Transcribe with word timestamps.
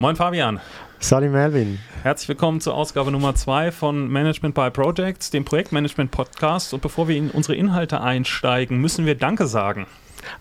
Moin 0.00 0.14
Fabian. 0.14 0.60
Salim 1.00 1.32
Melvin. 1.32 1.80
Herzlich 2.04 2.28
willkommen 2.28 2.60
zur 2.60 2.74
Ausgabe 2.74 3.10
Nummer 3.10 3.34
2 3.34 3.72
von 3.72 4.06
Management 4.06 4.54
by 4.54 4.70
Projects, 4.70 5.30
dem 5.30 5.44
Projektmanagement 5.44 6.12
Podcast. 6.12 6.72
Und 6.72 6.82
bevor 6.82 7.08
wir 7.08 7.16
in 7.16 7.32
unsere 7.32 7.56
Inhalte 7.56 8.00
einsteigen, 8.00 8.80
müssen 8.80 9.06
wir 9.06 9.16
Danke 9.16 9.48
sagen. 9.48 9.88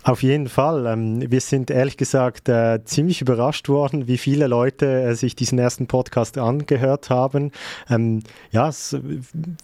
Auf 0.04 0.24
jeden 0.24 0.48
Fall. 0.48 0.86
Ähm, 0.86 1.30
wir 1.30 1.42
sind 1.42 1.70
ehrlich 1.72 1.98
gesagt 1.98 2.50
äh, 2.50 2.84
ziemlich 2.86 3.22
überrascht 3.22 3.70
worden, 3.70 4.08
wie 4.08 4.18
viele 4.18 4.48
Leute 4.48 4.86
äh, 4.86 5.14
sich 5.16 5.36
diesen 5.36 5.60
ersten 5.60 5.88
Podcast 5.88 6.38
angehört 6.38 7.10
haben. 7.10 7.52
Ähm, 7.90 8.24
ja, 8.52 8.72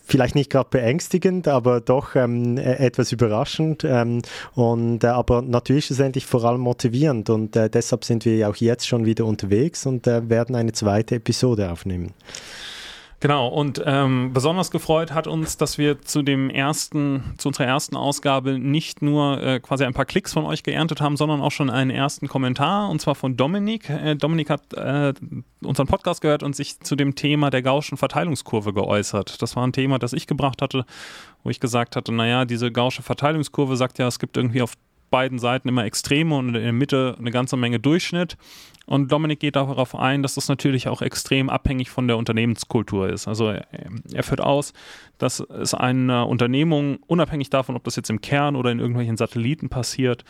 vielleicht 0.05 0.35
nicht 0.35 0.49
gerade 0.49 0.69
beängstigend, 0.69 1.47
aber 1.47 1.81
doch 1.81 2.15
ähm, 2.15 2.57
e-, 2.57 2.61
etwas 2.61 3.11
überraschend. 3.11 3.85
und, 4.55 5.03
äh, 5.03 5.07
aber 5.07 5.41
natürlich 5.41 5.85
schlussendlich 5.85 6.25
vor 6.25 6.43
allem 6.43 6.61
motivierend. 6.61 7.29
Und 7.29 7.55
deshalb 7.55 8.03
sind 8.03 8.25
wir 8.25 8.49
auch 8.49 8.55
jetzt 8.55 8.87
schon 8.87 9.05
wieder 9.05 9.25
unterwegs 9.25 9.85
und 9.85 10.05
werden 10.05 10.55
eine 10.55 10.71
zweite 10.71 11.15
Episode 11.15 11.71
aufnehmen. 11.71 12.13
Genau, 13.23 13.47
und 13.47 13.81
ähm, 13.85 14.31
besonders 14.33 14.69
gefreut 14.69 15.13
hat 15.13 15.27
uns, 15.27 15.55
dass 15.55 15.77
wir 15.77 16.01
zu 16.01 16.23
dem 16.23 16.49
ersten, 16.49 17.35
zu 17.37 17.47
unserer 17.47 17.67
ersten 17.67 17.95
Ausgabe 17.95 18.59
nicht 18.59 19.01
nur 19.01 19.41
äh, 19.41 19.61
quasi 19.61 19.85
ein 19.85 19.93
paar 19.93 20.03
Klicks 20.03 20.33
von 20.33 20.43
euch 20.43 20.61
geerntet 20.61 20.99
haben, 20.99 21.15
sondern 21.15 21.39
auch 21.39 21.51
schon 21.51 21.69
einen 21.69 21.89
ersten 21.89 22.27
Kommentar, 22.27 22.89
und 22.89 22.99
zwar 22.99 23.15
von 23.15 23.37
Dominik. 23.37 23.89
Äh, 23.89 24.17
Dominik 24.17 24.49
hat 24.49 24.73
äh, 24.73 25.13
unseren 25.63 25.87
Podcast 25.87 26.19
gehört 26.19 26.43
und 26.43 26.53
sich 26.53 26.81
zu 26.81 26.97
dem 26.97 27.15
Thema 27.15 27.49
der 27.49 27.61
Gaußschen 27.61 27.97
Verteilungskurve 27.97 28.73
geäußert. 28.73 29.41
Das 29.41 29.55
war 29.55 29.65
ein 29.65 29.71
Thema, 29.71 29.99
das 29.99 30.11
ich 30.11 30.27
gebracht 30.27 30.61
hatte, 30.61 30.85
wo 31.45 31.49
ich 31.49 31.61
gesagt 31.61 31.95
hatte, 31.95 32.11
naja, 32.11 32.43
diese 32.43 32.73
Gaußsche 32.73 33.03
Verteilungskurve 33.03 33.77
sagt 33.77 33.99
ja, 33.99 34.07
es 34.07 34.19
gibt 34.19 34.35
irgendwie 34.35 34.61
auf 34.61 34.73
beiden 35.13 35.37
Seiten 35.37 35.69
immer 35.69 35.85
Extreme 35.85 36.35
und 36.35 36.55
in 36.55 36.61
der 36.61 36.73
Mitte 36.73 37.15
eine 37.19 37.29
ganze 37.29 37.55
Menge 37.55 37.79
Durchschnitt. 37.79 38.35
Und 38.85 39.11
Dominik 39.11 39.39
geht 39.39 39.55
darauf 39.55 39.95
ein, 39.95 40.23
dass 40.23 40.35
das 40.35 40.49
natürlich 40.49 40.89
auch 40.89 41.01
extrem 41.01 41.49
abhängig 41.49 41.89
von 41.89 42.07
der 42.07 42.17
Unternehmenskultur 42.17 43.09
ist. 43.09 43.27
Also 43.27 43.49
er 43.49 44.23
führt 44.23 44.41
aus, 44.41 44.73
dass 45.17 45.39
es 45.39 45.73
eine 45.73 46.25
Unternehmung, 46.25 46.97
unabhängig 47.07 47.49
davon, 47.49 47.75
ob 47.75 47.85
das 47.85 47.95
jetzt 47.95 48.09
im 48.09 48.19
Kern 48.19 48.57
oder 48.57 48.71
in 48.71 48.79
irgendwelchen 48.79 49.15
Satelliten 49.15 49.69
passiert, 49.69 50.25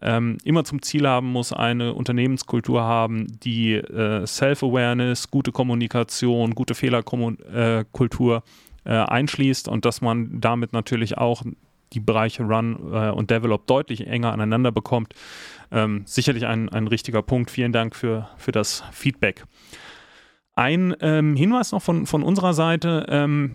ähm, 0.00 0.38
immer 0.42 0.64
zum 0.64 0.82
Ziel 0.82 1.06
haben 1.06 1.30
muss, 1.30 1.52
eine 1.52 1.94
Unternehmenskultur 1.94 2.82
haben, 2.82 3.38
die 3.44 3.74
äh, 3.74 4.26
Self-Awareness, 4.26 5.30
gute 5.30 5.52
Kommunikation, 5.52 6.54
gute 6.54 6.74
Fehlerkultur 6.74 8.42
äh, 8.84 8.90
einschließt 8.90 9.68
und 9.68 9.84
dass 9.84 10.00
man 10.00 10.40
damit 10.40 10.72
natürlich 10.72 11.18
auch 11.18 11.44
die 11.92 12.00
Bereiche 12.00 12.42
Run 12.42 12.92
äh, 12.92 13.10
und 13.10 13.30
Develop 13.30 13.66
deutlich 13.66 14.06
enger 14.06 14.32
aneinander 14.32 14.72
bekommt. 14.72 15.14
Ähm, 15.70 16.02
sicherlich 16.06 16.46
ein, 16.46 16.68
ein 16.68 16.86
richtiger 16.86 17.22
Punkt. 17.22 17.50
Vielen 17.50 17.72
Dank 17.72 17.94
für, 17.94 18.28
für 18.36 18.52
das 18.52 18.84
Feedback. 18.92 19.44
Ein 20.54 20.94
ähm, 21.00 21.34
Hinweis 21.36 21.72
noch 21.72 21.82
von, 21.82 22.06
von 22.06 22.22
unserer 22.22 22.52
Seite. 22.52 23.06
Ähm, 23.08 23.54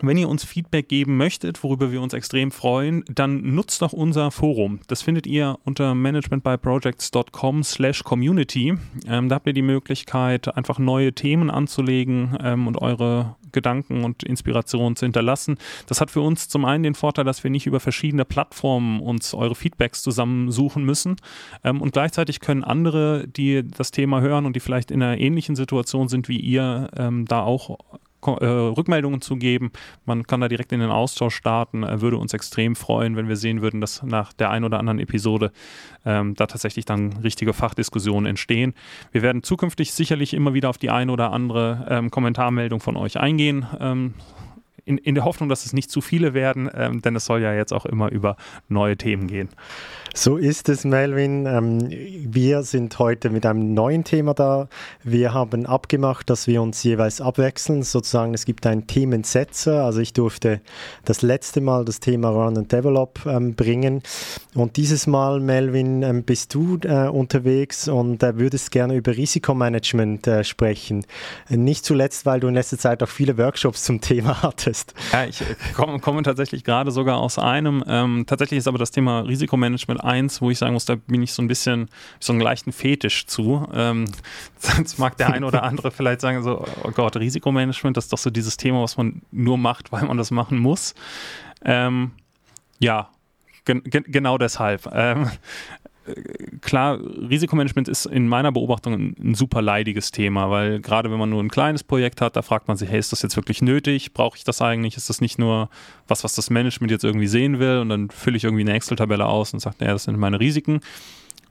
wenn 0.00 0.16
ihr 0.16 0.28
uns 0.28 0.44
Feedback 0.44 0.88
geben 0.88 1.16
möchtet, 1.16 1.62
worüber 1.62 1.92
wir 1.92 2.00
uns 2.00 2.12
extrem 2.12 2.50
freuen, 2.50 3.04
dann 3.12 3.54
nutzt 3.54 3.82
doch 3.82 3.92
unser 3.92 4.30
Forum. 4.30 4.80
Das 4.88 5.02
findet 5.02 5.26
ihr 5.26 5.58
unter 5.64 5.94
managementbyprojects.com 5.94 7.62
slash 7.62 8.02
community. 8.02 8.74
Ähm, 9.06 9.28
da 9.28 9.36
habt 9.36 9.46
ihr 9.46 9.52
die 9.52 9.62
Möglichkeit, 9.62 10.54
einfach 10.56 10.78
neue 10.78 11.12
Themen 11.12 11.50
anzulegen 11.50 12.36
ähm, 12.42 12.66
und 12.66 12.80
eure 12.80 13.36
Gedanken 13.52 14.02
und 14.04 14.22
Inspirationen 14.22 14.96
zu 14.96 15.04
hinterlassen. 15.04 15.58
Das 15.86 16.00
hat 16.00 16.10
für 16.10 16.22
uns 16.22 16.48
zum 16.48 16.64
einen 16.64 16.82
den 16.82 16.94
Vorteil, 16.94 17.24
dass 17.24 17.44
wir 17.44 17.50
nicht 17.50 17.66
über 17.66 17.80
verschiedene 17.80 18.24
Plattformen 18.24 19.00
uns 19.00 19.34
eure 19.34 19.54
Feedbacks 19.54 20.02
zusammensuchen 20.02 20.84
müssen. 20.84 21.16
Ähm, 21.62 21.80
und 21.80 21.92
gleichzeitig 21.92 22.40
können 22.40 22.64
andere, 22.64 23.28
die 23.28 23.62
das 23.62 23.90
Thema 23.90 24.20
hören 24.20 24.46
und 24.46 24.56
die 24.56 24.60
vielleicht 24.60 24.90
in 24.90 25.02
einer 25.02 25.18
ähnlichen 25.18 25.54
Situation 25.54 26.08
sind 26.08 26.28
wie 26.28 26.40
ihr, 26.40 26.88
ähm, 26.96 27.26
da 27.26 27.42
auch 27.42 27.78
Rückmeldungen 28.26 29.20
zu 29.20 29.36
geben. 29.36 29.72
Man 30.04 30.26
kann 30.26 30.40
da 30.40 30.48
direkt 30.48 30.72
in 30.72 30.80
den 30.80 30.90
Austausch 30.90 31.34
starten. 31.34 31.82
Er 31.82 32.00
würde 32.00 32.16
uns 32.16 32.32
extrem 32.32 32.76
freuen, 32.76 33.16
wenn 33.16 33.28
wir 33.28 33.36
sehen 33.36 33.62
würden, 33.62 33.80
dass 33.80 34.02
nach 34.02 34.32
der 34.32 34.50
einen 34.50 34.64
oder 34.64 34.78
anderen 34.78 34.98
Episode 34.98 35.52
ähm, 36.04 36.34
da 36.34 36.46
tatsächlich 36.46 36.84
dann 36.84 37.14
richtige 37.18 37.52
Fachdiskussionen 37.52 38.26
entstehen. 38.26 38.74
Wir 39.10 39.22
werden 39.22 39.42
zukünftig 39.42 39.92
sicherlich 39.92 40.34
immer 40.34 40.54
wieder 40.54 40.70
auf 40.70 40.78
die 40.78 40.90
eine 40.90 41.12
oder 41.12 41.32
andere 41.32 41.86
ähm, 41.88 42.10
Kommentarmeldung 42.10 42.80
von 42.80 42.96
euch 42.96 43.18
eingehen. 43.18 43.66
Ähm, 43.80 44.14
in, 44.84 44.98
in 44.98 45.14
der 45.14 45.24
Hoffnung, 45.24 45.48
dass 45.48 45.64
es 45.64 45.72
nicht 45.72 45.90
zu 45.90 46.00
viele 46.00 46.34
werden, 46.34 46.70
ähm, 46.74 47.02
denn 47.02 47.14
es 47.16 47.24
soll 47.24 47.40
ja 47.40 47.54
jetzt 47.54 47.72
auch 47.72 47.86
immer 47.86 48.10
über 48.10 48.36
neue 48.68 48.96
Themen 48.96 49.28
gehen. 49.28 49.48
So 50.14 50.36
ist 50.36 50.68
es, 50.68 50.84
Melvin. 50.84 51.46
Ähm, 51.46 51.88
wir 51.90 52.64
sind 52.64 52.98
heute 52.98 53.30
mit 53.30 53.46
einem 53.46 53.72
neuen 53.72 54.04
Thema 54.04 54.34
da. 54.34 54.68
Wir 55.02 55.32
haben 55.32 55.64
abgemacht, 55.64 56.28
dass 56.28 56.46
wir 56.46 56.60
uns 56.60 56.82
jeweils 56.82 57.22
abwechseln. 57.22 57.82
Sozusagen, 57.82 58.34
es 58.34 58.44
gibt 58.44 58.66
einen 58.66 58.86
Themensetzer. 58.86 59.84
Also 59.84 60.00
ich 60.00 60.12
durfte 60.12 60.60
das 61.06 61.22
letzte 61.22 61.62
Mal 61.62 61.86
das 61.86 62.00
Thema 62.00 62.28
Run 62.28 62.58
and 62.58 62.72
Develop 62.72 63.24
ähm, 63.24 63.54
bringen. 63.54 64.02
Und 64.54 64.76
dieses 64.76 65.06
Mal, 65.06 65.40
Melvin, 65.40 66.02
ähm, 66.02 66.24
bist 66.24 66.54
du 66.54 66.78
äh, 66.82 67.08
unterwegs 67.08 67.88
und 67.88 68.22
äh, 68.22 68.36
würdest 68.36 68.70
gerne 68.70 68.96
über 68.96 69.16
Risikomanagement 69.16 70.26
äh, 70.26 70.44
sprechen. 70.44 71.06
Nicht 71.48 71.86
zuletzt, 71.86 72.26
weil 72.26 72.40
du 72.40 72.48
in 72.48 72.54
letzter 72.54 72.78
Zeit 72.78 73.02
auch 73.02 73.08
viele 73.08 73.38
Workshops 73.38 73.84
zum 73.84 74.02
Thema 74.02 74.42
hattest. 74.42 74.71
Ja, 75.12 75.24
ich 75.24 75.40
äh, 75.40 75.54
komme, 75.74 75.98
komme 76.00 76.22
tatsächlich 76.22 76.64
gerade 76.64 76.90
sogar 76.90 77.18
aus 77.18 77.38
einem. 77.38 77.84
Ähm, 77.86 78.24
tatsächlich 78.26 78.58
ist 78.58 78.68
aber 78.68 78.78
das 78.78 78.90
Thema 78.90 79.20
Risikomanagement 79.20 80.02
eins, 80.02 80.40
wo 80.40 80.50
ich 80.50 80.58
sagen 80.58 80.74
muss, 80.74 80.84
da 80.84 80.94
bin 80.94 81.22
ich 81.22 81.32
so 81.32 81.42
ein 81.42 81.48
bisschen 81.48 81.88
so 82.20 82.32
einen 82.32 82.40
leichten 82.40 82.72
Fetisch 82.72 83.26
zu. 83.26 83.68
Ähm, 83.72 84.06
sonst 84.58 84.98
mag 84.98 85.16
der 85.16 85.32
eine 85.32 85.46
oder 85.46 85.62
andere 85.62 85.90
vielleicht 85.90 86.20
sagen 86.20 86.42
so, 86.42 86.64
oh 86.82 86.90
Gott, 86.90 87.16
Risikomanagement, 87.16 87.96
das 87.96 88.04
ist 88.04 88.12
doch 88.12 88.18
so 88.18 88.30
dieses 88.30 88.56
Thema, 88.56 88.82
was 88.82 88.96
man 88.96 89.22
nur 89.30 89.58
macht, 89.58 89.92
weil 89.92 90.04
man 90.04 90.16
das 90.16 90.30
machen 90.30 90.58
muss. 90.58 90.94
Ähm, 91.64 92.12
ja, 92.78 93.10
gen 93.64 93.82
genau 93.84 94.38
deshalb. 94.38 94.88
Ähm, 94.92 95.30
klar, 96.60 96.98
Risikomanagement 97.00 97.88
ist 97.88 98.06
in 98.06 98.28
meiner 98.28 98.50
Beobachtung 98.52 98.94
ein, 98.94 99.16
ein, 99.22 99.34
super 99.34 99.62
leidiges 99.62 100.10
Thema, 100.10 100.50
weil 100.50 100.80
gerade 100.80 101.10
wenn 101.10 101.18
man 101.18 101.30
nur 101.30 101.42
ein 101.42 101.48
kleines 101.48 101.84
Projekt 101.84 102.20
hat, 102.20 102.36
da 102.36 102.42
fragt 102.42 102.68
man 102.68 102.76
sich, 102.76 102.90
hey, 102.90 102.98
ist 102.98 103.12
das 103.12 103.22
jetzt 103.22 103.36
wirklich 103.36 103.62
nötig? 103.62 104.12
Brauche 104.12 104.36
ich 104.36 104.44
das 104.44 104.60
eigentlich? 104.60 104.96
Ist 104.96 105.08
das 105.08 105.20
nicht 105.20 105.38
nur 105.38 105.70
was, 106.08 106.24
was 106.24 106.34
das 106.34 106.50
Management 106.50 106.90
jetzt 106.90 107.04
irgendwie 107.04 107.26
sehen 107.26 107.58
will? 107.58 107.78
Und 107.78 107.88
dann 107.88 108.10
fülle 108.10 108.36
ich 108.36 108.44
irgendwie 108.44 108.62
eine 108.62 108.72
Excel-Tabelle 108.74 109.26
aus 109.26 109.52
und 109.52 109.60
sage, 109.60 109.76
naja, 109.78 109.92
das 109.92 110.04
sind 110.04 110.18
meine 110.18 110.40
Risiken. 110.40 110.80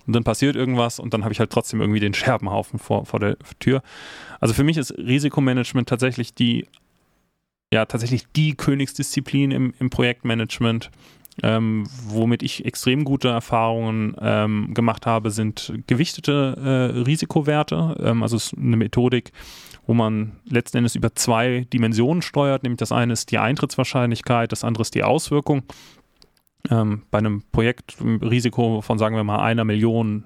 Und 0.07 0.13
dann 0.13 0.23
passiert 0.23 0.55
irgendwas 0.55 0.99
und 0.99 1.13
dann 1.13 1.23
habe 1.23 1.33
ich 1.33 1.39
halt 1.39 1.51
trotzdem 1.51 1.79
irgendwie 1.79 1.99
den 1.99 2.13
Scherbenhaufen 2.13 2.79
vor, 2.79 3.05
vor 3.05 3.19
der 3.19 3.37
Tür. 3.59 3.83
Also 4.39 4.53
für 4.53 4.63
mich 4.63 4.77
ist 4.77 4.97
Risikomanagement 4.97 5.87
tatsächlich 5.87 6.33
die, 6.33 6.65
ja, 7.71 7.85
tatsächlich 7.85 8.25
die 8.35 8.55
Königsdisziplin 8.55 9.51
im, 9.51 9.73
im 9.79 9.89
Projektmanagement 9.89 10.89
ähm, 11.43 11.85
womit 12.07 12.43
ich 12.43 12.65
extrem 12.65 13.03
gute 13.03 13.29
Erfahrungen 13.29 14.15
ähm, 14.21 14.73
gemacht 14.73 15.05
habe, 15.05 15.31
sind 15.31 15.73
gewichtete 15.87 16.55
äh, 16.57 16.99
Risikowerte. 16.99 17.95
Ähm, 17.99 18.23
also 18.23 18.37
es 18.37 18.47
ist 18.47 18.57
eine 18.57 18.77
Methodik, 18.77 19.31
wo 19.87 19.93
man 19.93 20.33
letzten 20.45 20.77
Endes 20.77 20.95
über 20.95 21.15
zwei 21.15 21.65
Dimensionen 21.73 22.21
steuert. 22.21 22.63
Nämlich 22.63 22.79
das 22.79 22.91
eine 22.91 23.13
ist 23.13 23.31
die 23.31 23.39
Eintrittswahrscheinlichkeit, 23.39 24.51
das 24.51 24.63
andere 24.63 24.81
ist 24.81 24.93
die 24.93 25.03
Auswirkung. 25.03 25.63
Ähm, 26.69 27.03
bei 27.09 27.17
einem 27.17 27.43
Projektrisiko 27.51 28.81
von, 28.81 28.99
sagen 28.99 29.15
wir 29.15 29.23
mal, 29.23 29.39
einer 29.39 29.63
Million 29.63 30.25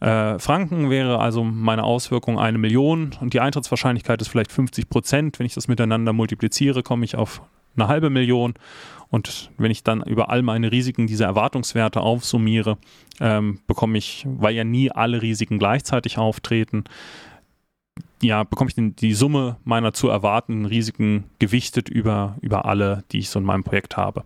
äh, 0.00 0.38
Franken 0.40 0.90
wäre 0.90 1.20
also 1.20 1.44
meine 1.44 1.84
Auswirkung 1.84 2.38
eine 2.38 2.58
Million 2.58 3.12
und 3.20 3.32
die 3.32 3.40
Eintrittswahrscheinlichkeit 3.40 4.20
ist 4.20 4.28
vielleicht 4.28 4.50
50 4.50 4.88
Prozent. 4.88 5.38
Wenn 5.38 5.46
ich 5.46 5.54
das 5.54 5.68
miteinander 5.68 6.12
multipliziere, 6.12 6.82
komme 6.82 7.04
ich 7.04 7.14
auf 7.14 7.40
eine 7.76 7.88
halbe 7.88 8.10
Million. 8.10 8.54
Und 9.14 9.52
wenn 9.58 9.70
ich 9.70 9.84
dann 9.84 10.02
über 10.02 10.28
all 10.28 10.42
meine 10.42 10.72
Risiken 10.72 11.06
diese 11.06 11.22
Erwartungswerte 11.22 12.00
aufsummiere, 12.00 12.78
ähm, 13.20 13.60
bekomme 13.68 13.96
ich, 13.96 14.26
weil 14.26 14.56
ja 14.56 14.64
nie 14.64 14.90
alle 14.90 15.22
Risiken 15.22 15.60
gleichzeitig 15.60 16.18
auftreten, 16.18 16.82
ja, 18.20 18.42
bekomme 18.42 18.70
ich 18.70 18.74
den, 18.74 18.96
die 18.96 19.14
Summe 19.14 19.56
meiner 19.62 19.92
zu 19.92 20.08
erwartenden 20.08 20.66
Risiken 20.66 21.30
gewichtet 21.38 21.88
über, 21.88 22.38
über 22.40 22.64
alle, 22.64 23.04
die 23.12 23.20
ich 23.20 23.30
so 23.30 23.38
in 23.38 23.44
meinem 23.44 23.62
Projekt 23.62 23.96
habe. 23.96 24.24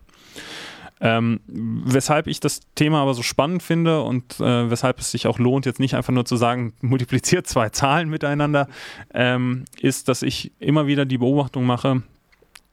Ähm, 1.01 1.39
weshalb 1.45 2.25
ich 2.25 2.39
das 2.39 2.61
Thema 2.73 3.03
aber 3.03 3.13
so 3.13 3.21
spannend 3.21 3.61
finde 3.61 4.01
und 4.01 4.39
äh, 4.39 4.71
weshalb 4.71 4.97
es 4.97 5.11
sich 5.11 5.27
auch 5.27 5.37
lohnt, 5.37 5.67
jetzt 5.67 5.79
nicht 5.79 5.93
einfach 5.93 6.13
nur 6.13 6.25
zu 6.25 6.35
sagen, 6.35 6.73
multipliziert 6.81 7.45
zwei 7.45 7.69
Zahlen 7.69 8.09
miteinander, 8.09 8.67
ähm, 9.13 9.65
ist, 9.79 10.07
dass 10.09 10.23
ich 10.23 10.51
immer 10.57 10.87
wieder 10.87 11.05
die 11.05 11.19
Beobachtung 11.19 11.67
mache, 11.67 12.01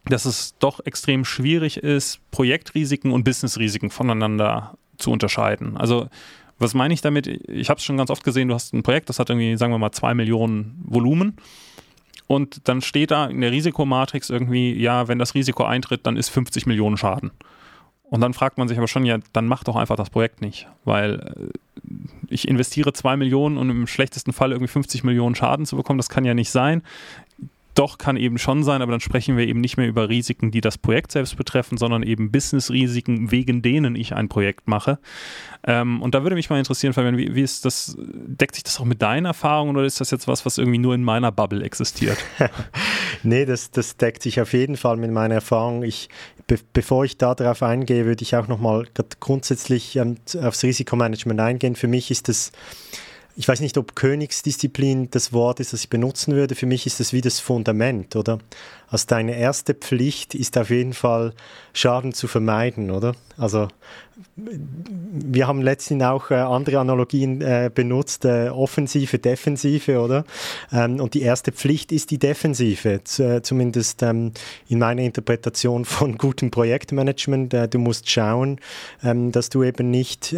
dass 0.08 0.24
es 0.24 0.56
doch 0.58 0.80
extrem 0.84 1.24
schwierig 1.24 1.78
ist, 1.78 2.20
Projektrisiken 2.30 3.12
und 3.12 3.24
Businessrisiken 3.24 3.90
voneinander 3.90 4.76
zu 4.98 5.10
unterscheiden. 5.10 5.76
Also 5.76 6.08
was 6.58 6.74
meine 6.74 6.94
ich 6.94 7.02
damit? 7.02 7.26
Ich 7.26 7.68
habe 7.68 7.78
es 7.78 7.84
schon 7.84 7.98
ganz 7.98 8.10
oft 8.10 8.24
gesehen, 8.24 8.48
du 8.48 8.54
hast 8.54 8.72
ein 8.72 8.82
Projekt, 8.82 9.08
das 9.08 9.18
hat 9.18 9.28
irgendwie, 9.28 9.56
sagen 9.56 9.72
wir 9.72 9.78
mal, 9.78 9.92
zwei 9.92 10.14
Millionen 10.14 10.82
Volumen. 10.84 11.36
Und 12.28 12.66
dann 12.68 12.80
steht 12.80 13.10
da 13.10 13.26
in 13.26 13.40
der 13.40 13.52
Risikomatrix 13.52 14.30
irgendwie, 14.30 14.72
ja, 14.74 15.06
wenn 15.06 15.18
das 15.18 15.34
Risiko 15.34 15.64
eintritt, 15.64 16.06
dann 16.06 16.16
ist 16.16 16.28
50 16.30 16.66
Millionen 16.66 16.96
Schaden. 16.96 17.30
Und 18.08 18.20
dann 18.20 18.34
fragt 18.34 18.56
man 18.56 18.68
sich 18.68 18.78
aber 18.78 18.88
schon, 18.88 19.04
ja, 19.04 19.18
dann 19.32 19.46
mach 19.46 19.64
doch 19.64 19.76
einfach 19.76 19.96
das 19.96 20.10
Projekt 20.10 20.40
nicht, 20.40 20.66
weil 20.84 21.50
ich 22.28 22.48
investiere 22.48 22.92
zwei 22.92 23.16
Millionen, 23.16 23.58
um 23.58 23.68
im 23.70 23.86
schlechtesten 23.86 24.32
Fall 24.32 24.52
irgendwie 24.52 24.70
50 24.70 25.04
Millionen 25.04 25.34
Schaden 25.34 25.66
zu 25.66 25.76
bekommen. 25.76 25.98
Das 25.98 26.08
kann 26.08 26.24
ja 26.24 26.34
nicht 26.34 26.50
sein. 26.50 26.82
Doch, 27.76 27.98
kann 27.98 28.16
eben 28.16 28.38
schon 28.38 28.64
sein, 28.64 28.80
aber 28.80 28.90
dann 28.90 29.00
sprechen 29.00 29.36
wir 29.36 29.46
eben 29.46 29.60
nicht 29.60 29.76
mehr 29.76 29.86
über 29.86 30.08
Risiken, 30.08 30.50
die 30.50 30.62
das 30.62 30.78
Projekt 30.78 31.12
selbst 31.12 31.36
betreffen, 31.36 31.76
sondern 31.76 32.02
eben 32.02 32.32
Business-Risiken, 32.32 33.30
wegen 33.30 33.60
denen 33.60 33.96
ich 33.96 34.14
ein 34.14 34.30
Projekt 34.30 34.66
mache. 34.66 34.98
Ähm, 35.62 36.00
und 36.00 36.14
da 36.14 36.22
würde 36.22 36.36
mich 36.36 36.48
mal 36.48 36.58
interessieren, 36.58 36.94
Fabian, 36.94 37.18
wie, 37.18 37.34
wie 37.34 37.42
ist 37.42 37.66
das, 37.66 37.94
deckt 37.98 38.54
sich 38.54 38.64
das 38.64 38.80
auch 38.80 38.86
mit 38.86 39.02
deinen 39.02 39.26
Erfahrungen 39.26 39.76
oder 39.76 39.84
ist 39.84 40.00
das 40.00 40.10
jetzt 40.10 40.26
was, 40.26 40.46
was 40.46 40.56
irgendwie 40.56 40.78
nur 40.78 40.94
in 40.94 41.04
meiner 41.04 41.30
Bubble 41.30 41.62
existiert? 41.62 42.16
nee, 43.22 43.44
das, 43.44 43.70
das 43.70 43.98
deckt 43.98 44.22
sich 44.22 44.40
auf 44.40 44.54
jeden 44.54 44.78
Fall 44.78 44.96
mit 44.96 45.10
meiner 45.10 45.34
Erfahrung. 45.34 45.82
Ich, 45.82 46.08
be 46.46 46.58
bevor 46.72 47.04
ich 47.04 47.18
darauf 47.18 47.62
eingehe, 47.62 48.06
würde 48.06 48.22
ich 48.22 48.36
auch 48.36 48.48
nochmal 48.48 48.86
grundsätzlich 49.20 50.00
aufs 50.00 50.62
Risikomanagement 50.62 51.40
eingehen. 51.40 51.76
Für 51.76 51.88
mich 51.88 52.10
ist 52.10 52.28
das 52.28 52.52
ich 53.36 53.46
weiß 53.46 53.60
nicht, 53.60 53.76
ob 53.76 53.94
Königsdisziplin 53.94 55.10
das 55.10 55.32
Wort 55.32 55.60
ist, 55.60 55.74
das 55.74 55.80
ich 55.82 55.90
benutzen 55.90 56.34
würde. 56.34 56.54
Für 56.54 56.66
mich 56.66 56.86
ist 56.86 57.00
das 57.00 57.12
wie 57.12 57.20
das 57.20 57.38
Fundament, 57.38 58.16
oder? 58.16 58.38
Also 58.88 59.06
deine 59.08 59.36
erste 59.36 59.74
Pflicht 59.74 60.34
ist 60.34 60.56
auf 60.58 60.70
jeden 60.70 60.92
Fall, 60.92 61.34
Schaden 61.72 62.12
zu 62.12 62.28
vermeiden, 62.28 62.90
oder? 62.90 63.14
Also 63.36 63.68
wir 64.36 65.46
haben 65.46 65.60
letztens 65.60 66.02
auch 66.02 66.30
äh, 66.30 66.34
andere 66.34 66.78
Analogien 66.78 67.42
äh, 67.42 67.70
benutzt, 67.74 68.24
äh, 68.24 68.48
Offensive, 68.48 69.18
Defensive, 69.18 70.00
oder? 70.00 70.24
Ähm, 70.72 71.00
und 71.00 71.12
die 71.14 71.20
erste 71.20 71.52
Pflicht 71.52 71.92
ist 71.92 72.10
die 72.10 72.18
Defensive, 72.18 73.00
zumindest 73.42 74.02
ähm, 74.02 74.32
in 74.68 74.78
meiner 74.78 75.02
Interpretation 75.02 75.84
von 75.84 76.16
gutem 76.16 76.50
Projektmanagement. 76.50 77.54
Du 77.70 77.78
musst 77.78 78.08
schauen, 78.08 78.58
ähm, 79.02 79.32
dass 79.32 79.50
du 79.50 79.62
eben 79.62 79.90
nicht 79.90 80.34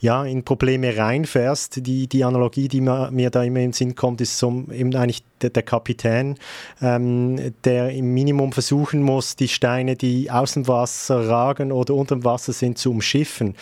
ja, 0.00 0.24
in 0.24 0.44
Probleme 0.44 0.96
reinfährst. 0.96 1.86
Die, 1.86 2.06
die 2.08 2.24
Analogie, 2.24 2.68
die 2.68 2.80
mir, 2.80 3.10
mir 3.10 3.30
da 3.30 3.42
immer 3.42 3.58
in 3.58 3.66
den 3.66 3.72
Sinn 3.72 3.94
kommt, 3.94 4.20
ist 4.20 4.38
so 4.38 4.64
eben 4.72 4.94
eigentlich 4.94 5.22
der, 5.42 5.62
Kapitän, 5.62 6.36
ähm, 6.80 7.54
der 7.64 7.90
im 7.90 8.14
Minimum 8.14 8.52
versuchen 8.52 9.02
muss, 9.02 9.36
die 9.36 9.48
Steine, 9.48 9.96
die 9.96 10.30
aus 10.30 10.54
dem 10.54 10.68
Wasser 10.68 11.28
ragen 11.28 11.72
oder 11.72 11.94
unter 11.94 12.16
dem 12.16 12.24
Wasser 12.24 12.52
sind, 12.52 12.78
zu 12.78 12.90
umschiffen. 12.90 13.54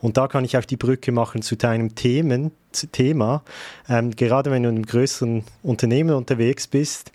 Und 0.00 0.16
da 0.16 0.28
kann 0.28 0.44
ich 0.44 0.56
auch 0.56 0.64
die 0.64 0.76
Brücke 0.76 1.12
machen 1.12 1.42
zu 1.42 1.56
deinem 1.56 1.94
Themen, 1.94 2.52
Thema. 2.92 3.42
Ähm, 3.88 4.12
gerade 4.12 4.50
wenn 4.50 4.62
du 4.62 4.70
in 4.70 4.76
einem 4.76 4.86
größeren 4.86 5.44
Unternehmen 5.62 6.14
unterwegs 6.14 6.66
bist, 6.66 7.12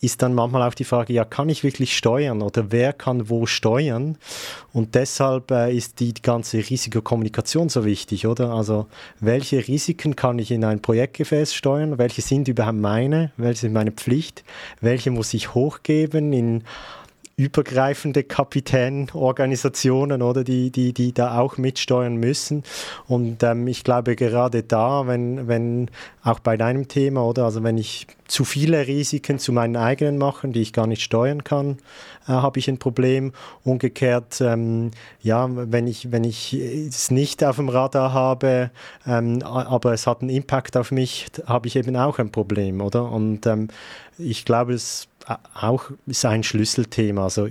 ist 0.00 0.22
dann 0.22 0.34
manchmal 0.34 0.68
auch 0.68 0.74
die 0.74 0.84
Frage, 0.84 1.12
ja, 1.12 1.24
kann 1.24 1.48
ich 1.48 1.64
wirklich 1.64 1.96
steuern 1.96 2.42
oder 2.42 2.70
wer 2.70 2.92
kann 2.92 3.28
wo 3.28 3.46
steuern? 3.46 4.16
Und 4.72 4.94
deshalb 4.94 5.50
äh, 5.50 5.74
ist 5.74 6.00
die, 6.00 6.14
ganze 6.14 6.58
Risikokommunikation 6.58 7.68
so 7.68 7.84
wichtig, 7.84 8.26
oder? 8.26 8.50
Also, 8.50 8.86
welche 9.20 9.66
Risiken 9.66 10.14
kann 10.14 10.38
ich 10.38 10.50
in 10.50 10.64
ein 10.64 10.80
Projektgefäß 10.80 11.54
steuern? 11.54 11.98
Welche 11.98 12.22
sind 12.22 12.48
überhaupt 12.48 12.78
meine? 12.78 13.32
Welche 13.36 13.62
sind 13.62 13.72
meine 13.72 13.92
Pflicht? 13.92 14.44
Welche 14.80 15.10
muss 15.10 15.34
ich 15.34 15.54
hochgeben 15.54 16.32
in 16.32 16.64
übergreifende 17.38 18.24
Kapitänorganisationen 18.24 20.22
oder 20.22 20.42
die, 20.42 20.72
die, 20.72 20.92
die 20.92 21.12
da 21.14 21.38
auch 21.38 21.56
mitsteuern 21.56 22.16
müssen. 22.16 22.64
Und 23.06 23.44
ähm, 23.44 23.68
ich 23.68 23.84
glaube 23.84 24.16
gerade 24.16 24.64
da, 24.64 25.06
wenn, 25.06 25.46
wenn 25.46 25.88
auch 26.24 26.40
bei 26.40 26.56
deinem 26.56 26.88
Thema, 26.88 27.24
oder 27.24 27.44
also 27.44 27.62
wenn 27.62 27.78
ich 27.78 28.08
zu 28.26 28.44
viele 28.44 28.88
Risiken 28.88 29.38
zu 29.38 29.52
meinen 29.52 29.76
eigenen 29.76 30.18
mache, 30.18 30.48
die 30.48 30.60
ich 30.60 30.72
gar 30.72 30.88
nicht 30.88 31.00
steuern 31.00 31.44
kann, 31.44 31.78
äh, 32.26 32.32
habe 32.32 32.58
ich 32.58 32.68
ein 32.68 32.78
Problem. 32.78 33.32
Umgekehrt, 33.62 34.40
ähm, 34.40 34.90
ja, 35.22 35.48
wenn 35.48 35.86
ich, 35.86 36.10
wenn 36.10 36.24
ich 36.24 36.54
es 36.54 37.12
nicht 37.12 37.44
auf 37.44 37.54
dem 37.54 37.68
Radar 37.68 38.12
habe, 38.12 38.72
ähm, 39.06 39.44
aber 39.44 39.92
es 39.92 40.08
hat 40.08 40.22
einen 40.22 40.30
Impact 40.30 40.76
auf 40.76 40.90
mich, 40.90 41.26
habe 41.46 41.68
ich 41.68 41.76
eben 41.76 41.96
auch 41.96 42.18
ein 42.18 42.32
Problem, 42.32 42.80
oder? 42.80 43.12
Und 43.12 43.46
ähm, 43.46 43.68
ich 44.18 44.44
glaube, 44.44 44.72
es 44.72 45.06
auch 45.54 45.90
ist 46.06 46.24
ein 46.24 46.42
Schlüsselthema. 46.42 47.24
Also 47.24 47.48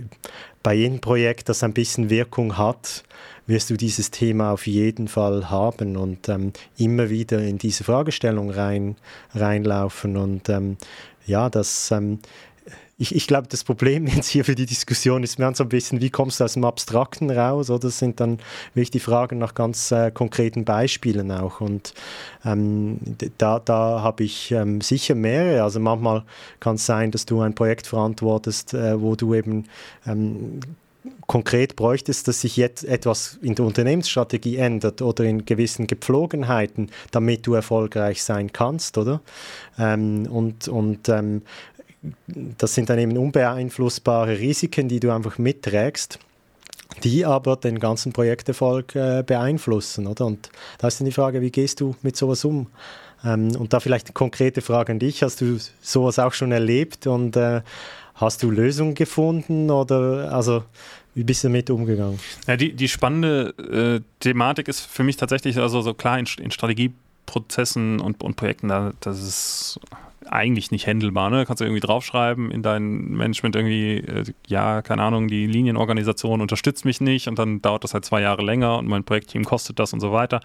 bei 0.63 0.73
jedem 0.73 0.99
Projekt, 0.99 1.49
das 1.49 1.63
ein 1.63 1.73
bisschen 1.73 2.09
Wirkung 2.09 2.57
hat, 2.57 3.03
wirst 3.45 3.69
du 3.69 3.77
dieses 3.77 4.11
Thema 4.11 4.51
auf 4.51 4.67
jeden 4.67 5.07
Fall 5.07 5.49
haben 5.49 5.95
und 5.95 6.27
ähm, 6.29 6.51
immer 6.77 7.09
wieder 7.09 7.39
in 7.39 7.57
diese 7.57 7.83
Fragestellung 7.83 8.49
rein, 8.49 8.97
reinlaufen. 9.33 10.17
Und 10.17 10.49
ähm, 10.49 10.77
ja, 11.25 11.49
das 11.49 11.91
ähm, 11.91 12.19
ich, 12.97 13.15
ich 13.15 13.27
glaube, 13.27 13.47
das 13.47 13.63
Problem 13.63 14.07
jetzt 14.15 14.27
hier 14.27 14.45
für 14.45 14.55
die 14.55 14.65
Diskussion 14.65 15.23
ist 15.23 15.39
mehr 15.39 15.53
so 15.53 15.63
ein 15.63 15.69
bisschen, 15.69 16.01
wie 16.01 16.09
kommst 16.09 16.39
du 16.39 16.43
aus 16.43 16.53
dem 16.53 16.65
Abstrakten 16.65 17.29
raus? 17.29 17.69
Oder 17.69 17.79
das 17.79 17.99
sind 17.99 18.19
dann 18.19 18.39
wirklich 18.73 18.91
die 18.91 18.99
Fragen 18.99 19.37
nach 19.37 19.53
ganz 19.53 19.91
äh, 19.91 20.11
konkreten 20.11 20.65
Beispielen 20.65 21.31
auch. 21.31 21.61
Und 21.61 21.93
ähm, 22.43 22.99
da, 23.37 23.59
da 23.59 24.01
habe 24.01 24.23
ich 24.23 24.51
ähm, 24.51 24.81
sicher 24.81 25.15
mehrere. 25.15 25.63
Also 25.63 25.79
manchmal 25.79 26.23
kann 26.59 26.75
es 26.75 26.85
sein, 26.85 27.11
dass 27.11 27.25
du 27.25 27.41
ein 27.41 27.55
Projekt 27.55 27.87
verantwortest, 27.87 28.73
äh, 28.73 28.99
wo 28.99 29.15
du 29.15 29.33
eben 29.33 29.65
ähm, 30.05 30.59
konkret 31.27 31.75
bräuchtest, 31.75 32.27
dass 32.27 32.41
sich 32.41 32.57
jetzt 32.57 32.83
etwas 32.83 33.37
in 33.41 33.55
der 33.55 33.65
Unternehmensstrategie 33.65 34.57
ändert 34.57 35.01
oder 35.01 35.23
in 35.23 35.45
gewissen 35.45 35.87
Gepflogenheiten, 35.87 36.89
damit 37.11 37.45
du 37.45 37.53
erfolgreich 37.53 38.23
sein 38.23 38.51
kannst, 38.51 38.97
oder? 38.97 39.21
Ähm, 39.77 40.27
und 40.29 40.67
und 40.67 41.07
ähm, 41.09 41.43
das 42.27 42.75
sind 42.75 42.89
dann 42.89 42.99
eben 42.99 43.17
unbeeinflussbare 43.17 44.39
Risiken, 44.39 44.87
die 44.87 44.99
du 44.99 45.11
einfach 45.11 45.37
mitträgst 45.37 46.19
die 47.03 47.25
aber 47.25 47.55
den 47.55 47.79
ganzen 47.79 48.13
Projekterfolg 48.13 48.95
äh, 48.95 49.23
beeinflussen, 49.25 50.07
oder? 50.07 50.25
Und 50.25 50.49
da 50.77 50.87
ist 50.87 50.99
dann 50.99 51.05
die 51.05 51.11
Frage, 51.11 51.41
wie 51.41 51.51
gehst 51.51 51.79
du 51.79 51.95
mit 52.01 52.15
sowas 52.15 52.43
um? 52.45 52.67
Ähm, 53.23 53.55
und 53.55 53.73
da 53.73 53.79
vielleicht 53.79 54.07
eine 54.07 54.13
konkrete 54.13 54.61
Frage 54.61 54.93
an 54.93 54.99
dich. 54.99 55.23
Hast 55.23 55.41
du 55.41 55.57
sowas 55.81 56.19
auch 56.19 56.33
schon 56.33 56.51
erlebt 56.51 57.07
und 57.07 57.35
äh, 57.35 57.61
hast 58.15 58.43
du 58.43 58.51
Lösungen 58.51 58.95
gefunden 58.95 59.69
oder 59.69 60.31
also 60.33 60.63
wie 61.13 61.23
bist 61.23 61.43
du 61.43 61.47
damit 61.47 61.69
umgegangen? 61.69 62.19
Ja, 62.47 62.57
die, 62.57 62.73
die 62.73 62.87
spannende 62.87 63.53
äh, 63.57 64.01
Thematik 64.19 64.67
ist 64.67 64.81
für 64.81 65.03
mich 65.03 65.17
tatsächlich, 65.17 65.57
also 65.57 65.81
so 65.81 65.93
klar 65.93 66.19
in, 66.19 66.27
in 66.39 66.51
Strategieprozessen 66.51 67.99
und, 67.99 68.23
und 68.23 68.35
Projekten, 68.35 68.67
da, 68.67 68.93
das 68.99 69.21
ist 69.21 69.79
eigentlich 70.31 70.71
nicht 70.71 70.87
handelbar. 70.87 71.29
Ne? 71.29 71.45
Kannst 71.45 71.61
du 71.61 71.65
irgendwie 71.65 71.79
draufschreiben 71.81 72.51
in 72.51 72.61
dein 72.61 73.09
Management 73.11 73.55
irgendwie, 73.55 73.97
äh, 73.97 74.23
ja, 74.47 74.81
keine 74.81 75.03
Ahnung, 75.03 75.27
die 75.27 75.47
Linienorganisation 75.47 76.41
unterstützt 76.41 76.85
mich 76.85 77.01
nicht 77.01 77.27
und 77.27 77.39
dann 77.39 77.61
dauert 77.61 77.83
das 77.83 77.93
halt 77.93 78.05
zwei 78.05 78.21
Jahre 78.21 78.43
länger 78.43 78.77
und 78.77 78.87
mein 78.87 79.03
Projektteam 79.03 79.43
kostet 79.43 79.79
das 79.79 79.93
und 79.93 79.99
so 79.99 80.11
weiter. 80.11 80.41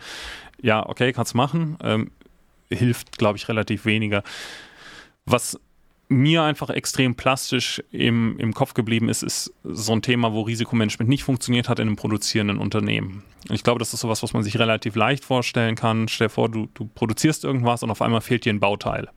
Ja, 0.61 0.89
okay, 0.89 1.13
kannst 1.13 1.35
du 1.35 1.39
machen. 1.39 1.77
Ähm, 1.83 2.11
hilft, 2.69 3.19
glaube 3.19 3.37
ich, 3.37 3.49
relativ 3.49 3.85
weniger. 3.85 4.23
Was 5.27 5.59
mir 6.13 6.43
einfach 6.43 6.71
extrem 6.71 7.15
plastisch 7.15 7.83
im, 7.91 8.39
im 8.39 8.55
Kopf 8.55 8.75
geblieben 8.75 9.09
ist, 9.09 9.23
ist 9.23 9.53
so 9.65 9.93
ein 9.93 10.03
Thema, 10.03 10.33
wo 10.33 10.43
Risikomanagement 10.43 11.09
nicht 11.09 11.25
funktioniert 11.25 11.69
hat 11.69 11.79
in 11.79 11.89
einem 11.89 11.97
produzierenden 11.97 12.59
Unternehmen. 12.59 13.25
Und 13.49 13.55
ich 13.55 13.65
glaube, 13.65 13.79
das 13.79 13.93
ist 13.95 14.01
sowas, 14.01 14.23
was 14.23 14.33
man 14.33 14.43
sich 14.43 14.59
relativ 14.59 14.95
leicht 14.95 15.25
vorstellen 15.25 15.75
kann. 15.75 16.09
Stell 16.09 16.29
dir 16.29 16.33
vor, 16.33 16.49
du, 16.49 16.69
du 16.75 16.89
produzierst 16.95 17.45
irgendwas 17.45 17.83
und 17.83 17.91
auf 17.91 18.03
einmal 18.03 18.21
fehlt 18.21 18.45
dir 18.45 18.53
ein 18.53 18.61
Bauteil. 18.61 19.09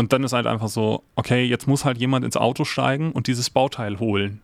Und 0.00 0.14
dann 0.14 0.24
ist 0.24 0.32
halt 0.32 0.46
einfach 0.46 0.68
so, 0.68 1.04
okay, 1.14 1.44
jetzt 1.44 1.66
muss 1.68 1.84
halt 1.84 1.98
jemand 1.98 2.24
ins 2.24 2.38
Auto 2.38 2.64
steigen 2.64 3.12
und 3.12 3.26
dieses 3.26 3.50
Bauteil 3.50 3.98
holen. 3.98 4.40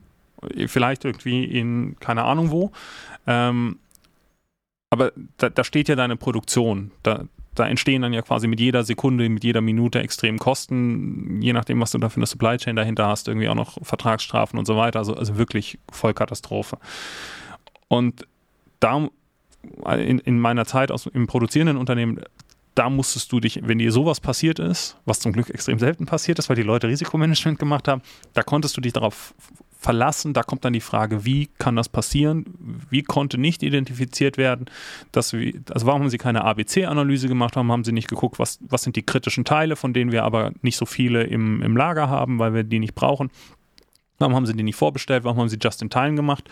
Vielleicht 0.66 1.06
irgendwie 1.06 1.46
in 1.46 1.96
keine 1.98 2.24
Ahnung 2.24 2.50
wo. 2.50 2.72
Ähm, 3.26 3.78
aber 4.90 5.12
da, 5.38 5.48
da, 5.48 5.64
steht 5.64 5.88
ja 5.88 5.96
deine 5.96 6.16
Produktion. 6.16 6.90
Da, 7.02 7.24
da 7.54 7.66
entstehen 7.66 8.02
dann 8.02 8.12
ja 8.12 8.20
quasi 8.20 8.48
mit 8.48 8.60
jeder 8.60 8.84
Sekunde, 8.84 9.30
mit 9.30 9.44
jeder 9.44 9.62
Minute 9.62 9.98
extrem 10.00 10.38
Kosten, 10.38 11.40
je 11.40 11.54
nachdem, 11.54 11.80
was 11.80 11.90
du 11.90 11.96
da 11.96 12.10
für 12.10 12.18
eine 12.18 12.26
Supply 12.26 12.58
Chain 12.58 12.76
dahinter 12.76 13.06
hast, 13.06 13.26
irgendwie 13.26 13.48
auch 13.48 13.54
noch 13.54 13.78
Vertragsstrafen 13.80 14.58
und 14.58 14.66
so 14.66 14.76
weiter. 14.76 14.98
Also, 14.98 15.14
also 15.14 15.38
wirklich 15.38 15.78
Vollkatastrophe. 15.90 16.76
Und 17.88 18.26
da 18.78 19.08
in, 19.96 20.18
in 20.18 20.38
meiner 20.38 20.66
Zeit 20.66 20.90
aus, 20.90 21.06
im 21.06 21.26
produzierenden 21.26 21.78
Unternehmen, 21.78 22.20
da 22.76 22.90
musstest 22.90 23.32
du 23.32 23.40
dich, 23.40 23.60
wenn 23.64 23.78
dir 23.78 23.90
sowas 23.90 24.20
passiert 24.20 24.58
ist, 24.58 24.96
was 25.06 25.18
zum 25.18 25.32
Glück 25.32 25.50
extrem 25.50 25.78
selten 25.78 26.06
passiert 26.06 26.38
ist, 26.38 26.48
weil 26.48 26.56
die 26.56 26.62
Leute 26.62 26.88
Risikomanagement 26.88 27.58
gemacht 27.58 27.88
haben, 27.88 28.02
da 28.34 28.42
konntest 28.42 28.76
du 28.76 28.80
dich 28.80 28.92
darauf 28.92 29.34
verlassen. 29.78 30.34
Da 30.34 30.42
kommt 30.42 30.64
dann 30.64 30.72
die 30.72 30.80
Frage, 30.80 31.24
wie 31.24 31.48
kann 31.58 31.76
das 31.76 31.88
passieren? 31.88 32.44
Wie 32.90 33.02
konnte 33.02 33.38
nicht 33.38 33.62
identifiziert 33.62 34.36
werden? 34.36 34.66
Dass 35.12 35.32
wir, 35.32 35.54
also 35.70 35.86
warum 35.86 36.02
haben 36.02 36.10
sie 36.10 36.18
keine 36.18 36.44
ABC-Analyse 36.44 37.28
gemacht? 37.28 37.56
Warum 37.56 37.72
haben 37.72 37.84
sie 37.84 37.92
nicht 37.92 38.08
geguckt, 38.08 38.38
was, 38.38 38.58
was 38.68 38.82
sind 38.82 38.96
die 38.96 39.02
kritischen 39.02 39.44
Teile, 39.44 39.76
von 39.76 39.94
denen 39.94 40.12
wir 40.12 40.24
aber 40.24 40.52
nicht 40.60 40.76
so 40.76 40.86
viele 40.86 41.24
im, 41.24 41.62
im 41.62 41.76
Lager 41.76 42.08
haben, 42.08 42.38
weil 42.38 42.52
wir 42.52 42.64
die 42.64 42.78
nicht 42.78 42.94
brauchen? 42.94 43.30
Warum 44.18 44.34
haben 44.34 44.46
sie 44.46 44.54
die 44.54 44.62
nicht 44.62 44.76
vorbestellt? 44.76 45.24
Warum 45.24 45.40
haben 45.40 45.48
sie 45.48 45.58
just 45.60 45.82
in 45.82 45.90
time 45.90 46.14
gemacht? 46.14 46.48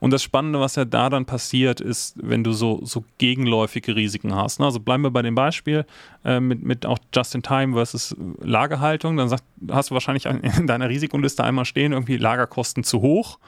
Und 0.00 0.12
das 0.12 0.22
Spannende, 0.22 0.60
was 0.60 0.76
ja 0.76 0.84
da 0.84 1.10
dann 1.10 1.26
passiert, 1.26 1.80
ist, 1.80 2.16
wenn 2.22 2.42
du 2.42 2.52
so, 2.52 2.80
so 2.84 3.04
gegenläufige 3.18 3.94
Risiken 3.94 4.34
hast. 4.34 4.60
Ne? 4.60 4.66
Also 4.66 4.80
bleiben 4.80 5.02
wir 5.02 5.10
bei 5.10 5.22
dem 5.22 5.34
Beispiel 5.34 5.84
äh, 6.24 6.40
mit, 6.40 6.62
mit 6.62 6.86
auch 6.86 6.98
just 7.14 7.34
in 7.34 7.42
time 7.42 7.74
versus 7.74 8.16
Lagerhaltung. 8.40 9.16
Dann 9.16 9.28
sagt, 9.28 9.44
hast 9.70 9.90
du 9.90 9.94
wahrscheinlich 9.94 10.24
in 10.26 10.66
deiner 10.66 10.88
Risikoliste 10.88 11.44
einmal 11.44 11.64
stehen, 11.64 11.92
irgendwie 11.92 12.16
Lagerkosten 12.16 12.84
zu 12.84 13.02
hoch. 13.02 13.38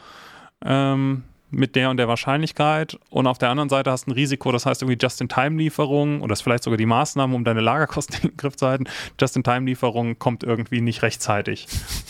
Ähm, 0.64 1.22
mit 1.54 1.76
der 1.76 1.90
und 1.90 1.96
der 1.96 2.08
Wahrscheinlichkeit 2.08 2.98
und 3.10 3.26
auf 3.26 3.38
der 3.38 3.50
anderen 3.50 3.68
Seite 3.68 3.90
hast 3.90 4.06
du 4.06 4.10
ein 4.10 4.14
Risiko, 4.14 4.52
das 4.52 4.66
heißt 4.66 4.82
irgendwie 4.82 4.98
Just-in-Time-Lieferung 5.00 6.20
oder 6.20 6.28
das 6.30 6.42
vielleicht 6.42 6.64
sogar 6.64 6.76
die 6.76 6.86
Maßnahmen, 6.86 7.34
um 7.34 7.44
deine 7.44 7.60
Lagerkosten 7.60 8.16
in 8.22 8.28
den 8.30 8.36
Griff 8.36 8.56
zu 8.56 8.66
halten. 8.66 8.84
Just-in-Time-Lieferung 9.20 10.18
kommt 10.18 10.42
irgendwie 10.44 10.80
nicht 10.80 11.02
rechtzeitig. 11.02 11.66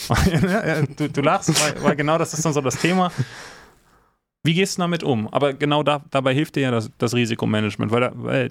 du, 0.96 1.08
du 1.08 1.20
lachst, 1.20 1.48
weil, 1.62 1.82
weil, 1.82 1.96
genau 1.96 2.18
das 2.18 2.34
ist 2.34 2.44
dann 2.44 2.52
so 2.52 2.60
das 2.60 2.80
Thema. 2.80 3.12
Wie 4.42 4.54
gehst 4.54 4.78
du 4.78 4.82
damit 4.82 5.02
um? 5.02 5.28
Aber 5.28 5.52
genau 5.54 5.82
da, 5.82 6.02
dabei 6.10 6.34
hilft 6.34 6.56
dir 6.56 6.62
ja 6.62 6.70
das, 6.70 6.90
das 6.98 7.14
Risikomanagement, 7.14 7.90
weil, 7.92 8.10
weil 8.14 8.50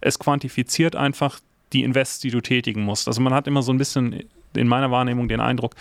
es 0.00 0.18
quantifiziert 0.18 0.96
einfach 0.96 1.40
die 1.72 1.84
Invests, 1.84 2.20
die 2.20 2.30
du 2.30 2.40
tätigen 2.40 2.82
musst. 2.82 3.08
Also 3.08 3.20
man 3.20 3.32
hat 3.32 3.46
immer 3.46 3.62
so 3.62 3.72
ein 3.72 3.78
bisschen 3.78 4.24
in 4.54 4.68
meiner 4.68 4.90
Wahrnehmung 4.90 5.28
den 5.28 5.40
Eindruck, 5.40 5.74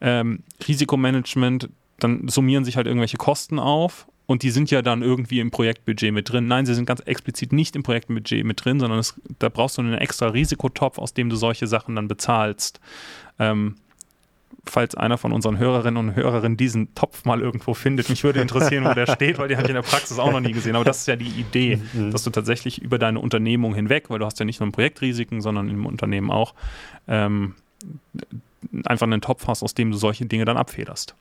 ähm, 0.00 0.42
Risikomanagement, 0.66 1.68
dann 1.98 2.28
summieren 2.28 2.64
sich 2.64 2.76
halt 2.76 2.86
irgendwelche 2.86 3.16
Kosten 3.16 3.58
auf 3.58 4.06
und 4.26 4.42
die 4.42 4.50
sind 4.50 4.70
ja 4.70 4.82
dann 4.82 5.02
irgendwie 5.02 5.40
im 5.40 5.50
Projektbudget 5.50 6.12
mit 6.12 6.30
drin. 6.30 6.46
Nein, 6.46 6.66
sie 6.66 6.74
sind 6.74 6.86
ganz 6.86 7.00
explizit 7.00 7.52
nicht 7.52 7.76
im 7.76 7.82
Projektbudget 7.82 8.44
mit 8.44 8.64
drin, 8.64 8.80
sondern 8.80 8.98
es, 8.98 9.20
da 9.38 9.48
brauchst 9.48 9.76
du 9.76 9.82
einen 9.82 9.94
extra 9.94 10.28
Risikotopf, 10.28 10.98
aus 10.98 11.12
dem 11.14 11.28
du 11.28 11.36
solche 11.36 11.66
Sachen 11.66 11.94
dann 11.94 12.08
bezahlst. 12.08 12.80
Ähm, 13.38 13.76
falls 14.66 14.94
einer 14.94 15.18
von 15.18 15.32
unseren 15.32 15.58
Hörerinnen 15.58 16.08
und 16.08 16.16
Hörern 16.16 16.56
diesen 16.56 16.94
Topf 16.94 17.26
mal 17.26 17.40
irgendwo 17.40 17.74
findet, 17.74 18.08
mich 18.08 18.24
würde 18.24 18.40
interessieren, 18.40 18.84
wo 18.84 18.94
der 18.94 19.06
steht, 19.06 19.38
weil 19.38 19.48
den 19.48 19.58
habe 19.58 19.66
ich 19.66 19.70
in 19.70 19.74
der 19.74 19.82
Praxis 19.82 20.18
auch 20.18 20.32
noch 20.32 20.40
nie 20.40 20.52
gesehen. 20.52 20.74
Aber 20.74 20.86
das 20.86 21.00
ist 21.00 21.08
ja 21.08 21.16
die 21.16 21.28
Idee, 21.28 21.80
mhm. 21.92 22.10
dass 22.10 22.24
du 22.24 22.30
tatsächlich 22.30 22.80
über 22.80 22.98
deine 22.98 23.20
Unternehmung 23.20 23.74
hinweg, 23.74 24.08
weil 24.08 24.18
du 24.18 24.24
hast 24.24 24.38
ja 24.38 24.46
nicht 24.46 24.60
nur 24.60 24.72
Projektrisiken, 24.72 25.42
sondern 25.42 25.68
im 25.68 25.84
Unternehmen 25.84 26.30
auch, 26.30 26.54
ähm, 27.08 27.54
einfach 28.86 29.06
einen 29.06 29.20
Topf 29.20 29.46
hast, 29.46 29.62
aus 29.62 29.74
dem 29.74 29.90
du 29.90 29.98
solche 29.98 30.24
Dinge 30.24 30.46
dann 30.46 30.56
abfederst. 30.56 31.14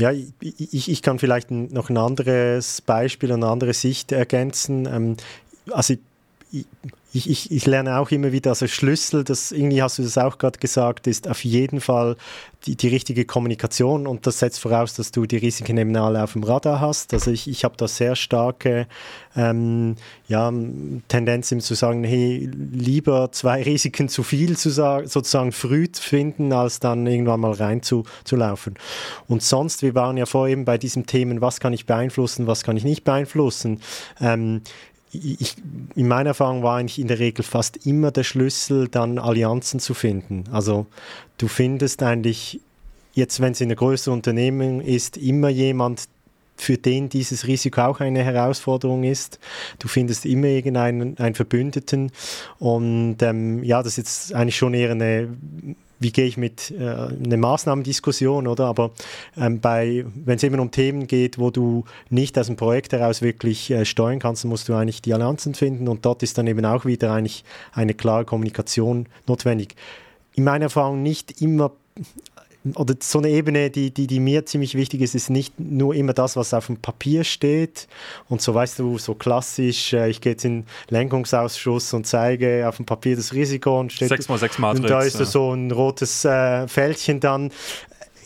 Ja, 0.00 0.12
ich, 0.12 0.88
ich 0.88 1.02
kann 1.02 1.18
vielleicht 1.18 1.50
noch 1.50 1.90
ein 1.90 1.96
anderes 1.96 2.80
Beispiel, 2.82 3.32
eine 3.32 3.48
andere 3.48 3.72
Sicht 3.74 4.12
ergänzen. 4.12 4.86
Ähm, 4.86 5.16
also 5.72 5.94
ich, 6.50 6.66
ich, 7.30 7.50
ich, 7.50 7.66
lerne 7.66 7.98
auch 7.98 8.10
immer 8.10 8.32
wieder, 8.32 8.50
also 8.50 8.66
Schlüssel, 8.66 9.24
das 9.24 9.50
irgendwie 9.50 9.82
hast 9.82 9.98
du 9.98 10.02
das 10.02 10.18
auch 10.18 10.36
gerade 10.36 10.58
gesagt, 10.58 11.06
ist 11.06 11.26
auf 11.26 11.42
jeden 11.42 11.80
Fall 11.80 12.16
die, 12.66 12.76
die 12.76 12.88
richtige 12.88 13.24
Kommunikation 13.24 14.06
und 14.06 14.26
das 14.26 14.40
setzt 14.40 14.60
voraus, 14.60 14.94
dass 14.94 15.10
du 15.10 15.24
die 15.24 15.38
Risiken 15.38 15.78
eben 15.78 15.96
alle 15.96 16.22
auf 16.22 16.34
dem 16.34 16.42
Radar 16.42 16.80
hast. 16.80 17.14
Also 17.14 17.30
ich, 17.30 17.48
ich 17.48 17.64
habe 17.64 17.76
da 17.78 17.88
sehr 17.88 18.14
starke 18.14 18.86
ähm, 19.36 19.96
ja, 20.26 20.52
Tendenz 21.08 21.48
zu 21.48 21.74
sagen, 21.74 22.04
hey, 22.04 22.50
lieber 22.52 23.32
zwei 23.32 23.62
Risiken 23.62 24.08
zu 24.08 24.22
viel 24.22 24.58
zu 24.58 24.68
sagen, 24.68 25.06
sozusagen 25.06 25.52
früh 25.52 25.86
finden, 25.98 26.52
als 26.52 26.78
dann 26.78 27.06
irgendwann 27.06 27.40
mal 27.40 27.52
rein 27.52 27.82
zu, 27.82 28.04
laufen. 28.30 28.74
Und 29.28 29.42
sonst, 29.42 29.82
wir 29.82 29.94
waren 29.94 30.18
ja 30.18 30.26
vorhin 30.26 30.58
eben 30.58 30.64
bei 30.64 30.76
diesen 30.78 31.06
Themen, 31.06 31.40
was 31.40 31.60
kann 31.60 31.72
ich 31.72 31.86
beeinflussen, 31.86 32.46
was 32.46 32.64
kann 32.64 32.76
ich 32.76 32.84
nicht 32.84 33.04
beeinflussen. 33.04 33.80
Ähm, 34.20 34.62
ich, 35.12 35.56
in 35.94 36.08
meiner 36.08 36.30
Erfahrung 36.30 36.62
war 36.62 36.76
eigentlich 36.78 36.98
in 36.98 37.08
der 37.08 37.18
Regel 37.18 37.42
fast 37.42 37.86
immer 37.86 38.10
der 38.10 38.24
Schlüssel, 38.24 38.88
dann 38.88 39.18
Allianzen 39.18 39.80
zu 39.80 39.94
finden. 39.94 40.44
Also 40.52 40.86
du 41.38 41.48
findest 41.48 42.02
eigentlich, 42.02 42.60
jetzt 43.14 43.40
wenn 43.40 43.52
es 43.52 43.60
in 43.60 43.68
einer 43.68 43.76
größeren 43.76 44.14
Unternehmen 44.14 44.80
ist, 44.80 45.16
immer 45.16 45.48
jemand, 45.48 46.08
für 46.60 46.76
den 46.76 47.08
dieses 47.08 47.46
Risiko 47.46 47.82
auch 47.82 48.00
eine 48.00 48.24
Herausforderung 48.24 49.04
ist. 49.04 49.38
Du 49.78 49.86
findest 49.86 50.26
immer 50.26 50.48
irgendeinen 50.48 51.16
einen 51.18 51.36
Verbündeten. 51.36 52.10
Und 52.58 53.18
ähm, 53.22 53.62
ja, 53.62 53.82
das 53.82 53.92
ist 53.92 53.96
jetzt 53.96 54.34
eigentlich 54.34 54.56
schon 54.56 54.74
eher 54.74 54.90
eine 54.90 55.28
wie 55.98 56.12
gehe 56.12 56.26
ich 56.26 56.36
mit 56.36 56.70
äh, 56.70 56.84
einer 56.84 57.36
Maßnahmendiskussion, 57.36 58.46
oder? 58.46 58.66
Aber 58.66 58.90
ähm, 59.36 59.60
wenn 59.62 60.36
es 60.36 60.42
eben 60.42 60.60
um 60.60 60.70
Themen 60.70 61.06
geht, 61.06 61.38
wo 61.38 61.50
du 61.50 61.84
nicht 62.10 62.38
aus 62.38 62.46
dem 62.46 62.56
Projekt 62.56 62.92
heraus 62.92 63.22
wirklich 63.22 63.70
äh, 63.70 63.84
steuern 63.84 64.18
kannst, 64.18 64.44
musst 64.44 64.68
du 64.68 64.74
eigentlich 64.74 65.02
die 65.02 65.14
Allianzen 65.14 65.54
finden 65.54 65.88
und 65.88 66.04
dort 66.04 66.22
ist 66.22 66.38
dann 66.38 66.46
eben 66.46 66.64
auch 66.64 66.84
wieder 66.84 67.12
eigentlich 67.12 67.44
eine 67.72 67.94
klare 67.94 68.24
Kommunikation 68.24 69.06
notwendig. 69.26 69.74
In 70.34 70.44
meiner 70.44 70.66
Erfahrung 70.66 71.02
nicht 71.02 71.40
immer 71.40 71.72
oder 72.76 72.94
so 73.00 73.18
eine 73.18 73.28
Ebene, 73.30 73.70
die, 73.70 73.90
die, 73.90 74.06
die 74.06 74.20
mir 74.20 74.46
ziemlich 74.46 74.74
wichtig 74.74 75.00
ist, 75.00 75.14
ist 75.14 75.30
nicht 75.30 75.58
nur 75.58 75.94
immer 75.94 76.12
das, 76.12 76.36
was 76.36 76.54
auf 76.54 76.66
dem 76.66 76.76
Papier 76.76 77.24
steht 77.24 77.88
und 78.28 78.40
so 78.40 78.54
weißt 78.54 78.78
du, 78.78 78.98
so 78.98 79.14
klassisch, 79.14 79.92
äh, 79.92 80.08
ich 80.08 80.20
gehe 80.20 80.32
jetzt 80.32 80.44
in 80.44 80.62
den 80.62 80.66
Lenkungsausschuss 80.88 81.94
und 81.94 82.06
zeige 82.06 82.68
auf 82.68 82.76
dem 82.76 82.86
Papier 82.86 83.16
das 83.16 83.32
Risiko 83.32 83.80
und 83.80 83.92
steht 83.92 84.10
6x6 84.10 84.60
Matrix, 84.60 84.80
und 84.80 84.90
da 84.90 85.00
ist 85.00 85.18
ja. 85.18 85.24
so 85.24 85.52
ein 85.52 85.70
rotes 85.70 86.24
äh, 86.24 86.66
Fältchen 86.68 87.20
dann 87.20 87.50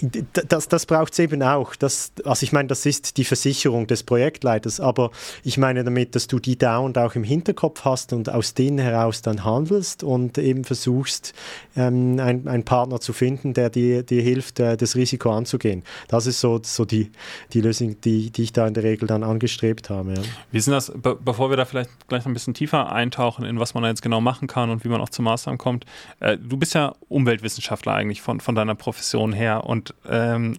das, 0.03 0.69
das 0.69 0.87
braucht 0.87 1.13
es 1.13 1.19
eben 1.21 1.43
auch. 1.43 1.77
Das, 1.77 2.13
also 2.25 2.43
ich 2.45 2.53
meine, 2.53 2.69
das 2.69 2.87
ist 2.87 3.17
die 3.17 3.25
Versicherung 3.25 3.87
des 3.87 4.03
Projektleiters, 4.03 4.81
aber 4.81 5.11
ich 5.45 5.59
meine 5.59 5.85
damit, 5.85 6.15
dass 6.15 6.27
du 6.27 6.39
die 6.39 6.59
dauernd 6.59 6.99
auch 6.99 7.15
im 7.15 7.25
Hinterkopf 7.25 7.85
hast 7.85 8.13
und 8.13 8.29
aus 8.29 8.55
denen 8.55 8.79
heraus 8.79 9.23
dann 9.23 9.45
handelst 9.45 10.03
und 10.03 10.39
eben 10.39 10.65
versuchst, 10.65 11.35
ähm, 11.77 12.19
einen 12.19 12.65
Partner 12.65 13.01
zu 13.01 13.13
finden, 13.13 13.55
der 13.55 13.71
dir, 13.71 14.03
dir 14.03 14.23
hilft, 14.23 14.59
äh, 14.61 14.77
das 14.77 14.97
Risiko 14.97 15.31
anzugehen. 15.31 15.85
Das 16.09 16.27
ist 16.27 16.41
so, 16.41 16.61
so 16.63 16.85
die, 16.85 17.11
die 17.53 17.61
Lösung, 17.61 18.01
die, 18.01 18.31
die 18.31 18.43
ich 18.43 18.53
da 18.53 18.67
in 18.67 18.75
der 18.75 18.83
Regel 18.83 19.07
dann 19.07 19.23
angestrebt 19.23 19.91
habe. 19.91 20.15
Ja. 20.15 20.23
Wie 20.51 20.59
ist 20.59 20.69
das, 20.69 20.93
be 20.95 21.17
bevor 21.23 21.51
wir 21.51 21.57
da 21.57 21.65
vielleicht 21.65 21.91
gleich 22.09 22.23
noch 22.23 22.31
ein 22.31 22.35
bisschen 22.35 22.55
tiefer 22.55 22.91
eintauchen, 22.93 23.45
in 23.45 23.61
was 23.61 23.75
man 23.75 23.85
da 23.85 23.89
jetzt 23.89 24.03
genau 24.03 24.21
machen 24.21 24.49
kann 24.49 24.71
und 24.71 24.85
wie 24.85 24.89
man 24.89 25.01
auch 25.01 25.11
zu 25.11 25.23
Maßnahmen 25.23 25.59
kommt? 25.59 25.85
Äh, 26.21 26.39
du 26.39 26.57
bist 26.57 26.75
ja 26.75 26.95
Umweltwissenschaftler 27.09 27.95
eigentlich 27.95 28.21
von, 28.23 28.41
von 28.41 28.55
deiner 28.55 28.75
Profession 28.75 29.33
her 29.33 29.65
und 29.65 29.92
ähm, 30.09 30.59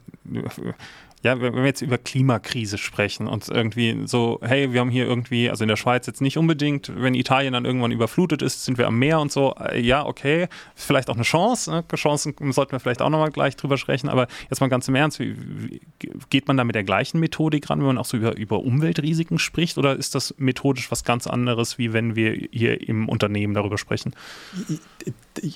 ja, 1.23 1.39
wenn 1.39 1.55
wir 1.55 1.65
jetzt 1.65 1.81
über 1.81 1.97
Klimakrise 1.97 2.77
sprechen 2.77 3.27
und 3.27 3.47
irgendwie 3.47 4.01
so, 4.05 4.39
hey, 4.43 4.73
wir 4.73 4.81
haben 4.81 4.89
hier 4.89 5.05
irgendwie, 5.05 5.49
also 5.49 5.63
in 5.63 5.69
der 5.69 5.77
Schweiz 5.77 6.05
jetzt 6.05 6.19
nicht 6.19 6.37
unbedingt, 6.37 6.91
wenn 6.93 7.15
Italien 7.15 7.53
dann 7.53 7.63
irgendwann 7.63 7.91
überflutet 7.91 8.41
ist, 8.41 8.65
sind 8.65 8.77
wir 8.77 8.87
am 8.87 8.99
Meer 8.99 9.21
und 9.21 9.31
so, 9.31 9.55
äh, 9.55 9.79
ja, 9.79 10.05
okay, 10.05 10.49
vielleicht 10.75 11.09
auch 11.09 11.15
eine 11.15 11.23
Chance, 11.23 11.71
ne? 11.71 11.83
Chancen 11.95 12.35
sollten 12.51 12.73
wir 12.73 12.81
vielleicht 12.81 13.01
auch 13.01 13.09
nochmal 13.09 13.31
gleich 13.31 13.55
drüber 13.55 13.77
sprechen, 13.77 14.09
aber 14.09 14.27
jetzt 14.49 14.59
mal 14.59 14.67
ganz 14.67 14.89
im 14.89 14.95
Ernst, 14.95 15.19
wie, 15.19 15.37
wie, 15.37 15.81
geht 16.29 16.49
man 16.49 16.57
da 16.57 16.65
mit 16.65 16.75
der 16.75 16.83
gleichen 16.83 17.21
Methodik 17.21 17.69
ran, 17.69 17.79
wenn 17.79 17.87
man 17.87 17.97
auch 17.97 18.05
so 18.05 18.17
über, 18.17 18.35
über 18.35 18.59
Umweltrisiken 18.59 19.39
spricht 19.39 19.77
oder 19.77 19.95
ist 19.95 20.15
das 20.15 20.35
methodisch 20.37 20.91
was 20.91 21.05
ganz 21.05 21.25
anderes, 21.25 21.77
wie 21.77 21.93
wenn 21.93 22.17
wir 22.17 22.33
hier 22.51 22.85
im 22.85 23.07
Unternehmen 23.07 23.53
darüber 23.53 23.77
sprechen? 23.77 24.13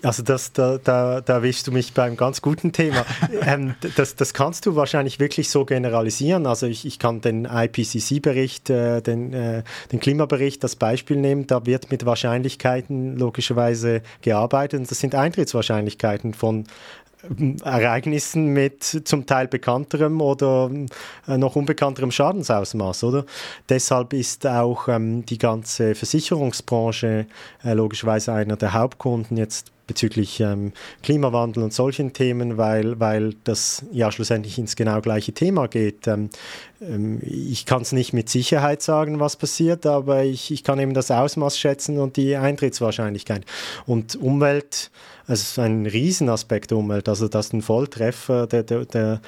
Also 0.02 0.24
das, 0.24 0.54
da, 0.54 0.80
da, 0.84 1.22
da 1.22 1.34
erwischst 1.34 1.68
du 1.68 1.72
mich 1.72 1.94
beim 1.94 2.18
ganz 2.18 2.42
guten 2.42 2.72
Thema. 2.72 3.06
ähm, 3.46 3.76
das, 3.96 4.16
das 4.16 4.34
kannst 4.34 4.66
du 4.66 4.76
wahrscheinlich 4.76 5.20
wirklich 5.20 5.50
so 5.50 5.66
generalisieren. 5.66 6.48
Also 6.48 6.66
ich, 6.66 6.86
ich 6.86 7.00
kann 7.00 7.22
den 7.22 7.46
IPCC-Bericht, 7.46 8.70
äh, 8.70 9.02
den, 9.02 9.34
äh, 9.34 9.64
den 9.92 10.00
Klimabericht 10.00 10.64
als 10.64 10.76
Beispiel 10.76 11.18
nehmen. 11.18 11.48
Da 11.48 11.66
wird 11.66 11.92
mit 11.92 12.06
Wahrscheinlichkeiten 12.06 13.18
logischerweise 13.18 14.02
gearbeitet. 14.22 14.80
Und 14.80 14.92
das 14.92 15.00
sind 15.00 15.14
Eintrittswahrscheinlichkeiten 15.16 16.34
von 16.34 16.66
Ereignissen 17.64 18.48
mit 18.48 18.84
zum 18.84 19.26
Teil 19.26 19.48
bekannterem 19.48 20.22
oder 20.22 20.70
äh, 21.28 21.38
noch 21.38 21.56
unbekannterem 21.56 22.12
Schadensausmaß, 22.12 23.04
oder? 23.06 23.26
Deshalb 23.70 24.14
ist 24.14 24.46
auch 24.46 24.88
ähm, 24.88 25.26
die 25.26 25.38
ganze 25.38 25.96
Versicherungsbranche 25.96 27.26
äh, 27.64 27.74
logischerweise 27.74 28.34
einer 28.34 28.56
der 28.56 28.74
Hauptkunden 28.74 29.38
jetzt 29.38 29.72
bezüglich 29.88 30.40
ähm, 30.40 30.74
Klimawandel 31.02 31.64
und 31.64 31.74
solchen 31.74 32.14
Themen, 32.14 32.58
weil, 32.58 33.00
weil 33.00 33.34
das 33.44 33.86
ja 33.92 34.12
schlussendlich 34.12 34.58
ins 34.60 34.76
genau 34.76 35.02
gleiche 35.02 35.32
Thema 35.32 35.68
geht. 35.68 36.08
Ähm, 36.08 36.30
ähm, 36.82 37.20
ich 37.24 37.66
kann 37.66 37.82
es 37.82 37.92
nicht 37.92 38.14
mit 38.14 38.30
Sicherheit 38.30 38.82
sagen, 38.82 39.20
was 39.20 39.36
passiert, 39.36 39.86
aber 39.86 40.24
ich, 40.24 40.52
ich 40.52 40.64
kann 40.64 40.80
eben 40.80 40.94
das 40.94 41.10
Ausmaß 41.10 41.58
schätzen 41.58 41.98
und 42.00 42.18
die 42.18 42.36
Eintrittswahrscheinlichkeit. 42.36 43.44
Und 43.86 44.16
Umwelt 44.16 44.92
es 45.28 45.42
ist 45.42 45.60
ein 45.60 45.86
Riesenaspekt 45.86 46.72
der 46.72 46.78
Umwelt. 46.78 47.10
Also 47.10 47.28
das 47.28 47.48
ist 47.48 47.54
ein 47.54 47.62
Volltreffer 47.62 48.48
der, 48.48 48.64
der, 48.64 48.86
der, 48.86 49.20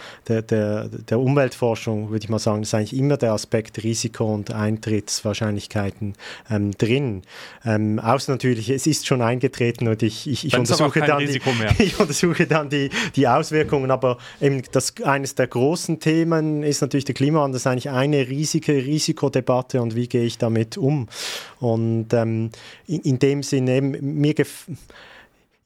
der, 0.41 0.87
der 0.87 1.19
Umweltforschung, 1.19 2.09
würde 2.09 2.23
ich 2.23 2.29
mal 2.29 2.39
sagen, 2.39 2.63
ist 2.63 2.73
eigentlich 2.73 2.97
immer 2.97 3.17
der 3.17 3.33
Aspekt 3.33 3.83
Risiko 3.83 4.33
und 4.33 4.51
Eintrittswahrscheinlichkeiten 4.51 6.15
ähm, 6.49 6.71
drin. 6.77 7.23
Ähm, 7.65 7.99
außer 7.99 8.31
natürlich, 8.31 8.69
es 8.69 8.87
ist 8.87 9.07
schon 9.07 9.21
eingetreten 9.21 9.89
und 9.89 10.01
ich, 10.01 10.27
ich, 10.27 10.45
ich 10.53 10.57
untersuche, 10.57 10.99
dann 11.01 11.19
die, 11.19 11.41
ich 11.83 11.99
untersuche 11.99 12.45
dann 12.45 12.69
die, 12.69 12.89
die 13.15 13.27
Auswirkungen. 13.27 13.91
Aber 13.91 14.17
eben 14.41 14.61
das, 14.71 14.93
eines 15.03 15.35
der 15.35 15.47
großen 15.47 15.99
Themen 15.99 16.63
ist 16.63 16.81
natürlich 16.81 17.05
der 17.05 17.15
Klimawandel. 17.15 17.53
Das 17.53 17.63
ist 17.63 17.67
eigentlich 17.67 17.89
eine 17.89 18.27
riesige 18.27 18.73
Risikodebatte 18.73 19.81
und 19.81 19.95
wie 19.95 20.07
gehe 20.07 20.23
ich 20.23 20.37
damit 20.37 20.77
um? 20.77 21.07
Und 21.59 22.13
ähm, 22.13 22.49
in, 22.87 23.01
in 23.01 23.19
dem 23.19 23.43
Sinne, 23.43 23.75
eben, 23.75 24.19
mir 24.19 24.33
gefällt 24.33 24.77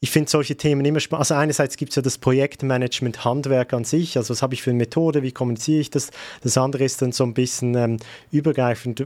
ich 0.04 0.12
finde 0.12 0.30
solche 0.30 0.58
Themen 0.58 0.84
immer 0.84 1.00
spannend. 1.00 1.22
Also 1.22 1.36
einerseits 1.36 1.78
gibt 1.78 1.92
es 1.92 1.96
ja 1.96 2.02
das 2.02 2.18
Projektmanagement 2.18 3.24
Handwerk 3.24 3.72
an 3.72 3.86
sich, 3.86 4.18
also 4.18 4.32
was 4.34 4.42
habe 4.42 4.54
ich 4.54 4.62
für 4.62 4.72
eine 4.72 4.80
Methode, 4.80 5.24
wie 5.24 5.32
kommuniziere 5.32 5.80
ich 5.80 5.92
das. 5.92 6.12
Das 6.42 6.58
andere 6.58 6.84
ist 6.84 7.02
dann 7.02 7.14
so 7.14 7.24
ein 7.24 7.34
bisschen 7.34 7.74
ähm, 7.76 7.98
übergreifend, 8.30 9.06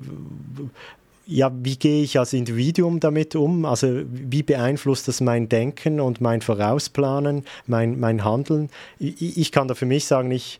ja, 1.27 1.51
wie 1.61 1.75
gehe 1.75 2.03
ich 2.03 2.17
als 2.17 2.33
Individuum 2.33 2.99
damit 2.99 3.35
um? 3.35 3.65
Also 3.65 4.03
wie 4.07 4.43
beeinflusst 4.43 5.07
das 5.07 5.21
mein 5.21 5.49
Denken 5.49 5.99
und 5.99 6.21
mein 6.21 6.41
Vorausplanen, 6.41 7.43
mein, 7.65 7.99
mein 7.99 8.23
Handeln? 8.23 8.69
Ich, 8.97 9.37
ich 9.37 9.51
kann 9.51 9.67
da 9.67 9.75
für 9.75 9.85
mich 9.85 10.05
sagen, 10.05 10.31
ich 10.31 10.59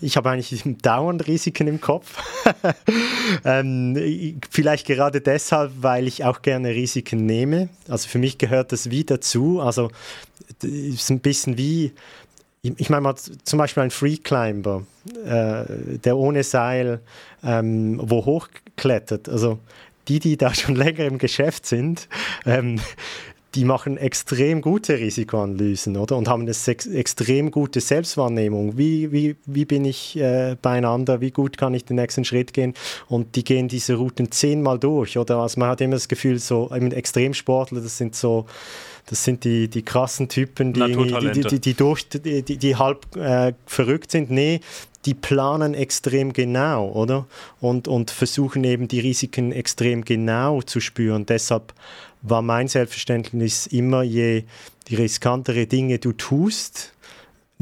ich 0.00 0.16
habe 0.16 0.30
eigentlich 0.30 0.62
dauernd 0.82 1.26
Risiken 1.26 1.68
im 1.68 1.80
Kopf. 1.80 2.18
ähm, 3.44 4.40
vielleicht 4.50 4.86
gerade 4.86 5.20
deshalb, 5.20 5.72
weil 5.80 6.08
ich 6.08 6.24
auch 6.24 6.42
gerne 6.42 6.70
Risiken 6.70 7.26
nehme. 7.26 7.68
Also 7.88 8.08
für 8.08 8.18
mich 8.18 8.38
gehört 8.38 8.72
das 8.72 8.90
wie 8.90 9.04
dazu. 9.04 9.60
Also 9.60 9.90
es 10.62 10.68
ist 10.68 11.10
ein 11.10 11.20
bisschen 11.20 11.58
wie, 11.58 11.92
ich 12.62 12.90
meine 12.90 13.02
mal 13.02 13.16
zum 13.16 13.58
Beispiel 13.58 13.82
ein 13.82 13.90
Free 13.90 14.16
Climber, 14.16 14.84
äh, 15.24 15.98
der 15.98 16.16
ohne 16.16 16.44
Seil 16.44 17.00
ähm, 17.42 18.00
wo 18.02 18.24
hochklettert. 18.24 19.28
Also 19.28 19.58
die, 20.06 20.20
die 20.20 20.36
da 20.36 20.54
schon 20.54 20.76
länger 20.76 21.04
im 21.04 21.18
Geschäft 21.18 21.66
sind, 21.66 22.08
ähm, 22.46 22.80
die 23.56 23.64
machen 23.64 23.98
extrem 23.98 24.62
gute 24.62 24.98
Risikoanalysen, 24.98 25.96
oder? 25.98 26.16
Und 26.16 26.26
haben 26.26 26.42
eine 26.42 26.52
ex 26.52 26.86
extrem 26.86 27.50
gute 27.50 27.80
Selbstwahrnehmung. 27.82 28.78
Wie, 28.78 29.12
wie, 29.12 29.36
wie 29.44 29.66
bin 29.66 29.84
ich 29.84 30.16
äh, 30.16 30.56
beieinander? 30.62 31.20
Wie 31.20 31.32
gut 31.32 31.58
kann 31.58 31.74
ich 31.74 31.84
den 31.84 31.96
nächsten 31.96 32.24
Schritt 32.24 32.54
gehen? 32.54 32.72
Und 33.08 33.36
die 33.36 33.44
gehen 33.44 33.68
diese 33.68 33.94
Routen 33.94 34.30
zehnmal 34.30 34.78
durch, 34.78 35.18
oder? 35.18 35.38
Also 35.38 35.60
man 35.60 35.68
hat 35.68 35.82
immer 35.82 35.96
das 35.96 36.08
Gefühl, 36.08 36.38
so, 36.38 36.70
Extremsportler, 36.70 37.82
das 37.82 37.98
sind 37.98 38.14
so, 38.14 38.46
das 39.06 39.24
sind 39.24 39.44
die, 39.44 39.68
die 39.68 39.82
krassen 39.82 40.28
Typen, 40.28 40.72
die, 40.72 40.92
die, 40.92 41.42
die, 41.42 41.60
die, 41.60 41.74
durch, 41.74 42.08
die, 42.08 42.42
die 42.42 42.76
halb 42.76 43.14
äh, 43.16 43.52
verrückt 43.66 44.10
sind. 44.10 44.30
Nee, 44.30 44.60
die 45.04 45.14
planen 45.14 45.74
extrem 45.74 46.32
genau, 46.32 46.88
oder? 46.90 47.26
Und, 47.60 47.88
und 47.88 48.10
versuchen 48.10 48.64
eben 48.64 48.88
die 48.88 49.00
Risiken 49.00 49.52
extrem 49.52 50.04
genau 50.04 50.62
zu 50.62 50.80
spüren. 50.80 51.26
Deshalb 51.26 51.74
war 52.22 52.42
mein 52.42 52.68
Selbstverständnis 52.68 53.66
immer, 53.66 54.02
je 54.02 54.44
die 54.88 54.94
riskantere 54.94 55.66
Dinge 55.66 55.98
du 55.98 56.12
tust, 56.12 56.92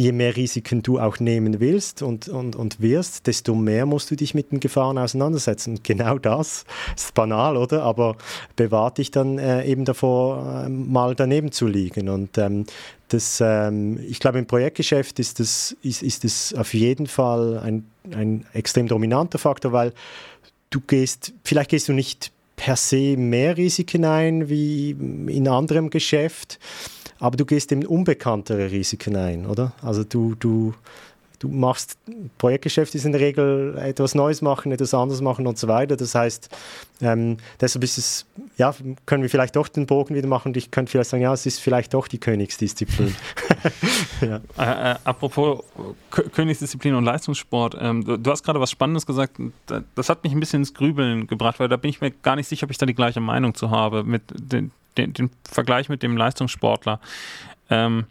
je 0.01 0.13
mehr 0.13 0.35
Risiken 0.35 0.83
du 0.83 0.99
auch 0.99 1.21
nehmen 1.21 1.61
willst 1.61 2.03
und, 2.03 2.29
und, 2.29 2.57
und 2.57 2.81
wirst, 2.81 3.27
desto 3.27 3.55
mehr 3.55 3.85
musst 3.85 4.11
du 4.11 4.17
dich 4.17 4.35
mit 4.35 4.51
den 4.51 4.59
Gefahren 4.59 4.97
auseinandersetzen. 4.99 5.77
Und 5.77 5.85
genau 5.85 6.19
das 6.19 6.65
ist 6.97 7.15
banal, 7.15 7.57
oder? 7.57 7.83
Aber 7.83 8.17
bewahrt 8.57 8.99
dich 8.99 9.11
dann 9.11 9.39
äh, 9.39 9.65
eben 9.65 9.85
davor, 9.85 10.65
äh, 10.65 10.69
mal 10.69 11.15
daneben 11.15 11.53
zu 11.53 11.67
liegen. 11.67 12.09
Und 12.09 12.39
ähm, 12.39 12.65
das, 13.09 13.43
ähm, 13.45 14.01
ich 14.09 14.21
glaube, 14.21 14.39
im 14.39 14.47
Projektgeschäft 14.47 15.19
ist 15.19 15.39
das, 15.39 15.77
ist, 15.83 16.03
ist 16.03 16.25
das 16.25 16.55
auf 16.55 16.73
jeden 16.73 17.07
Fall 17.07 17.59
ein, 17.59 17.87
ein 18.13 18.47
extrem 18.55 18.89
dominanter 18.89 19.39
Faktor, 19.39 19.73
weil 19.73 19.93
du 20.71 20.81
gehst, 20.81 21.35
vielleicht 21.45 21.71
gehst 21.71 21.89
du 21.89 21.93
nicht 21.93 22.33
per 22.57 22.77
se 22.77 23.17
mehr 23.17 23.57
Risiken 23.57 24.05
ein 24.05 24.49
wie 24.49 24.91
in 24.91 25.49
anderem 25.49 25.91
Geschäft, 25.91 26.59
aber 27.21 27.37
du 27.37 27.45
gehst 27.45 27.71
eben 27.71 27.87
unbekanntere 27.87 28.71
Risiken 28.71 29.15
ein, 29.15 29.47
oder? 29.47 29.73
Also 29.83 30.05
du, 30.05 30.35
du, 30.35 30.75
du 31.39 31.49
machst, 31.49 31.99
Projektgeschäft 32.39 32.95
ist 32.95 33.05
in 33.05 33.13
der 33.13 33.21
Regel 33.21 33.77
etwas 33.79 34.15
Neues 34.15 34.43
machen, 34.43 34.73
etwas 34.73 34.95
anderes 34.95 35.21
machen 35.21 35.47
und 35.47 35.59
so 35.59 35.69
weiter. 35.69 35.97
Das 35.97 36.15
heißt, 36.15 36.49
ähm, 37.03 37.37
deshalb 37.61 37.83
ist 37.83 37.99
es, 37.99 38.27
ja, 38.57 38.75
können 39.05 39.23
wir 39.23 39.31
vielleicht 39.31 39.57
doch 39.57 39.69
den 39.69 39.87
Bogen 39.87 40.15
wieder 40.15 40.29
machen 40.29 40.49
und 40.49 40.57
ich 40.57 40.71
könnte 40.71 40.93
vielleicht 40.93 41.11
sagen, 41.11 41.23
ja, 41.23 41.33
es 41.33 41.47
ist 41.47 41.61
vielleicht 41.61 41.93
doch 41.93 42.09
die 42.09 42.19
Königsdisziplin. 42.19 43.15
ja. 44.21 44.41
äh, 44.59 44.93
äh, 44.93 44.97
apropos 45.05 45.65
K 46.11 46.23
Königsdisziplin 46.23 46.95
und 46.95 47.05
Leistungssport, 47.05 47.77
ähm, 47.81 48.05
du, 48.05 48.19
du, 48.19 48.31
hast 48.31 48.43
gerade 48.45 48.61
was 48.61 48.71
Spannendes 48.71 49.07
gesagt, 49.07 49.37
das 49.95 50.09
hat 50.09 50.25
mich 50.25 50.33
ein 50.33 50.41
bisschen 50.41 50.61
ins 50.61 50.75
Grübeln 50.75 51.27
gebracht, 51.27 51.61
weil 51.61 51.69
da 51.69 51.77
bin 51.77 51.91
ich 51.91 52.01
mir 52.01 52.11
gar 52.11 52.37
nicht 52.37 52.49
sicher, 52.49 52.65
ob 52.65 52.71
ich 52.71 52.79
da 52.79 52.87
die 52.87 52.95
gleiche 52.95 53.21
Meinung 53.21 53.55
zu 53.55 53.71
habe, 53.71 54.05
mit 54.05 54.23
den, 54.35 54.73
den, 54.97 55.13
den 55.13 55.31
Vergleich 55.49 55.89
mit 55.89 56.03
dem 56.03 56.17
Leistungssportler. 56.17 57.01
Ähm, 57.69 58.07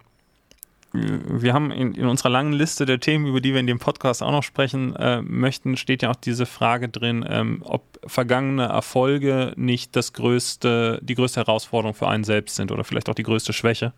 wir 0.91 1.53
haben 1.53 1.71
in, 1.71 1.93
in, 1.93 2.07
unserer 2.07 2.29
langen 2.29 2.53
Liste 2.53 2.85
der 2.85 2.99
Themen, 2.99 3.27
über 3.27 3.41
die 3.41 3.53
wir 3.53 3.59
in 3.59 3.67
dem 3.67 3.77
Podcast 3.77 4.23
auch 4.23 4.31
noch 4.31 4.43
sprechen 4.43 4.95
äh, 4.95 5.21
möchten, 5.21 5.77
steht 5.77 6.01
ja 6.01 6.09
auch 6.09 6.15
diese 6.15 6.47
Frage 6.47 6.89
drin, 6.89 7.23
ähm, 7.29 7.61
ob 7.63 7.83
vergangene 8.07 8.65
Erfolge 8.65 9.53
nicht 9.55 9.95
das 9.95 10.13
größte, 10.13 10.99
die 11.03 11.13
größte 11.13 11.41
Herausforderung 11.41 11.93
für 11.93 12.07
einen 12.07 12.23
selbst 12.23 12.55
sind 12.55 12.71
oder 12.71 12.83
vielleicht 12.83 13.07
auch 13.07 13.13
die 13.13 13.23
größte 13.23 13.53
Schwäche. 13.53 13.93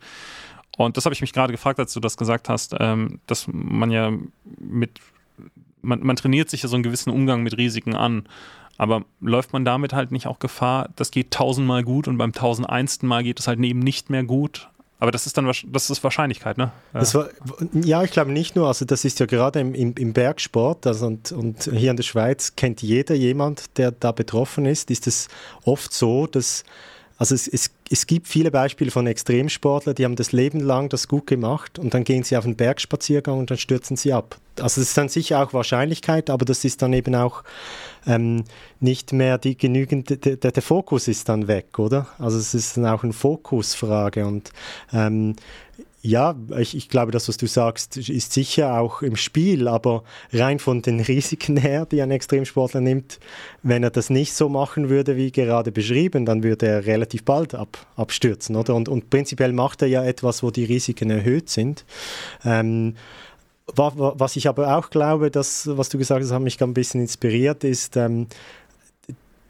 Und 0.78 0.98
das 0.98 1.06
habe 1.06 1.14
ich 1.14 1.22
mich 1.22 1.34
gerade 1.34 1.54
gefragt, 1.54 1.80
als 1.80 1.94
du 1.94 2.00
das 2.00 2.17
gesagt 2.17 2.50
hast, 2.50 2.76
ähm, 2.80 3.20
dass 3.26 3.48
man 3.48 3.91
ja 3.91 4.12
mit, 4.60 5.00
man, 5.82 6.02
man 6.02 6.15
trainiert 6.17 6.50
sich 6.50 6.63
ja 6.63 6.70
so 6.70 6.76
einen 6.76 6.84
gewissen 6.84 7.12
Umgang 7.12 7.44
mit 7.44 7.58
Risiken 7.58 7.96
an. 7.96 8.24
Aber 8.82 9.06
läuft 9.20 9.54
man 9.54 9.63
damit 9.63 9.94
halt 9.94 10.12
nicht 10.12 10.26
auch 10.26 10.39
Gefahr, 10.39 10.89
das 10.96 11.12
geht 11.12 11.30
tausendmal 11.30 11.84
gut 11.84 12.08
und 12.08 12.17
beim 12.17 12.34
tausendeinsten 12.34 13.08
Mal 13.08 13.22
geht 13.22 13.39
es 13.39 13.48
halt 13.48 13.60
eben 13.60 13.78
nicht 13.78 14.10
mehr 14.10 14.24
gut? 14.24 14.70
Aber 14.98 15.12
das 15.12 15.28
ist 15.28 15.38
dann 15.38 15.46
das 15.46 15.89
ist 15.91 16.04
Wahrscheinlichkeit, 16.04 16.58
ne? 16.58 16.72
Ja, 16.91 17.13
war, 17.13 17.30
ja 17.76 18.02
ich 18.02 18.10
glaube 18.10 18.32
nicht 18.32 18.56
nur, 18.56 18.65
also 18.65 18.84
das 18.86 19.06
ist 19.06 19.20
ja 19.20 19.28
gerade 19.28 19.60
im, 19.60 19.76
im, 19.76 19.94
im 20.00 20.13
Bergsport 20.13 20.88
also 20.88 21.06
und, 21.06 21.32
und 21.32 21.70
hier 21.72 21.91
in 21.91 21.96
der 21.96 22.02
Schweiz 22.02 22.56
kennt 22.56 22.82
jeder 22.82 23.13
jemand, 23.13 23.78
der 23.78 23.91
da 23.91 24.12
betroffen 24.12 24.65
ist, 24.65 24.89
ist 24.89 25.06
es 25.06 25.28
oft 25.63 25.94
so, 25.94 26.26
dass 26.26 26.63
also 27.20 27.36
es, 27.36 27.48
es, 27.48 27.70
es 27.91 28.08
gibt 28.08 28.28
viele 28.28 28.50
Beispiele 28.50 28.89
von 28.89 29.06
Extremsportlern, 29.06 29.94
die 29.94 30.06
haben 30.06 30.15
das 30.15 30.32
Leben 30.32 30.60
lang 30.60 30.89
das 30.89 31.08
gut 31.08 31.28
gemacht 31.28 31.78
und 31.78 31.94
dann 31.94 32.04
gehen 32.04 32.24
sie 32.24 32.36
auf 32.36 32.46
einen 32.46 32.56
Bergspaziergang 32.56 33.38
und 33.38 33.52
dann 33.52 33.60
stürzen 33.60 33.96
sie 33.96 34.12
ab. 34.12 34.38
Also 34.60 34.82
das 34.82 34.89
ist 34.89 34.98
dann 34.98 35.08
sicher 35.08 35.39
auch 35.39 35.54
Wahrscheinlichkeit, 35.54 36.32
aber 36.32 36.46
das 36.46 36.65
ist 36.65 36.82
dann 36.82 36.94
eben 36.94 37.13
auch 37.13 37.44
ähm, 38.06 38.44
nicht 38.80 39.14
mehr 39.14 39.38
die 39.38 39.58
genügende, 39.58 40.18
der, 40.18 40.52
der, 40.52 40.64
Fokus 40.64 41.08
ist 41.08 41.30
dann 41.30 41.48
weg, 41.48 41.78
oder? 41.80 42.08
Also 42.18 42.38
es 42.38 42.54
ist 42.54 42.78
dann 42.78 42.86
auch 42.86 43.04
eine 43.04 43.14
Fokusfrage 43.14 44.26
und 44.26 44.52
ähm, 44.94 45.36
ja, 46.04 46.36
ich, 46.58 46.76
ich, 46.76 46.90
glaube, 46.90 47.12
das, 47.12 47.28
was 47.28 47.38
du 47.38 47.46
sagst, 47.46 47.96
ist 47.96 48.34
sicher 48.34 48.80
auch 48.80 49.04
im 49.04 49.16
Spiel, 49.16 49.68
aber 49.68 50.04
rein 50.34 50.58
von 50.58 50.82
den 50.82 51.00
Risiken 51.00 51.58
her, 51.58 51.86
die 51.86 52.02
ein 52.02 52.10
Extremsportler 52.10 52.82
nimmt, 52.82 53.20
wenn 53.62 53.84
er 53.84 53.92
das 53.92 54.10
nicht 54.10 54.34
so 54.34 54.50
machen 54.50 54.90
würde, 54.90 55.16
wie 55.16 55.32
gerade 55.32 55.72
beschrieben, 55.72 56.26
dann 56.26 56.42
würde 56.42 56.66
er 56.66 56.86
relativ 56.88 57.24
bald 57.24 57.54
ab, 57.54 57.86
abstürzen, 57.96 58.56
oder? 58.56 58.74
Und, 58.74 58.90
und 58.90 59.12
prinzipiell 59.12 59.54
macht 59.54 59.84
er 59.84 59.90
ja 59.90 60.04
etwas, 60.04 60.42
wo 60.42 60.50
die 60.50 60.66
Risiken 60.66 61.12
erhöht 61.12 61.50
sind. 61.50 61.86
Ähm, 62.44 62.96
was 63.76 64.36
ich 64.36 64.47
aber 64.47 64.78
auch 64.78 64.89
glaube, 64.89 65.32
das, 65.32 65.69
was 65.78 65.89
du 65.89 65.97
gesagt 65.97 66.24
hast, 66.24 66.32
hat 66.32 66.41
mich 66.41 66.62
ein 66.62 66.74
bisschen 66.74 67.02
inspiriert, 67.02 67.63
ist, 67.63 67.95
ähm, 67.95 68.28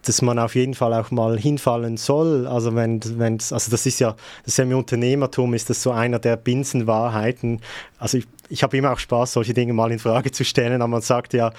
dass 0.03 0.21
man 0.21 0.39
auf 0.39 0.55
jeden 0.55 0.73
Fall 0.73 0.93
auch 0.93 1.11
mal 1.11 1.37
hinfallen 1.37 1.97
soll. 1.97 2.47
Also 2.47 2.75
wenn, 2.75 3.01
wenn's, 3.19 3.53
also 3.53 3.69
das 3.71 3.85
ist 3.85 3.99
ja, 3.99 4.15
das 4.43 4.53
ist 4.53 4.57
ja 4.57 4.63
im 4.63 4.73
Unternehmertum 4.75 5.53
ist 5.53 5.69
das 5.69 5.83
so 5.83 5.91
einer 5.91 6.19
der 6.19 6.37
Binsenwahrheiten. 6.37 7.61
Also 7.99 8.17
ich, 8.17 8.27
ich 8.49 8.63
habe 8.63 8.77
immer 8.77 8.91
auch 8.91 8.99
Spaß, 8.99 9.33
solche 9.33 9.53
Dinge 9.53 9.73
mal 9.73 9.91
in 9.91 9.99
Frage 9.99 10.31
zu 10.31 10.43
stellen, 10.43 10.81
aber 10.81 10.87
man 10.89 11.01
sagt 11.01 11.33
ja, 11.33 11.53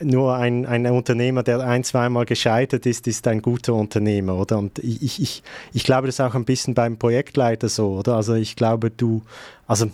nur 0.00 0.36
ein, 0.36 0.66
ein 0.66 0.86
Unternehmer, 0.86 1.42
der 1.42 1.60
ein, 1.60 1.82
zweimal 1.82 2.26
gescheitert 2.26 2.86
ist, 2.86 3.06
ist 3.08 3.26
ein 3.26 3.42
guter 3.42 3.74
Unternehmer, 3.74 4.36
oder? 4.36 4.58
Und 4.58 4.78
ich, 4.80 5.20
ich, 5.20 5.42
ich 5.72 5.84
glaube, 5.84 6.06
das 6.06 6.16
ist 6.16 6.20
auch 6.20 6.34
ein 6.34 6.44
bisschen 6.44 6.74
beim 6.74 6.98
Projektleiter 6.98 7.68
so, 7.68 7.98
oder? 7.98 8.16
Also 8.16 8.34
ich 8.34 8.54
glaube, 8.54 8.90
du, 8.90 9.22
also 9.66 9.90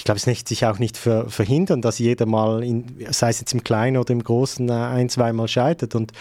ich 0.00 0.04
glaube, 0.04 0.16
es 0.16 0.24
lässt 0.24 0.48
sich 0.48 0.64
auch 0.64 0.78
nicht 0.78 0.96
ver 0.96 1.28
verhindern, 1.28 1.82
dass 1.82 1.98
jeder 1.98 2.24
mal, 2.24 2.64
in, 2.64 2.86
sei 3.10 3.28
es 3.28 3.38
jetzt 3.38 3.52
im 3.52 3.62
Kleinen 3.62 3.98
oder 3.98 4.14
im 4.14 4.24
Großen, 4.24 4.66
äh, 4.70 4.72
ein, 4.72 5.10
zweimal 5.10 5.46
scheitert. 5.46 5.94
Und 5.94 6.12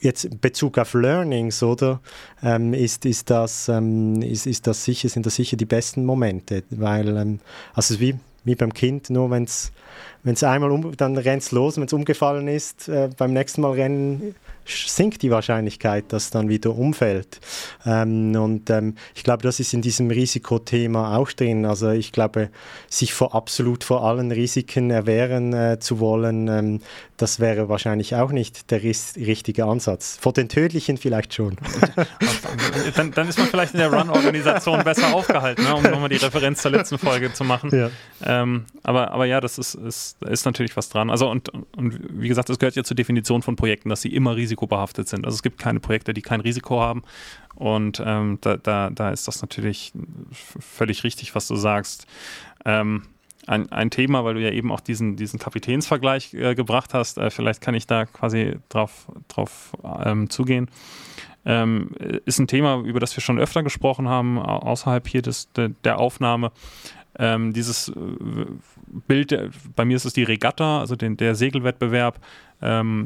jetzt 0.00 0.24
in 0.24 0.40
Bezug 0.40 0.78
auf 0.78 0.94
Learnings, 0.94 1.62
oder, 1.62 2.00
ähm, 2.42 2.72
ist, 2.72 3.04
ist, 3.04 3.28
das, 3.28 3.68
ähm, 3.68 4.22
ist, 4.22 4.46
ist 4.46 4.66
das 4.66 4.86
sicher, 4.86 5.10
sind 5.10 5.26
das 5.26 5.34
sicher 5.34 5.58
die 5.58 5.66
besten 5.66 6.06
Momente, 6.06 6.62
weil, 6.70 7.14
ähm, 7.14 7.40
also 7.74 8.00
wie, 8.00 8.14
wie 8.44 8.54
beim 8.54 8.72
Kind, 8.72 9.10
nur 9.10 9.30
wenn 9.30 9.44
es 9.44 10.42
einmal 10.42 10.70
um, 10.70 10.96
dann 10.96 11.18
rennt 11.18 11.42
es 11.42 11.52
los, 11.52 11.76
wenn 11.76 11.84
es 11.84 11.92
umgefallen 11.92 12.48
ist, 12.48 12.88
äh, 12.88 13.10
beim 13.18 13.34
nächsten 13.34 13.60
Mal 13.60 13.72
rennen 13.72 14.34
sinkt 14.66 15.22
die 15.22 15.30
Wahrscheinlichkeit, 15.30 16.12
dass 16.12 16.30
dann 16.30 16.48
wieder 16.48 16.74
umfällt. 16.74 17.40
Ähm, 17.84 18.34
und 18.36 18.70
ähm, 18.70 18.94
ich 19.14 19.24
glaube, 19.24 19.42
das 19.42 19.60
ist 19.60 19.74
in 19.74 19.82
diesem 19.82 20.10
Risikothema 20.10 21.16
auch 21.16 21.30
drin. 21.32 21.66
Also 21.66 21.90
ich 21.90 22.12
glaube, 22.12 22.50
sich 22.88 23.14
vor 23.14 23.34
absolut 23.34 23.84
vor 23.84 24.04
allen 24.04 24.30
Risiken 24.30 24.90
erwehren 24.90 25.52
äh, 25.52 25.78
zu 25.78 26.00
wollen, 26.00 26.48
ähm, 26.48 26.80
das 27.16 27.38
wäre 27.38 27.68
wahrscheinlich 27.68 28.16
auch 28.16 28.32
nicht 28.32 28.70
der 28.70 28.82
richtige 28.82 29.66
Ansatz. 29.66 30.18
Vor 30.20 30.32
den 30.32 30.48
tödlichen 30.48 30.96
vielleicht 30.96 31.34
schon. 31.34 31.56
dann, 32.96 33.12
dann, 33.12 33.28
ist 33.28 33.38
man 33.38 33.46
vielleicht 33.46 33.74
in 33.74 33.78
der 33.78 33.92
Run-Organisation 33.92 34.82
besser 34.82 35.14
aufgehalten, 35.14 35.62
ne, 35.62 35.74
um 35.74 35.82
nochmal 35.82 36.08
die 36.08 36.16
Referenz 36.16 36.62
zur 36.62 36.72
letzten 36.72 36.98
Folge 36.98 37.32
zu 37.32 37.44
machen. 37.44 37.70
Ja. 37.72 37.90
Ähm, 38.24 38.64
aber, 38.82 39.12
aber 39.12 39.26
ja, 39.26 39.40
das 39.40 39.58
ist, 39.58 39.74
ist, 39.74 40.22
ist 40.24 40.44
natürlich 40.44 40.76
was 40.76 40.88
dran. 40.88 41.08
Also 41.08 41.30
und, 41.30 41.50
und 41.76 42.00
wie 42.10 42.28
gesagt, 42.28 42.48
das 42.48 42.58
gehört 42.58 42.74
ja 42.74 42.82
zur 42.82 42.96
Definition 42.96 43.42
von 43.42 43.54
Projekten, 43.54 43.90
dass 43.90 44.02
sie 44.02 44.12
immer 44.12 44.36
risikobehaftet 44.54 45.08
sind. 45.08 45.24
Also 45.24 45.34
es 45.36 45.42
gibt 45.42 45.58
keine 45.58 45.80
Projekte, 45.80 46.14
die 46.14 46.22
kein 46.22 46.40
Risiko 46.40 46.80
haben. 46.80 47.02
Und 47.54 48.02
ähm, 48.04 48.38
da, 48.40 48.56
da, 48.56 48.90
da 48.90 49.10
ist 49.10 49.28
das 49.28 49.42
natürlich 49.42 49.92
völlig 50.32 51.04
richtig, 51.04 51.34
was 51.34 51.46
du 51.46 51.56
sagst. 51.56 52.06
Ähm, 52.64 53.02
ein, 53.46 53.70
ein 53.70 53.90
Thema, 53.90 54.24
weil 54.24 54.34
du 54.34 54.40
ja 54.40 54.50
eben 54.50 54.72
auch 54.72 54.80
diesen, 54.80 55.16
diesen 55.16 55.38
Kapitänsvergleich 55.38 56.34
äh, 56.34 56.54
gebracht 56.54 56.94
hast. 56.94 57.18
Äh, 57.18 57.30
vielleicht 57.30 57.60
kann 57.60 57.74
ich 57.74 57.86
da 57.86 58.06
quasi 58.06 58.56
drauf, 58.70 59.06
drauf 59.28 59.72
ähm, 60.04 60.30
zugehen. 60.30 60.68
Ähm, 61.44 61.90
ist 62.24 62.38
ein 62.38 62.46
Thema, 62.46 62.80
über 62.80 63.00
das 63.00 63.14
wir 63.16 63.20
schon 63.20 63.38
öfter 63.38 63.62
gesprochen 63.62 64.08
haben, 64.08 64.38
außerhalb 64.38 65.06
hier 65.06 65.20
des, 65.20 65.52
de, 65.52 65.74
der 65.84 65.98
Aufnahme. 65.98 66.52
Ähm, 67.18 67.52
dieses, 67.52 67.92
Bild, 69.06 69.50
bei 69.76 69.84
mir 69.84 69.96
ist 69.96 70.04
es 70.04 70.12
die 70.12 70.22
Regatta, 70.22 70.80
also 70.80 70.96
den, 70.96 71.16
der 71.16 71.34
Segelwettbewerb. 71.34 72.20
Ähm, 72.62 73.04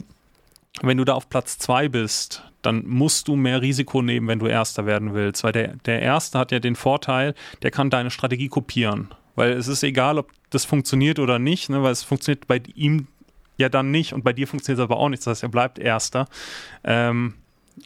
wenn 0.83 0.97
du 0.97 1.05
da 1.05 1.14
auf 1.14 1.29
Platz 1.29 1.59
zwei 1.59 1.88
bist, 1.88 2.43
dann 2.62 2.87
musst 2.87 3.29
du 3.29 3.37
mehr 3.37 3.62
Risiko 3.62 4.03
nehmen, 4.03 4.29
wenn 4.29 4.38
du 4.38 4.47
Erster 4.47 4.87
werden 4.87 5.14
willst. 5.14 5.45
Weil 5.45 5.53
der, 5.53 5.77
der 5.87 6.03
Erste 6.03 6.38
hat 6.38 6.53
ja 6.53 6.59
den 6.59 6.77
Vorteil, 6.77 7.35
der 7.62 7.71
kann 7.71 7.91
deine 7.91 8.11
Strategie 8.11 8.49
kopieren. 8.49 9.14
Weil 9.35 9.53
es 9.53 9.69
ist 9.69 9.83
egal, 9.83 10.19
ob 10.19 10.31
das 10.51 10.64
funktioniert 10.64 11.19
oder 11.19 11.38
nicht, 11.38 11.71
ne, 11.71 11.83
weil 11.83 11.93
es 11.93 12.03
funktioniert 12.03 12.47
bei 12.47 12.61
ihm 12.75 13.07
ja 13.57 13.69
dann 13.69 13.91
nicht 13.91 14.12
und 14.12 14.25
bei 14.25 14.33
dir 14.33 14.47
funktioniert 14.49 14.79
es 14.81 14.83
aber 14.83 14.99
auch 14.99 15.09
nicht. 15.09 15.21
Das 15.21 15.27
heißt, 15.29 15.43
er 15.45 15.49
bleibt 15.49 15.79
Erster. 15.79 16.27
Ähm, 16.85 17.35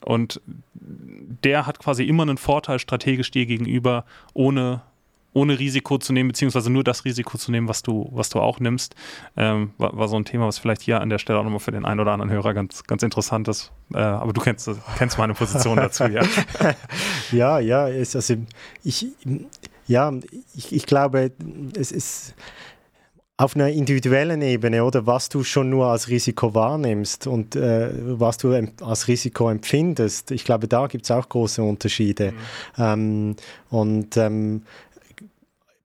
und 0.05 0.41
der 0.75 1.67
hat 1.67 1.79
quasi 1.79 2.05
immer 2.05 2.23
einen 2.23 2.39
Vorteil 2.39 2.79
strategisch 2.79 3.31
dir 3.31 3.47
gegenüber, 3.47 4.05
ohne 4.33 4.83
ohne 5.33 5.59
Risiko 5.59 5.99
zu 5.99 6.13
nehmen, 6.13 6.29
beziehungsweise 6.29 6.71
nur 6.71 6.85
das 6.85 7.05
Risiko 7.05 7.39
zu 7.39 7.51
nehmen, 7.51 7.69
was 7.69 7.83
du, 7.83 8.09
was 8.13 8.29
du 8.29 8.41
auch 8.41 8.61
nimmst, 8.61 8.95
ähm, 9.37 9.71
war, 9.79 9.97
war, 9.97 10.09
so 10.09 10.17
ein 10.17 10.25
Thema, 10.25 10.47
was 10.47 10.59
vielleicht 10.59 10.83
hier 10.83 11.01
an 11.01 11.09
der 11.09 11.19
Stelle 11.19 11.39
auch 11.39 11.45
nochmal 11.45 11.61
für 11.61 11.73
den 11.73 11.85
einen 11.85 12.01
oder 12.01 12.13
anderen 12.13 12.31
Hörer 12.31 12.55
ganz, 12.55 12.85
ganz 12.85 13.03
interessant 13.03 13.49
ist. 13.49 13.73
Äh, 13.95 13.99
aber 13.99 14.33
du 14.33 14.41
kennst, 14.41 14.71
kennst 14.99 15.19
meine 15.19 15.35
Position 15.35 15.77
dazu, 15.79 16.05
ja. 16.05 16.23
ja, 17.33 17.59
ja, 17.59 17.89
ist, 17.89 18.15
also 18.17 18.35
ich, 18.85 19.07
ja, 19.87 20.13
ich, 20.55 20.73
ich 20.73 20.87
glaube, 20.87 21.33
es 21.77 21.93
ist 21.93 22.35
auf 23.39 23.57
einer 23.57 23.69
individuellen 23.71 24.41
Ebene, 24.43 24.85
oder 24.85 25.07
was 25.07 25.29
du 25.29 25.43
schon 25.43 25.71
nur 25.71 25.87
als 25.87 26.09
Risiko 26.09 26.55
wahrnimmst 26.55 27.27
und 27.27 27.57
äh, 27.57 27.91
was 28.19 28.37
du 28.39 28.55
als 28.83 29.09
Risiko 29.09 29.49
empfindest, 29.49 30.31
ich 30.31 30.45
glaube, 30.45 30.69
da 30.69 30.87
gibt 30.87 31.05
es 31.05 31.11
auch 31.11 31.29
große 31.29 31.63
Unterschiede. 31.63 32.33
Mhm. 32.33 32.37
Ähm, 32.79 33.37
und 33.71 34.17
ähm, 34.17 34.63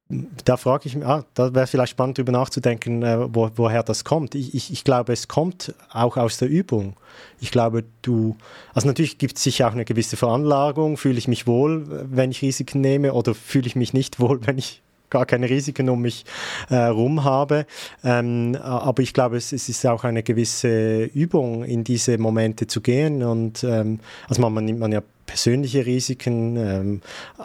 da 0.10 0.56
frage 0.56 0.88
ich 0.88 0.96
mich, 0.96 1.06
ah, 1.06 1.26
da 1.34 1.54
wäre 1.54 1.67
vielleicht 1.67 1.91
spannend 1.91 2.17
darüber 2.17 2.32
nachzudenken, 2.32 3.04
äh, 3.04 3.34
wo, 3.34 3.50
woher 3.56 3.84
das 3.84 4.06
kommt. 4.06 4.36
Ich, 4.36 4.56
ich, 4.56 4.72
ich, 4.72 4.84
glaube, 4.84 5.12
es 5.12 5.28
kommt 5.28 5.74
auch 5.91 6.15
aus 6.15 6.38
der 6.38 6.48
Übung. 6.48 6.96
Ich 7.41 7.52
glaube, 7.52 7.84
du, 8.02 8.38
also 8.74 8.88
natürlich 8.88 9.17
gibt 9.17 9.38
es 9.38 9.43
sicher 9.43 9.67
auch 9.67 9.74
eine 9.74 9.84
gewisse 9.84 10.15
Veranlagung. 10.15 10.96
Fühle 10.96 11.17
ich 11.17 11.28
mich 11.28 11.46
wohl, 11.46 11.86
wenn 12.10 12.32
ich 12.32 12.41
Risiken 12.41 12.80
nehme, 12.80 13.13
oder 13.13 13.36
fühle 13.36 13.67
ich 13.67 13.76
mich 13.76 13.93
nicht 13.93 14.20
wohl, 14.20 14.39
wenn 14.46 14.58
ich 14.58 14.82
gar 15.10 15.26
keine 15.26 15.50
Risiken 15.50 15.89
um 15.89 16.02
mich 16.02 16.26
äh, 16.70 16.76
rum 16.76 17.24
habe. 17.24 17.65
Ähm, 18.04 18.58
aber 18.62 19.02
ich 19.04 19.13
glaube, 19.13 19.38
es, 19.38 19.52
es, 19.52 19.70
ist 19.70 19.86
auch 19.86 20.04
eine 20.04 20.24
gewisse 20.24 21.04
Übung, 21.04 21.63
in 21.63 21.84
diese 21.84 22.17
Momente 22.17 22.67
zu 22.67 22.82
gehen. 22.82 23.24
Und 23.24 23.63
ähm, 23.63 24.00
also 24.28 24.41
man, 24.41 24.54
man 24.54 24.65
nimmt 24.65 24.80
man 24.80 24.91
ja 24.91 25.02
persönliche 25.27 25.85
Risiken, 25.85 26.57
ähm, 26.57 27.01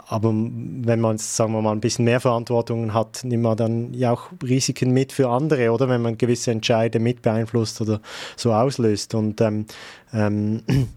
aber 0.07 0.29
wenn 0.33 0.99
man, 0.99 1.19
sagen 1.19 1.53
wir 1.53 1.61
mal, 1.61 1.73
ein 1.73 1.81
bisschen 1.81 2.05
mehr 2.05 2.19
Verantwortung 2.19 2.95
hat, 2.95 3.23
nimmt 3.23 3.43
man 3.43 3.57
dann 3.57 3.93
ja 3.93 4.11
auch 4.11 4.29
Risiken 4.41 4.91
mit 4.91 5.11
für 5.11 5.29
andere, 5.29 5.69
oder 5.71 5.87
wenn 5.89 6.01
man 6.01 6.17
gewisse 6.17 6.49
Entscheide 6.49 6.99
mit 6.99 7.21
beeinflusst 7.21 7.79
oder 7.81 8.01
so 8.35 8.51
auslöst. 8.53 9.13
Und 9.13 9.39
ähm, 9.41 9.65
ähm, 10.13 10.63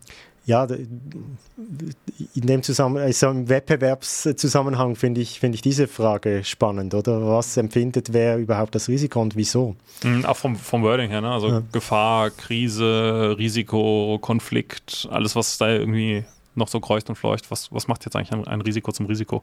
ja, 0.47 0.65
in 0.65 2.47
dem 2.47 2.63
Zusammenhang, 2.63 3.07
also 3.07 3.31
im 3.31 3.49
Wettbewerbszusammenhang 3.49 4.95
finde 4.95 5.21
ich, 5.21 5.41
find 5.41 5.57
ich 5.57 5.61
diese 5.63 5.89
Frage 5.89 6.45
spannend, 6.45 6.95
oder? 6.95 7.27
Was 7.27 7.57
empfindet 7.57 8.13
wer 8.13 8.39
überhaupt 8.39 8.77
das 8.77 8.89
Risiko 8.89 9.21
und 9.21 9.35
wieso? 9.35 9.75
Mhm, 10.05 10.25
auch 10.25 10.37
vom, 10.37 10.55
vom 10.55 10.85
Wording 10.85 11.11
her, 11.11 11.21
ne? 11.21 11.33
Also 11.33 11.49
ja. 11.49 11.63
Gefahr, 11.73 12.31
Krise, 12.31 13.35
Risiko, 13.37 14.19
Konflikt, 14.21 15.09
alles, 15.11 15.35
was 15.35 15.59
da 15.59 15.69
irgendwie 15.69 16.25
noch 16.57 16.69
so 16.69 16.81
kreucht 16.81 17.09
und 17.09 17.17
fleucht, 17.17 17.51
was, 17.51 17.73
was 17.73 17.89
macht 17.89 18.05
jetzt 18.05 18.17
eigentlich 18.17 18.33
ein, 18.33 18.47
ein 18.47 18.61
Risiko 18.61 18.93
zum 18.93 19.07
Risiko? 19.07 19.43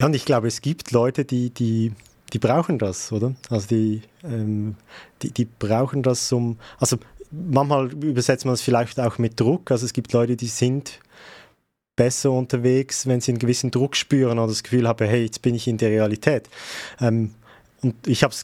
Ja, 0.00 0.06
und 0.06 0.14
ich 0.14 0.24
glaube, 0.24 0.48
es 0.48 0.60
gibt 0.60 0.90
Leute, 0.90 1.24
die, 1.24 1.50
die, 1.50 1.92
die 2.32 2.38
brauchen 2.38 2.78
das, 2.78 3.12
oder? 3.12 3.34
Also 3.48 3.68
die, 3.68 4.02
ähm, 4.24 4.76
die, 5.22 5.30
die 5.30 5.44
brauchen 5.44 6.02
das 6.02 6.32
um, 6.32 6.58
also 6.78 6.98
manchmal 7.30 7.92
übersetzt 7.92 8.44
man 8.44 8.54
es 8.54 8.62
vielleicht 8.62 8.98
auch 9.00 9.18
mit 9.18 9.38
Druck. 9.38 9.70
Also 9.70 9.86
es 9.86 9.92
gibt 9.92 10.12
Leute, 10.12 10.36
die 10.36 10.46
sind 10.46 11.00
besser 11.96 12.32
unterwegs, 12.32 13.06
wenn 13.06 13.20
sie 13.20 13.32
einen 13.32 13.38
gewissen 13.38 13.70
Druck 13.70 13.96
spüren 13.96 14.38
oder 14.38 14.48
das 14.48 14.62
Gefühl 14.62 14.88
haben, 14.88 15.06
hey, 15.06 15.22
jetzt 15.22 15.42
bin 15.42 15.54
ich 15.54 15.68
in 15.68 15.78
der 15.78 15.90
Realität. 15.90 16.48
Ähm, 17.00 17.34
und 17.82 18.06
ich 18.06 18.24
habe 18.24 18.34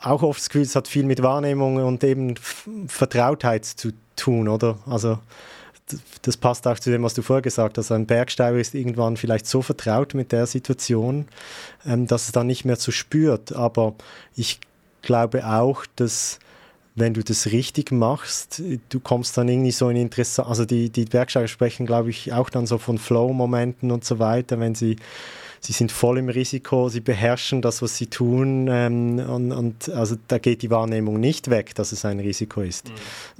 auch 0.00 0.22
oft 0.22 0.40
das 0.40 0.48
Gefühl, 0.48 0.62
es 0.62 0.76
hat 0.76 0.88
viel 0.88 1.04
mit 1.04 1.22
Wahrnehmung 1.22 1.76
und 1.76 2.04
eben 2.04 2.34
Vertrautheit 2.86 3.64
zu 3.64 3.92
tun, 4.16 4.48
oder? 4.48 4.78
Also 4.86 5.18
das 6.22 6.36
passt 6.36 6.66
auch 6.66 6.78
zu 6.78 6.90
dem, 6.90 7.02
was 7.02 7.14
du 7.14 7.22
vorher 7.22 7.42
gesagt 7.42 7.76
hast. 7.76 7.92
Ein 7.92 8.06
Bergsteiger 8.06 8.58
ist 8.58 8.74
irgendwann 8.74 9.16
vielleicht 9.16 9.46
so 9.46 9.62
vertraut 9.62 10.14
mit 10.14 10.32
der 10.32 10.46
Situation, 10.46 11.26
ähm, 11.86 12.06
dass 12.06 12.26
es 12.26 12.32
dann 12.32 12.46
nicht 12.46 12.64
mehr 12.64 12.76
so 12.76 12.90
spürt. 12.90 13.52
Aber 13.52 13.94
ich 14.34 14.60
glaube 15.02 15.46
auch, 15.46 15.84
dass 15.96 16.38
wenn 16.94 17.12
du 17.12 17.24
das 17.24 17.46
richtig 17.46 17.90
machst, 17.90 18.62
du 18.88 19.00
kommst 19.00 19.36
dann 19.36 19.48
irgendwie 19.48 19.72
so 19.72 19.88
in 19.88 19.96
interessant, 19.96 20.48
also 20.48 20.64
die, 20.64 20.90
die 20.90 21.06
Bergsteiger 21.06 21.48
sprechen, 21.48 21.86
glaube 21.86 22.10
ich, 22.10 22.32
auch 22.32 22.50
dann 22.50 22.66
so 22.66 22.78
von 22.78 22.98
Flow-Momenten 22.98 23.90
und 23.90 24.04
so 24.04 24.20
weiter, 24.20 24.60
wenn 24.60 24.76
sie, 24.76 24.96
sie 25.64 25.72
sind 25.72 25.90
voll 25.90 26.18
im 26.18 26.28
Risiko, 26.28 26.88
sie 26.88 27.00
beherrschen 27.00 27.62
das, 27.62 27.80
was 27.80 27.96
sie 27.96 28.06
tun 28.06 28.68
ähm, 28.70 29.18
und, 29.18 29.52
und 29.52 29.88
also 29.88 30.16
da 30.28 30.38
geht 30.38 30.62
die 30.62 30.70
Wahrnehmung 30.70 31.18
nicht 31.18 31.48
weg, 31.48 31.74
dass 31.74 31.92
es 31.92 32.04
ein 32.04 32.20
Risiko 32.20 32.60
ist. 32.60 32.90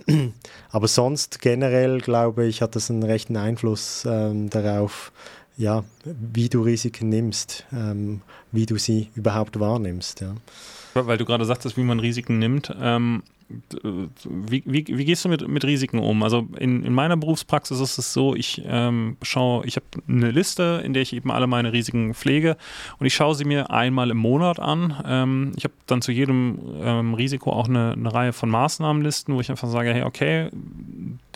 Mhm. 0.07 0.33
Aber 0.71 0.89
sonst 0.89 1.41
generell, 1.41 2.01
glaube 2.01 2.47
ich, 2.47 2.63
hat 2.63 2.77
das 2.77 2.91
einen 2.91 3.03
rechten 3.03 3.37
Einfluss 3.37 4.07
ähm, 4.09 4.49
darauf, 4.49 5.13
ja, 5.57 5.85
wie 6.05 6.49
du 6.49 6.63
Risiken 6.63 7.11
nimmst, 7.11 7.67
ähm, 7.73 8.23
wie 8.53 8.67
du 8.67 8.79
sie 8.79 9.11
überhaupt 9.15 9.61
wahrnimmst. 9.61 10.23
Ja. 10.23 10.35
Weil 10.95 11.19
du 11.19 11.25
gerade 11.25 11.45
sagtest, 11.45 11.77
wie 11.77 11.83
man 11.83 12.01
Risiken 12.01 12.39
nimmt. 12.39 12.75
Ähm, 12.81 13.23
wie, 13.49 14.63
wie, 14.67 14.85
wie, 14.87 15.05
gehst 15.05 15.25
du 15.25 15.29
mit, 15.29 15.47
mit 15.47 15.65
Risiken 15.65 15.99
um? 15.99 16.23
Also 16.23 16.49
in, 16.59 16.85
in 16.85 16.93
meiner 16.93 17.17
Berufspraxis 17.17 17.81
ist 17.81 17.99
es 17.99 18.13
so, 18.13 18.35
ich 18.35 18.63
ähm, 18.65 19.17
schaue, 19.23 19.67
ich 19.67 19.77
habe 19.77 19.87
eine 20.09 20.31
Liste, 20.31 20.83
in 20.85 20.93
der 20.93 21.03
ich 21.03 21.13
eben 21.13 21.31
alle 21.31 21.47
meine 21.47 21.73
Risiken 21.73 22.15
pflege 22.15 22.57
und 22.99 23.07
ich 23.07 23.15
schaue 23.15 23.35
sie 23.35 23.45
mir 23.45 23.71
einmal 23.71 24.11
im 24.11 24.17
Monat 24.17 24.61
an. 24.61 24.97
Ähm, 25.07 25.53
ich 25.57 25.65
habe 25.65 25.75
dann 25.87 26.03
zu 26.03 26.13
jedem 26.13 26.59
ähm, 26.81 27.15
Risiko 27.15 27.53
auch 27.53 27.69
eine, 27.69 27.93
eine, 27.93 28.13
Reihe 28.13 28.33
von 28.33 28.51
Maßnahmenlisten, 28.51 29.35
wo 29.35 29.41
ich 29.41 29.51
einfach 29.51 29.69
sage, 29.69 29.93
hey, 29.93 30.03
okay, 30.03 30.51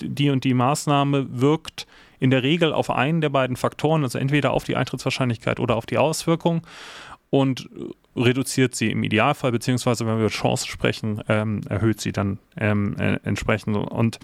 die 0.00 0.30
und 0.30 0.44
die 0.44 0.54
Maßnahme 0.54 1.40
wirkt 1.40 1.86
in 2.20 2.30
der 2.30 2.42
Regel 2.42 2.72
auf 2.72 2.90
einen 2.90 3.20
der 3.20 3.28
beiden 3.28 3.56
Faktoren, 3.56 4.02
also 4.02 4.18
entweder 4.18 4.52
auf 4.52 4.64
die 4.64 4.76
Eintrittswahrscheinlichkeit 4.76 5.60
oder 5.60 5.76
auf 5.76 5.86
die 5.86 5.98
Auswirkung 5.98 6.62
und 7.30 7.68
reduziert 8.16 8.74
sie 8.74 8.90
im 8.90 9.02
Idealfall, 9.02 9.52
beziehungsweise 9.52 10.06
wenn 10.06 10.14
wir 10.14 10.24
über 10.24 10.28
Chancen 10.28 10.68
sprechen, 10.68 11.22
ähm, 11.28 11.60
erhöht 11.68 12.00
sie 12.00 12.12
dann 12.12 12.38
ähm, 12.56 12.96
äh, 12.98 13.18
entsprechend. 13.22 13.76
Und 13.76 14.18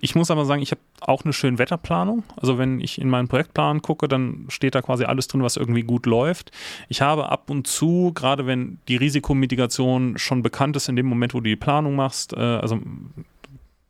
ich 0.00 0.14
muss 0.14 0.30
aber 0.30 0.44
sagen, 0.44 0.62
ich 0.62 0.70
habe 0.70 0.80
auch 1.00 1.24
eine 1.24 1.32
schöne 1.32 1.58
Wetterplanung. 1.58 2.22
Also 2.36 2.58
wenn 2.58 2.80
ich 2.80 3.00
in 3.00 3.08
meinen 3.08 3.28
Projektplan 3.28 3.82
gucke, 3.82 4.08
dann 4.08 4.46
steht 4.48 4.74
da 4.74 4.82
quasi 4.82 5.04
alles 5.04 5.26
drin, 5.26 5.42
was 5.42 5.56
irgendwie 5.56 5.82
gut 5.82 6.06
läuft. 6.06 6.52
Ich 6.88 7.00
habe 7.00 7.30
ab 7.30 7.48
und 7.48 7.66
zu, 7.66 8.12
gerade 8.14 8.46
wenn 8.46 8.78
die 8.88 8.96
Risikomitigation 8.96 10.18
schon 10.18 10.42
bekannt 10.42 10.76
ist, 10.76 10.88
in 10.88 10.96
dem 10.96 11.06
Moment, 11.06 11.34
wo 11.34 11.38
du 11.38 11.44
die 11.44 11.56
Planung 11.56 11.96
machst, 11.96 12.34
äh, 12.34 12.40
also 12.40 12.78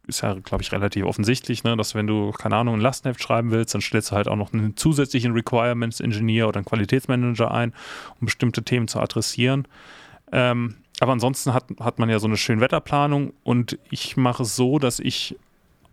ist 0.07 0.23
ja, 0.23 0.35
glaube 0.35 0.63
ich, 0.63 0.73
relativ 0.73 1.05
offensichtlich, 1.05 1.65
ne, 1.65 1.77
dass 1.77 1.95
wenn 1.95 2.07
du, 2.07 2.31
keine 2.33 2.57
Ahnung, 2.57 2.77
ein 2.77 2.81
Lastenheft 2.81 3.23
schreiben 3.23 3.51
willst, 3.51 3.75
dann 3.75 3.81
stellst 3.81 4.11
du 4.11 4.17
halt 4.17 4.29
auch 4.29 4.37
noch 4.37 4.53
einen 4.53 4.77
zusätzlichen 4.77 5.33
Requirements 5.33 6.01
Engineer 6.01 6.49
oder 6.49 6.59
einen 6.59 6.67
Qualitätsmanager 6.67 7.51
ein, 7.51 7.73
um 8.21 8.27
bestimmte 8.27 8.63
Themen 8.63 8.89
zu 8.89 9.01
adressieren. 9.01 9.67
Ähm, 10.33 10.77
aber 11.01 11.13
ansonsten 11.13 11.55
hat, 11.55 11.67
hat 11.81 11.99
man 11.99 12.09
ja 12.09 12.19
so 12.19 12.27
eine 12.27 12.37
schöne 12.37 12.61
Wetterplanung 12.61 13.33
und 13.43 13.79
ich 13.91 14.17
mache 14.17 14.43
es 14.43 14.57
so, 14.57 14.79
dass 14.79 15.01
ich 15.01 15.37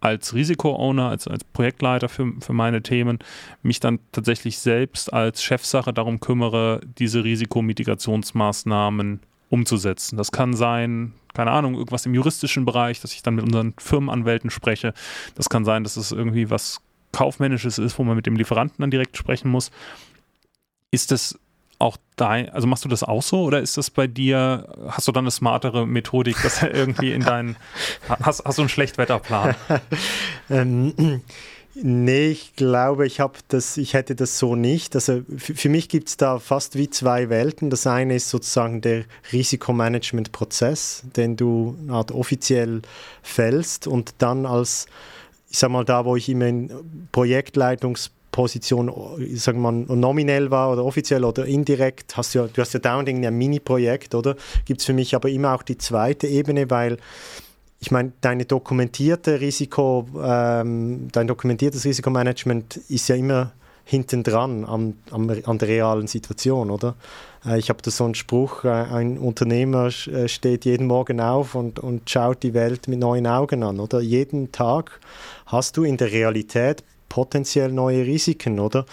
als 0.01 0.33
Risiko-Owner, 0.33 1.09
als, 1.09 1.27
als 1.27 1.43
Projektleiter 1.43 2.09
für, 2.09 2.33
für 2.39 2.53
meine 2.53 2.81
Themen, 2.81 3.19
mich 3.61 3.79
dann 3.79 3.99
tatsächlich 4.11 4.57
selbst 4.57 5.13
als 5.13 5.43
Chefsache 5.43 5.93
darum 5.93 6.19
kümmere, 6.19 6.81
diese 6.97 7.23
Risikomitigationsmaßnahmen 7.23 9.21
umzusetzen. 9.49 10.17
Das 10.17 10.31
kann 10.31 10.53
sein, 10.53 11.13
keine 11.33 11.51
Ahnung, 11.51 11.75
irgendwas 11.75 12.05
im 12.05 12.13
juristischen 12.13 12.65
Bereich, 12.65 13.01
dass 13.01 13.13
ich 13.13 13.23
dann 13.23 13.35
mit 13.35 13.45
unseren 13.45 13.73
Firmenanwälten 13.77 14.49
spreche. 14.49 14.93
Das 15.35 15.49
kann 15.49 15.65
sein, 15.65 15.83
dass 15.83 15.97
es 15.97 16.11
irgendwie 16.11 16.49
was 16.49 16.81
Kaufmännisches 17.11 17.77
ist, 17.77 17.99
wo 17.99 18.03
man 18.03 18.15
mit 18.15 18.25
dem 18.25 18.35
Lieferanten 18.35 18.77
dann 18.79 18.91
direkt 18.91 19.17
sprechen 19.17 19.49
muss. 19.49 19.71
Ist 20.91 21.11
das 21.11 21.39
auch 21.79 21.97
dein, 22.15 22.49
also 22.49 22.67
machst 22.67 22.85
du 22.85 22.89
das 22.89 23.03
auch 23.03 23.23
so 23.23 23.43
oder 23.43 23.59
ist 23.59 23.75
das 23.75 23.89
bei 23.89 24.07
dir, 24.07 24.71
hast 24.87 25.07
du 25.07 25.11
dann 25.11 25.23
eine 25.23 25.31
smartere 25.31 25.87
Methodik, 25.87 26.37
dass 26.43 26.61
er 26.61 26.73
irgendwie 26.73 27.11
in 27.11 27.23
deinen, 27.23 27.55
hast, 28.21 28.45
hast 28.45 28.57
du 28.57 28.61
einen 28.61 28.69
Schlechtwetterplan? 28.69 29.55
ähm, 30.49 31.21
Nee, 31.73 32.29
ich 32.29 32.55
glaube, 32.55 33.07
ich 33.07 33.21
das, 33.47 33.77
ich 33.77 33.93
hätte 33.93 34.13
das 34.13 34.37
so 34.37 34.55
nicht. 34.55 34.93
Also 34.95 35.21
für 35.37 35.69
mich 35.69 35.87
gibt 35.87 36.09
es 36.09 36.17
da 36.17 36.37
fast 36.39 36.75
wie 36.75 36.89
zwei 36.89 37.29
Welten. 37.29 37.69
Das 37.69 37.87
eine 37.87 38.15
ist 38.15 38.29
sozusagen 38.29 38.81
der 38.81 39.05
Risikomanagement-Prozess, 39.31 41.03
den 41.15 41.37
du 41.37 41.77
Art 41.87 42.11
offiziell 42.11 42.81
fällst 43.23 43.87
und 43.87 44.15
dann 44.17 44.45
als, 44.45 44.87
ich 45.49 45.59
sag 45.59 45.71
mal, 45.71 45.85
da, 45.85 46.03
wo 46.03 46.17
ich 46.17 46.27
immer 46.27 46.47
in 46.47 46.71
Projektleitungs 47.11 48.11
Position, 48.31 48.89
sagen 49.35 49.61
wir 49.61 49.71
mal, 49.71 49.95
nominell 49.95 50.51
war 50.51 50.71
oder 50.71 50.85
offiziell 50.85 51.25
oder 51.25 51.45
indirekt, 51.45 52.15
hast 52.15 52.33
du 52.33 52.47
du 52.47 52.61
hast 52.61 52.73
ja 52.73 52.79
dauernd 52.79 53.09
ein 53.09 53.37
Mini-Projekt, 53.37 54.15
oder? 54.15 54.35
Gibt 54.65 54.79
es 54.79 54.85
für 54.85 54.93
mich 54.93 55.15
aber 55.15 55.29
immer 55.29 55.53
auch 55.53 55.63
die 55.63 55.77
zweite 55.77 56.27
Ebene, 56.27 56.69
weil 56.69 56.97
ich 57.81 57.89
meine, 57.89 58.13
deine 58.21 58.45
dokumentierte 58.45 59.41
Risiko, 59.41 60.07
ähm, 60.23 61.07
dein 61.11 61.27
dokumentiertes 61.27 61.83
Risikomanagement 61.83 62.77
ist 62.89 63.09
ja 63.09 63.15
immer 63.15 63.51
hinten 63.83 64.21
dran 64.21 64.63
an, 64.65 64.93
an, 65.09 65.57
der 65.57 65.67
realen 65.67 66.05
Situation, 66.05 66.69
oder? 66.69 66.95
Äh, 67.43 67.57
ich 67.57 67.69
habe 67.69 67.81
da 67.81 67.89
so 67.89 68.05
einen 68.05 68.13
Spruch, 68.13 68.63
äh, 68.63 68.69
ein 68.69 69.17
Unternehmer 69.17 69.87
äh, 69.87 70.27
steht 70.27 70.65
jeden 70.65 70.85
Morgen 70.85 71.19
auf 71.19 71.55
und, 71.55 71.79
und 71.79 72.07
schaut 72.07 72.43
die 72.43 72.53
Welt 72.53 72.87
mit 72.87 72.99
neuen 72.99 73.25
Augen 73.25 73.63
an, 73.63 73.79
oder? 73.79 73.99
Jeden 73.99 74.51
Tag 74.51 74.99
hast 75.47 75.75
du 75.75 75.83
in 75.83 75.97
der 75.97 76.11
Realität 76.11 76.83
potenziell 77.11 77.73
neue 77.73 78.05
Risiken, 78.05 78.57
oder? 78.57 78.85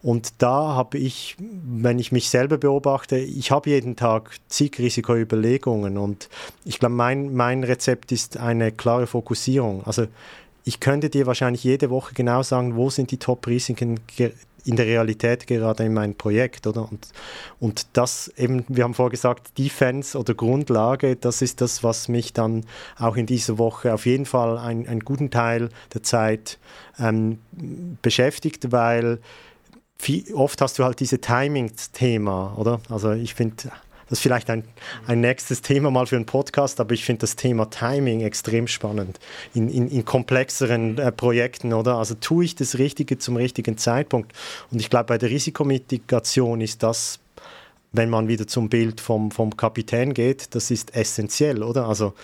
Und 0.00 0.34
da 0.38 0.76
habe 0.76 0.96
ich, 0.96 1.36
wenn 1.40 1.98
ich 1.98 2.12
mich 2.12 2.30
selber 2.30 2.56
beobachte, 2.56 3.18
ich 3.18 3.50
habe 3.50 3.68
jeden 3.70 3.96
Tag 3.96 4.30
zig 4.46 4.78
Risikoüberlegungen 4.78 5.98
und 5.98 6.28
ich 6.64 6.78
glaube, 6.78 6.94
mein, 6.94 7.34
mein 7.34 7.64
Rezept 7.64 8.12
ist 8.12 8.36
eine 8.36 8.70
klare 8.70 9.08
Fokussierung. 9.08 9.82
Also 9.86 10.06
ich 10.62 10.78
könnte 10.78 11.10
dir 11.10 11.26
wahrscheinlich 11.26 11.64
jede 11.64 11.90
Woche 11.90 12.14
genau 12.14 12.44
sagen, 12.44 12.76
wo 12.76 12.90
sind 12.90 13.10
die 13.10 13.18
Top-Risiken 13.18 13.98
in 14.64 14.76
der 14.76 14.86
Realität 14.86 15.46
gerade 15.46 15.84
in 15.84 15.92
meinem 15.92 16.14
Projekt, 16.14 16.66
oder? 16.66 16.90
Und, 16.90 17.08
und 17.60 17.86
das 17.92 18.28
eben, 18.36 18.64
wir 18.68 18.84
haben 18.84 18.94
vorher 18.94 19.10
gesagt, 19.10 19.58
Defense 19.58 20.18
oder 20.18 20.34
Grundlage, 20.34 21.16
das 21.16 21.42
ist 21.42 21.60
das, 21.60 21.84
was 21.84 22.08
mich 22.08 22.32
dann 22.32 22.64
auch 22.98 23.16
in 23.16 23.26
dieser 23.26 23.58
Woche 23.58 23.92
auf 23.92 24.06
jeden 24.06 24.26
Fall 24.26 24.58
ein, 24.58 24.86
einen 24.88 25.00
guten 25.00 25.30
Teil 25.30 25.68
der 25.92 26.02
Zeit 26.02 26.58
ähm, 26.98 27.38
beschäftigt, 28.02 28.72
weil 28.72 29.18
viel, 29.98 30.32
oft 30.34 30.60
hast 30.60 30.78
du 30.78 30.84
halt 30.84 31.00
diese 31.00 31.20
Timing-Thema, 31.20 32.56
oder? 32.56 32.80
Also 32.88 33.12
ich 33.12 33.34
finde, 33.34 33.70
das 34.08 34.18
ist 34.18 34.22
vielleicht 34.22 34.50
ein, 34.50 34.64
ein 35.06 35.20
nächstes 35.20 35.62
Thema 35.62 35.90
mal 35.90 36.06
für 36.06 36.16
einen 36.16 36.26
Podcast, 36.26 36.80
aber 36.80 36.94
ich 36.94 37.04
finde 37.04 37.20
das 37.20 37.36
Thema 37.36 37.70
Timing 37.70 38.20
extrem 38.20 38.66
spannend 38.66 39.18
in, 39.54 39.68
in, 39.68 39.88
in 39.88 40.04
komplexeren 40.04 40.98
äh, 40.98 41.12
Projekten, 41.12 41.72
oder? 41.72 41.96
Also 41.96 42.14
tue 42.14 42.44
ich 42.44 42.54
das 42.54 42.78
Richtige 42.78 43.18
zum 43.18 43.36
richtigen 43.36 43.78
Zeitpunkt. 43.78 44.32
Und 44.70 44.80
ich 44.80 44.90
glaube, 44.90 45.06
bei 45.06 45.18
der 45.18 45.30
Risikomitigation 45.30 46.60
ist 46.60 46.82
das 46.82 47.20
wenn 47.96 48.10
man 48.10 48.26
wieder 48.26 48.48
zum 48.48 48.68
Bild 48.68 49.00
vom, 49.00 49.30
vom 49.30 49.56
Kapitän 49.56 50.14
geht, 50.14 50.54
das 50.56 50.72
ist 50.72 50.96
essentiell, 50.96 51.62
oder? 51.62 51.86
Also 51.86 52.14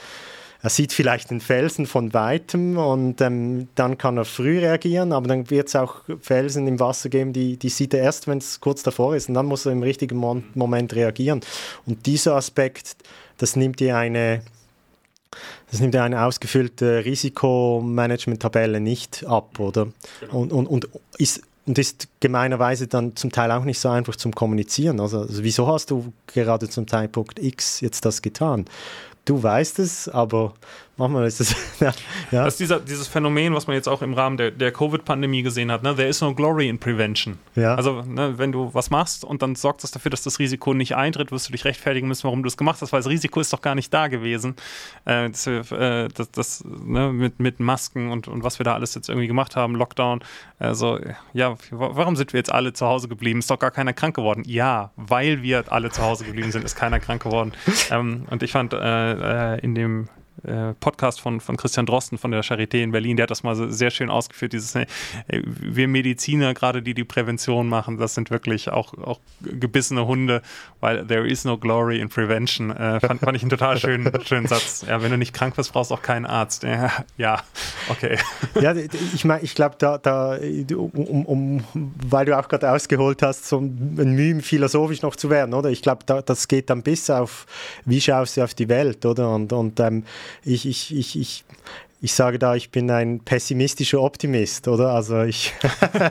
er 0.63 0.71
sieht 0.71 0.93
vielleicht 0.93 1.31
den 1.31 1.41
Felsen 1.41 1.87
von 1.87 2.13
weitem 2.13 2.77
und 2.77 3.21
ähm, 3.21 3.69
dann 3.75 3.97
kann 3.97 4.17
er 4.19 4.25
früh 4.25 4.59
reagieren, 4.59 5.13
aber 5.13 5.29
dann 5.29 5.49
wird 5.49 5.69
es 5.69 5.77
auch 5.77 6.03
Felsen 6.21 6.67
im 6.67 6.79
Wasser 6.79 7.09
geben, 7.09 7.33
die, 7.33 7.57
die 7.57 7.71
sieht 7.71 7.95
er 7.95 8.03
erst, 8.03 8.29
wenn 8.29 8.39
es 8.39 8.61
kurz 8.61 8.83
davor 8.83 9.17
ist 9.17 9.29
und 9.29 9.35
dann 9.35 9.47
muss 9.47 9.65
er 9.65 9.73
im 9.73 9.83
richtigen 9.83 10.17
Mo 10.17 10.43
Moment 10.55 10.95
reagieren. 10.95 11.41
Und 11.87 12.07
dieser 12.07 12.37
Aspekt, 12.37 12.97
das 13.39 13.57
nimmt 13.57 13.81
dir 13.81 13.97
eine, 13.97 14.43
das 15.71 15.81
nimmt 15.81 15.95
dir 15.95 16.03
eine 16.03 16.25
ausgefüllte 16.25 17.05
Risikomanagement-Tabelle 17.05 18.81
nicht 18.81 19.25
ab, 19.27 19.59
oder? 19.59 19.89
Genau. 20.21 20.39
Und, 20.41 20.53
und, 20.53 20.67
und 20.67 20.89
ist 21.17 21.43
und 21.67 21.79
ist 21.79 22.09
gemeinerweise 22.19 22.89
dann 22.89 23.15
zum 23.17 23.31
Teil 23.31 23.53
auch 23.53 23.65
nicht 23.65 23.79
so 23.79 23.91
einfach 23.91 24.17
zum 24.17 24.35
Kommunizieren. 24.35 24.99
Also, 24.99 25.21
also, 25.21 25.45
wieso 25.45 25.69
hast 25.69 25.91
du 25.91 26.13
gerade 26.27 26.69
zum 26.69 26.89
Zeitpunkt 26.89 27.39
X 27.39 27.81
jetzt 27.81 28.05
das 28.05 28.23
getan? 28.23 28.65
Du 29.25 29.43
weißt 29.43 29.79
es, 29.79 30.09
aber 30.09 30.55
manchmal 31.01 31.27
ist 31.27 31.41
es. 31.41 31.57
ja, 31.81 31.93
ja. 32.31 32.45
Das 32.45 32.55
ist 32.55 32.61
dieser, 32.61 32.79
dieses 32.79 33.09
Phänomen, 33.09 33.55
was 33.55 33.67
man 33.67 33.75
jetzt 33.75 33.89
auch 33.89 34.03
im 34.03 34.15
Rahmen 34.15 34.37
der, 34.37 34.51
der 34.51 34.71
Covid-Pandemie 34.71 35.43
gesehen 35.43 35.73
hat. 35.73 35.83
Ne? 35.83 35.97
There 35.97 36.09
is 36.09 36.21
no 36.21 36.35
glory 36.35 36.69
in 36.69 36.79
prevention. 36.79 37.39
Ja. 37.57 37.75
Also, 37.75 38.03
ne, 38.03 38.39
wenn 38.39 38.53
du 38.53 38.73
was 38.73 38.91
machst 38.91 39.25
und 39.25 39.43
dann 39.43 39.57
sorgt 39.57 39.83
das 39.83 39.91
dafür, 39.91 40.11
dass 40.11 40.23
das 40.23 40.39
Risiko 40.39 40.75
nicht 40.75 40.95
eintritt, 40.95 41.33
wirst 41.33 41.49
du 41.49 41.53
dich 41.53 41.65
rechtfertigen 41.65 42.07
müssen, 42.07 42.25
warum 42.25 42.43
du 42.43 42.47
es 42.47 42.57
gemacht 42.57 42.81
hast, 42.81 42.93
weil 42.93 43.01
das 43.01 43.09
Risiko 43.09 43.41
ist 43.41 43.53
doch 43.53 43.63
gar 43.63 43.75
nicht 43.75 43.93
da 43.93 44.09
gewesen. 44.09 44.55
Äh, 45.05 45.31
das, 45.31 45.47
äh, 45.47 46.09
das, 46.09 46.31
das 46.31 46.65
ne, 46.65 47.13
mit, 47.13 47.41
mit 47.41 47.59
Masken 47.59 48.13
und, 48.13 48.29
und 48.29 48.45
was 48.45 48.61
wir 48.61 48.65
da 48.65 48.75
alles 48.75 48.95
jetzt 48.95 49.09
irgendwie 49.09 49.27
gemacht 49.27 49.57
haben, 49.57 49.75
Lockdown. 49.75 50.21
Also, 50.59 51.01
ja, 51.33 51.57
warum 51.71 52.17
sind 52.17 52.33
wir 52.33 52.39
jetzt 52.39 52.53
alle 52.53 52.73
zu 52.73 52.87
Hause 52.87 53.09
geblieben? 53.09 53.41
Ist 53.41 53.51
doch 53.51 53.59
gar 53.59 53.71
keiner 53.71 53.95
krank 53.95 54.15
geworden. 54.15 54.43
Ja, 54.47 54.91
weil 54.97 55.43
wir 55.43 55.65
alle 55.73 55.91
zu 55.91 56.03
Hause 56.03 56.25
geblieben 56.25 56.53
sind, 56.53 56.65
ist 56.65 56.77
keiner 56.77 57.01
krank 57.01 57.23
geworden. 57.23 57.53
ähm, 57.91 58.27
und 58.31 58.43
ich 58.43 58.53
fand 58.53 58.75
äh, 58.75 59.55
äh 59.55 59.61
in 59.61 59.75
dem 59.75 60.09
äh, 60.45 60.75
Podcast 60.81 61.21
von, 61.21 61.41
von 61.41 61.57
Christian 61.57 61.87
Drosten 61.87 62.17
von 62.17 62.31
der 62.31 62.43
Charité 62.43 62.83
in 62.83 62.93
Berlin, 62.93 63.17
der 63.17 63.25
hat 63.25 63.31
das 63.31 63.43
mal 63.43 63.55
so 63.55 63.69
sehr 63.71 63.91
schön 63.91 64.11
ausgeführt, 64.11 64.53
dieses, 64.53 64.75
äh, 64.75 64.87
wir 65.29 65.89
Mediziner, 65.89 66.55
gerade 66.55 66.83
die 66.83 66.95
die 66.95 67.05
Prävention 67.05 67.69
machen, 67.69 67.99
das 67.99 68.15
sind 68.15 68.31
wirklich 68.31 68.71
auch, 68.71 68.95
auch 68.95 69.21
gebissene 69.43 70.07
Hunde, 70.07 70.43
weil 70.81 71.07
there 71.07 71.27
is 71.27 71.45
no 71.45 71.59
glory 71.59 72.01
in 72.01 72.09
prevention. 72.09 72.71
Äh, 72.71 73.01
fand, 73.01 73.21
fand 73.21 73.37
ich 73.37 73.43
einen 73.43 73.51
total 73.51 73.79
schönen, 73.79 74.11
schönen 74.25 74.47
Satz. 74.47 74.85
Ja, 74.89 75.03
wenn 75.03 75.11
du 75.11 75.19
nicht 75.19 75.35
krank 75.35 75.57
bist, 75.57 75.73
brauchst 75.73 75.91
du 75.91 75.95
auch 75.95 76.03
keinen 76.03 76.27
Arzt. 76.27 76.63
Ja, 76.63 76.91
ja 77.17 77.43
okay. 77.89 78.19
Ja, 78.61 78.75
ich 78.75 79.25
meine, 79.25 79.43
ich 79.43 79.55
glaube, 79.55 79.77
da, 79.79 79.99
da 79.99 80.39
um, 80.75 81.27
um, 81.27 81.65
weil 82.09 82.25
du 82.25 82.39
auch 82.39 82.49
gerade 82.49 82.71
ausgeholt 82.71 83.23
hast, 83.23 83.47
so 83.47 83.59
ein 83.59 84.15
Mühe 84.15 84.41
philosophisch 84.41 85.03
noch 85.03 85.17
zu 85.17 85.29
werden, 85.29 85.55
oder? 85.55 85.71
Ich 85.71 85.83
glaube, 85.83 86.05
da, 86.07 86.23
das 86.23 86.49
geht 86.49 86.71
dann 86.71 86.83
bis 86.83 87.11
auf, 87.11 87.47
wie 87.85 88.01
schaust 88.01 88.37
du 88.37 88.45
auf 88.45 88.55
die 88.55 88.69
Welt, 88.69 89.05
oder? 89.05 89.35
Und, 89.35 89.53
und 89.53 89.79
ähm, 89.81 90.05
ich, 90.45 90.67
ich, 90.67 90.97
ich, 90.97 91.19
ich, 91.19 91.45
ich 92.03 92.15
sage 92.15 92.39
da, 92.39 92.55
ich 92.55 92.71
bin 92.71 92.91
ein 92.91 93.21
pessimistischer 93.21 94.01
Optimist, 94.01 94.69
oder? 94.69 94.95
Also 94.95 95.23
ich 95.23 95.53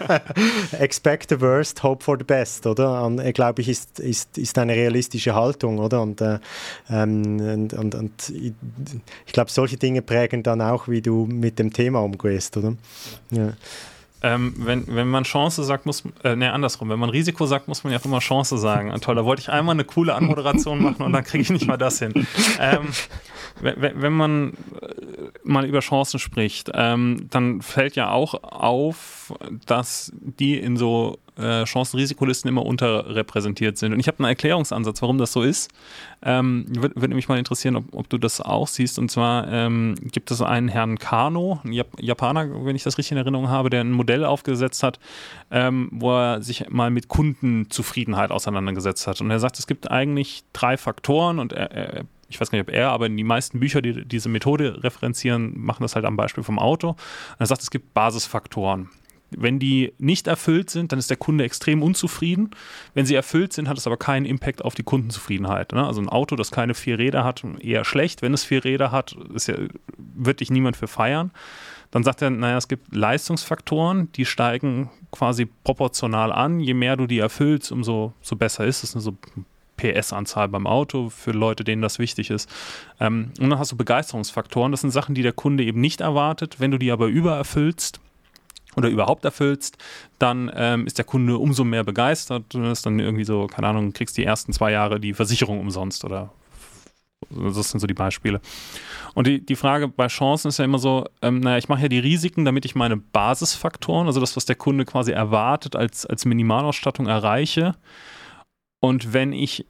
expect 0.80 1.30
the 1.30 1.42
worst, 1.42 1.82
hope 1.82 2.04
for 2.04 2.18
the 2.18 2.24
best, 2.24 2.68
oder? 2.68 3.04
Und 3.04 3.20
äh, 3.20 3.32
glaube 3.34 3.62
ich, 3.62 3.70
ist, 3.70 4.00
ist, 4.00 4.38
ist 4.38 4.58
eine 4.60 4.76
realistische 4.76 5.34
Haltung, 5.34 5.80
oder? 5.80 6.02
Und, 6.02 6.22
äh, 6.22 6.40
ähm, 6.90 7.40
und, 7.40 7.74
und, 7.74 7.96
und 7.96 8.34
ich 9.26 9.34
glaube, 9.34 9.50
solche 9.50 9.78
Dinge 9.78 10.02
prägen 10.04 10.44
dann 10.44 10.62
auch, 10.62 10.88
wie 10.88 11.02
du 11.02 11.26
mit 11.26 11.58
dem 11.58 11.74
Thema 11.74 12.02
umgehst, 12.02 12.56
oder? 12.58 12.76
Ja. 13.32 13.54
Ähm, 14.22 14.54
wenn, 14.58 14.84
wenn 14.88 15.08
man 15.08 15.24
Chance 15.24 15.64
sagt, 15.64 15.86
muss 15.86 16.04
äh, 16.24 16.36
ne, 16.36 16.52
andersrum, 16.52 16.90
wenn 16.90 17.00
man 17.00 17.10
Risiko 17.10 17.46
sagt, 17.46 17.68
muss 17.68 17.84
man 17.84 17.94
ja 17.94 18.00
auch 18.00 18.06
immer 18.06 18.20
Chance 18.20 18.58
sagen. 18.58 18.94
Toll, 19.00 19.16
da 19.16 19.24
wollte 19.24 19.42
ich 19.42 19.50
einmal 19.50 19.74
eine 19.74 19.86
coole 19.86 20.14
Anmoderation 20.14 20.82
machen 20.84 21.04
und 21.04 21.14
dann 21.14 21.24
kriege 21.24 21.42
ich 21.42 21.50
nicht 21.50 21.68
mal 21.68 21.78
das 21.78 22.00
hin. 22.00 22.28
Ähm, 22.60 22.90
wenn, 23.62 24.02
wenn 24.02 24.14
man 24.14 24.54
äh, 24.54 24.56
mal 25.44 25.66
über 25.66 25.80
Chancen 25.80 26.20
spricht, 26.20 26.72
ähm, 26.74 27.28
dann 27.30 27.62
fällt 27.62 27.96
ja 27.96 28.12
auch 28.12 28.44
auf, 28.44 29.34
dass 29.66 30.12
die 30.20 30.58
in 30.58 30.76
so 30.78 31.20
äh, 31.40 31.64
Chancen-Risikolisten 31.64 32.50
immer 32.50 32.66
unterrepräsentiert 32.66 33.78
sind. 33.78 33.94
Und 33.94 34.00
ich 34.00 34.08
habe 34.08 34.20
einen 34.20 34.30
Erklärungsansatz, 34.30 35.02
warum 35.02 35.18
das 35.18 35.32
so 35.32 35.42
ist. 35.42 35.72
Ähm, 36.22 36.66
Würde 36.70 37.00
würd 37.00 37.14
mich 37.14 37.28
mal 37.28 37.40
interessieren, 37.40 37.76
ob, 37.76 37.86
ob, 37.94 38.10
du 38.10 38.18
das 38.18 38.42
auch 38.42 38.68
siehst. 38.68 39.00
Und 39.00 39.10
zwar 39.10 39.48
ähm, 39.52 39.96
gibt 40.12 40.32
es 40.32 40.42
einen 40.42 40.68
Herrn 40.68 40.98
Kano, 40.98 41.60
einen 41.64 41.74
Jap 41.74 41.88
Japaner, 42.00 42.66
wenn 42.66 42.76
ich 42.76 42.84
das 42.84 42.98
richtig 42.98 43.14
in 43.14 43.18
Erinnerung 43.18 43.50
habe, 43.50 43.70
der 43.70 43.82
ein 43.82 43.92
Modell 43.92 44.26
aufgesetzt 44.26 44.84
hat, 44.84 45.00
ähm, 45.52 45.90
wo 45.92 46.12
er 46.12 46.42
sich 46.42 46.70
mal 46.70 46.92
mit 46.92 47.08
Kundenzufriedenheit 47.08 48.32
auseinandergesetzt 48.32 49.08
hat. 49.08 49.22
Und 49.22 49.32
er 49.32 49.40
sagt, 49.40 49.60
es 49.60 49.68
gibt 49.68 49.90
eigentlich 49.90 50.44
drei 50.54 50.78
Faktoren 50.78 51.40
und 51.40 51.54
er, 51.54 51.72
er 51.72 52.06
ich 52.30 52.40
weiß 52.40 52.52
gar 52.52 52.60
nicht, 52.60 52.68
ob 52.68 52.74
er, 52.74 52.92
aber 52.92 53.10
die 53.10 53.24
meisten 53.24 53.60
Bücher, 53.60 53.82
die 53.82 54.06
diese 54.06 54.30
Methode 54.30 54.84
referenzieren, 54.84 55.60
machen 55.60 55.82
das 55.82 55.96
halt 55.96 56.06
am 56.06 56.16
Beispiel 56.16 56.44
vom 56.44 56.60
Auto. 56.60 56.90
Und 56.90 56.98
er 57.40 57.48
sagt, 57.48 57.64
es 57.64 57.72
gibt 57.72 57.94
Basisfaktoren. 57.94 58.90
Wenn 59.32 59.60
die 59.60 59.94
nicht 59.98 60.28
erfüllt 60.28 60.70
sind, 60.70 60.92
dann 60.92 61.00
ist 61.00 61.10
der 61.10 61.18
Kunde 61.18 61.44
extrem 61.44 61.84
unzufrieden. 61.84 62.52
Wenn 62.94 63.06
sie 63.06 63.16
erfüllt 63.16 63.54
sind, 63.54 63.68
hat 63.68 63.78
es 63.78 63.88
aber 63.88 63.98
keinen 63.98 64.26
Impact 64.26 64.64
auf 64.64 64.76
die 64.76 64.84
Kundenzufriedenheit. 64.84 65.74
Ne? 65.74 65.86
Also 65.86 66.02
ein 66.02 66.10
Auto, 66.10 66.36
das 66.36 66.52
keine 66.52 66.74
vier 66.74 67.00
Räder 67.00 67.24
hat, 67.24 67.44
eher 67.60 67.86
schlecht. 67.86 68.22
Wenn 68.22 68.34
es 68.34 68.44
vier 68.44 68.64
Räder 68.64 68.92
hat, 68.92 69.16
ist 69.34 69.48
ja, 69.48 69.56
wird 69.98 70.40
dich 70.40 70.52
niemand 70.52 70.78
für 70.78 70.88
feiern. 70.88 71.32
Dann 71.92 72.04
sagt 72.04 72.22
er, 72.22 72.30
naja, 72.30 72.58
es 72.58 72.68
gibt 72.68 72.96
Leistungsfaktoren, 72.96 74.12
die 74.14 74.26
steigen 74.26 74.90
quasi 75.12 75.48
proportional 75.64 76.32
an. 76.32 76.60
Je 76.60 76.74
mehr 76.74 76.98
du 76.98 77.08
die 77.08 77.20
erfüllst, 77.20 77.72
umso 77.72 78.14
so 78.22 78.36
besser 78.36 78.66
ist 78.66 78.84
es. 78.84 78.92
So 78.92 79.18
PS-Anzahl 79.80 80.50
beim 80.50 80.68
Auto 80.68 81.10
für 81.10 81.32
Leute, 81.32 81.64
denen 81.64 81.82
das 81.82 82.00
wichtig 82.00 82.30
ist. 82.30 82.50
Ähm, 83.00 83.32
und 83.40 83.50
dann 83.50 83.60
hast 83.60 83.72
du 83.72 83.78
Begeisterungsfaktoren. 83.78 84.72
Das 84.72 84.82
sind 84.82 84.92
Sachen, 84.92 85.16
die 85.16 85.24
der 85.24 85.34
Kunde 85.34 85.64
eben 85.64 85.82
nicht 85.82 86.02
erwartet. 86.02 86.60
Wenn 86.60 86.72
du 86.72 86.78
die 86.78 86.92
aber 86.92 87.08
übererfüllst, 87.08 88.00
oder 88.80 88.90
überhaupt 88.90 89.24
erfüllst, 89.26 89.78
dann 90.18 90.52
ähm, 90.56 90.88
ist 90.88 90.98
der 90.98 91.06
Kunde 91.06 91.38
umso 91.38 91.64
mehr 91.64 91.84
begeistert. 91.84 92.46
Du 92.50 92.64
hast 92.64 92.86
dann 92.86 93.00
irgendwie 93.00 93.26
so, 93.26 93.48
keine 93.48 93.68
Ahnung, 93.68 93.94
kriegst 93.94 94.18
die 94.18 94.24
ersten 94.24 94.54
zwei 94.54 94.72
Jahre 94.72 95.00
die 95.00 95.14
Versicherung 95.14 95.60
umsonst 95.60 96.04
oder 96.04 96.32
das 97.30 97.70
sind 97.70 97.80
so 97.80 97.88
die 97.88 97.94
Beispiele. 97.94 98.42
Und 99.14 99.28
die, 99.28 99.46
die 99.46 99.56
Frage 99.56 99.88
bei 99.88 100.08
Chancen 100.08 100.48
ist 100.48 100.58
ja 100.58 100.66
immer 100.66 100.80
so, 100.80 101.06
ähm, 101.22 101.42
naja, 101.42 101.58
ich 101.58 101.70
mache 101.70 101.84
ja 101.84 101.88
die 101.90 102.00
Risiken, 102.00 102.46
damit 102.46 102.66
ich 102.66 102.76
meine 102.76 102.98
Basisfaktoren, 102.98 104.08
also 104.08 104.20
das, 104.20 104.36
was 104.36 104.46
der 104.46 104.56
Kunde 104.56 104.86
quasi 104.86 105.12
erwartet, 105.12 105.76
als, 105.76 106.06
als 106.06 106.26
Minimalausstattung 106.26 107.08
erreiche. 107.08 107.76
Und 108.80 109.14
wenn 109.14 109.34
ich 109.34 109.66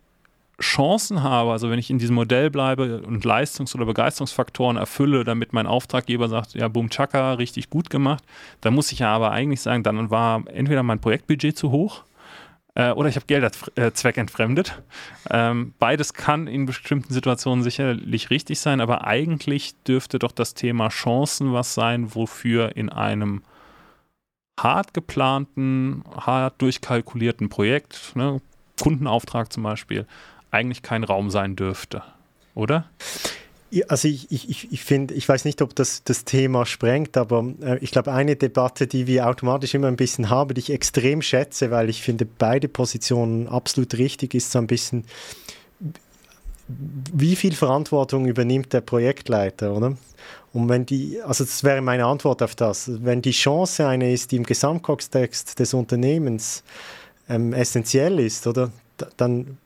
Chancen 0.59 1.23
habe, 1.23 1.51
also 1.51 1.69
wenn 1.69 1.79
ich 1.79 1.89
in 1.89 1.99
diesem 1.99 2.15
Modell 2.15 2.49
bleibe 2.49 3.01
und 3.01 3.23
Leistungs- 3.23 3.75
oder 3.75 3.85
Begeisterungsfaktoren 3.85 4.77
erfülle, 4.77 5.23
damit 5.23 5.53
mein 5.53 5.67
Auftraggeber 5.67 6.27
sagt, 6.27 6.53
ja, 6.53 6.67
boom, 6.67 6.89
chaka, 6.89 7.33
richtig 7.33 7.69
gut 7.69 7.89
gemacht, 7.89 8.23
dann 8.61 8.73
muss 8.73 8.91
ich 8.91 8.99
ja 8.99 9.13
aber 9.13 9.31
eigentlich 9.31 9.61
sagen, 9.61 9.83
dann 9.83 10.09
war 10.09 10.43
entweder 10.47 10.83
mein 10.83 10.99
Projektbudget 10.99 11.57
zu 11.57 11.71
hoch 11.71 12.03
äh, 12.75 12.91
oder 12.91 13.09
ich 13.09 13.15
habe 13.15 13.25
Geld 13.25 13.51
äh, 13.75 13.91
zweckentfremdet. 13.91 14.81
Ähm, 15.29 15.73
beides 15.79 16.13
kann 16.13 16.47
in 16.47 16.65
bestimmten 16.65 17.13
Situationen 17.13 17.63
sicherlich 17.63 18.29
richtig 18.29 18.59
sein, 18.59 18.81
aber 18.81 19.05
eigentlich 19.05 19.75
dürfte 19.83 20.19
doch 20.19 20.31
das 20.31 20.53
Thema 20.53 20.89
Chancen 20.89 21.53
was 21.53 21.73
sein, 21.73 22.15
wofür 22.15 22.75
in 22.75 22.89
einem 22.89 23.43
hart 24.59 24.93
geplanten, 24.93 26.03
hart 26.15 26.61
durchkalkulierten 26.61 27.49
Projekt, 27.49 28.15
ne, 28.15 28.41
Kundenauftrag 28.81 29.51
zum 29.51 29.63
Beispiel, 29.63 30.05
eigentlich 30.51 30.81
kein 30.81 31.03
Raum 31.03 31.29
sein 31.29 31.55
dürfte, 31.55 32.03
oder? 32.55 32.89
Also 33.87 34.07
ich, 34.07 34.31
ich, 34.31 34.71
ich 34.71 34.83
finde, 34.83 35.13
ich 35.13 35.29
weiß 35.29 35.45
nicht, 35.45 35.61
ob 35.61 35.75
das 35.75 36.03
das 36.03 36.25
Thema 36.25 36.65
sprengt, 36.65 37.17
aber 37.17 37.45
äh, 37.61 37.77
ich 37.79 37.91
glaube, 37.91 38.11
eine 38.11 38.35
Debatte, 38.35 38.87
die 38.87 39.05
wir 39.05 39.27
automatisch 39.27 39.75
immer 39.75 39.87
ein 39.87 39.95
bisschen 39.95 40.31
haben, 40.31 40.55
die 40.55 40.59
ich 40.59 40.71
extrem 40.71 41.21
schätze, 41.21 41.69
weil 41.69 41.87
ich 41.89 42.01
finde 42.01 42.25
beide 42.25 42.67
Positionen 42.67 43.47
absolut 43.47 43.95
richtig, 43.95 44.33
ist 44.33 44.51
so 44.51 44.57
ein 44.57 44.65
bisschen, 44.65 45.05
wie 46.67 47.35
viel 47.35 47.53
Verantwortung 47.53 48.25
übernimmt 48.25 48.73
der 48.73 48.81
Projektleiter, 48.81 49.73
oder? 49.73 49.97
Und 50.51 50.67
wenn 50.67 50.87
die, 50.87 51.21
also 51.21 51.43
das 51.43 51.63
wäre 51.63 51.81
meine 51.81 52.05
Antwort 52.05 52.41
auf 52.41 52.55
das, 52.55 52.89
wenn 53.03 53.21
die 53.21 53.31
Chance 53.31 53.87
eine 53.87 54.11
ist, 54.11 54.31
die 54.31 54.37
im 54.37 54.43
Gesamtkontext 54.43 55.59
des 55.59 55.75
Unternehmens 55.75 56.63
ähm, 57.29 57.53
essentiell 57.53 58.19
ist, 58.19 58.47
oder? 58.47 58.71
Dann 59.17 59.59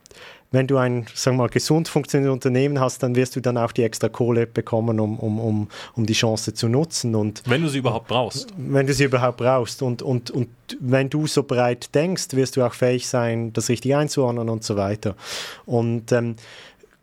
wenn 0.54 0.66
du 0.66 0.78
ein, 0.78 1.06
sagen 1.14 1.36
wir 1.36 1.42
mal, 1.42 1.48
gesund 1.48 1.88
funktionierendes 1.88 2.46
Unternehmen 2.46 2.80
hast, 2.80 3.02
dann 3.02 3.14
wirst 3.14 3.36
du 3.36 3.40
dann 3.40 3.58
auch 3.58 3.72
die 3.72 3.82
extra 3.82 4.08
Kohle 4.08 4.46
bekommen, 4.46 5.00
um, 5.00 5.18
um, 5.18 5.38
um, 5.38 5.68
um 5.94 6.06
die 6.06 6.14
Chance 6.14 6.54
zu 6.54 6.68
nutzen. 6.68 7.14
Und 7.14 7.42
wenn 7.46 7.60
du 7.60 7.68
sie 7.68 7.78
überhaupt 7.78 8.08
brauchst. 8.08 8.54
Wenn 8.56 8.86
du 8.86 8.94
sie 8.94 9.04
überhaupt 9.04 9.38
brauchst. 9.38 9.82
Und, 9.82 10.00
und, 10.00 10.30
und 10.30 10.48
wenn 10.80 11.10
du 11.10 11.26
so 11.26 11.42
breit 11.42 11.94
denkst, 11.94 12.28
wirst 12.32 12.56
du 12.56 12.64
auch 12.64 12.72
fähig 12.72 13.06
sein, 13.06 13.52
das 13.52 13.68
richtig 13.68 13.94
einzuordnen 13.94 14.48
und 14.48 14.64
so 14.64 14.76
weiter. 14.76 15.16
Und 15.66 16.12
ähm, 16.12 16.36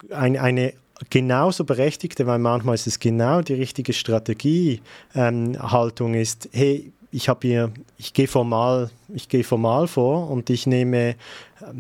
ein, 0.10 0.38
eine 0.38 0.74
genauso 1.10 1.64
berechtigte, 1.64 2.28
weil 2.28 2.40
manchmal 2.40 2.76
ist 2.76 2.88
es 2.88 3.00
genau 3.00 3.42
die 3.42 3.56
richtige 3.56 3.94
Strategie, 3.94 4.82
ähm, 5.16 5.58
Haltung 5.60 6.14
ist, 6.14 6.50
hey, 6.54 6.92
ich 7.12 7.28
habe 7.28 7.46
hier, 7.46 7.72
ich 7.98 8.14
gehe 8.14 8.28
formal, 8.28 8.90
ich 9.14 9.28
gehe 9.28 9.44
formal 9.44 9.88
vor 9.88 10.30
und 10.30 10.50
ich 10.50 10.66
nehme, 10.66 11.16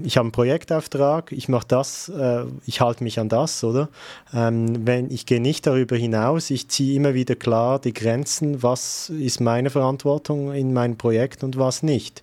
ich 0.03 0.17
habe 0.17 0.25
einen 0.25 0.31
Projektauftrag, 0.33 1.31
ich 1.31 1.47
mache 1.47 1.65
das, 1.67 2.09
äh, 2.09 2.43
ich 2.65 2.81
halte 2.81 3.03
mich 3.03 3.19
an 3.19 3.29
das, 3.29 3.63
oder? 3.63 3.87
Ähm, 4.33 4.85
wenn 4.85 5.09
ich 5.09 5.25
gehe 5.25 5.39
nicht 5.39 5.65
darüber 5.65 5.95
hinaus, 5.95 6.49
ich 6.49 6.67
ziehe 6.67 6.95
immer 6.95 7.13
wieder 7.13 7.35
klar 7.35 7.79
die 7.79 7.93
Grenzen, 7.93 8.61
was 8.61 9.09
ist 9.09 9.39
meine 9.39 9.69
Verantwortung 9.69 10.53
in 10.53 10.73
meinem 10.73 10.97
Projekt 10.97 11.43
und 11.43 11.57
was 11.57 11.81
nicht. 11.81 12.21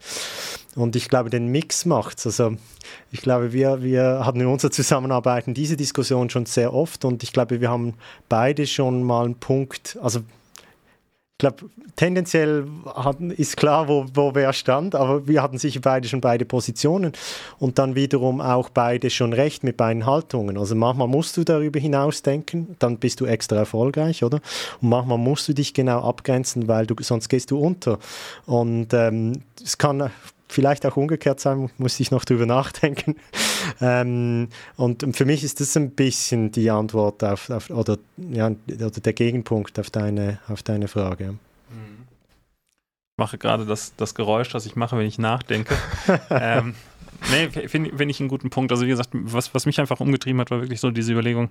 Und 0.77 0.95
ich 0.95 1.09
glaube, 1.09 1.31
den 1.31 1.49
Mix 1.49 1.87
macht's. 1.87 2.27
Also 2.27 2.57
ich 3.11 3.23
glaube, 3.23 3.53
wir, 3.53 3.83
wir 3.83 4.21
hatten 4.25 4.41
in 4.41 4.47
unserer 4.47 4.71
Zusammenarbeit 4.71 5.45
diese 5.49 5.77
Diskussion 5.79 6.29
schon 6.29 6.45
sehr 6.45 6.75
oft 6.75 7.07
und 7.07 7.23
ich 7.23 7.33
glaube, 7.33 7.61
wir 7.63 7.71
haben 7.71 7.95
beide 8.29 8.67
schon 8.67 9.03
mal 9.03 9.25
einen 9.25 9.35
Punkt, 9.35 9.99
also 10.03 10.21
ich 11.39 11.41
glaube, 11.41 11.71
tendenziell 11.95 12.67
hatten, 12.85 13.31
ist 13.31 13.57
klar, 13.57 13.87
wo, 13.87 14.07
wo 14.13 14.35
wer 14.35 14.53
stand, 14.53 14.97
aber 14.97 15.29
wir 15.29 15.41
hatten 15.41 15.57
sicher 15.57 15.79
beide 15.81 16.09
schon 16.09 16.21
beide 16.21 16.45
Positionen 16.45 17.13
und 17.61 17.79
dann 17.79 17.95
wiederum 17.95 18.41
auch 18.41 18.71
beide 18.71 19.09
schon 19.09 19.33
recht 19.33 19.63
mit 19.63 19.77
beiden 19.77 20.05
Haltungen. 20.05 20.59
Also 20.59 20.75
manchmal 20.75 21.07
musst 21.07 21.37
du 21.37 21.45
darüber 21.45 21.79
hinausdenken, 21.79 22.75
dann 22.81 22.97
bist 22.97 23.21
du 23.21 23.27
extra 23.27 23.55
erfolgreich, 23.55 24.25
oder? 24.25 24.41
Und 24.81 24.89
manchmal 24.89 25.19
musst 25.19 25.47
du 25.47 25.53
dich 25.53 25.75
genau 25.75 26.01
abgrenzen, 26.01 26.67
weil 26.67 26.89
du 26.89 26.97
sonst 27.01 27.29
gehst 27.29 27.53
du 27.53 27.61
unter. 27.61 28.01
Und 28.45 28.93
ähm, 28.93 29.45
es 29.63 29.79
kann 29.79 30.11
vielleicht 30.49 30.87
auch 30.87 30.97
umgekehrt 30.97 31.41
sein, 31.41 31.71
muss 31.79 32.01
ich 32.01 32.11
noch 32.11 32.25
drüber 32.25 32.47
nachdenken. 32.47 33.17
ähm, 33.81 34.49
und 34.77 35.17
für 35.17 35.25
mich 35.25 35.45
ist 35.45 35.61
das 35.61 35.77
ein 35.77 35.91
bisschen 35.91 36.51
die 36.53 36.71
Antwort 36.71 37.23
auf, 37.23 37.51
auf 37.51 37.71
oder, 37.71 37.99
ja, 38.17 38.51
oder 38.69 38.91
der 38.91 39.13
Gegenpunkt 39.13 39.79
auf 39.79 39.91
deine, 39.91 40.39
auf 40.49 40.63
deine 40.63 40.89
Frage. 40.89 41.35
Ich 41.71 43.19
mache 43.19 43.39
gerade 43.39 43.67
das, 43.67 43.95
das 43.97 44.15
Geräusch, 44.15 44.49
das 44.51 44.65
ich 44.65 44.77
mache, 44.77 44.97
wenn 44.97 45.07
ich 45.07 45.19
nachdenke. 45.19 45.77
ähm, 46.31 46.75
nee, 47.31 47.49
finde 47.69 47.97
find 47.97 48.11
ich 48.11 48.21
einen 48.21 48.29
guten 48.29 48.49
Punkt. 48.49 48.71
Also 48.71 48.85
wie 48.85 48.91
gesagt, 48.91 49.11
was, 49.13 49.55
was 49.55 49.67
mich 49.67 49.81
einfach 49.81 50.01
umgetrieben 50.01 50.41
hat, 50.41 50.51
war 50.51 50.61
wirklich 50.61 50.81
so 50.81 50.91
diese 50.91 51.13
Überlegung, 51.13 51.51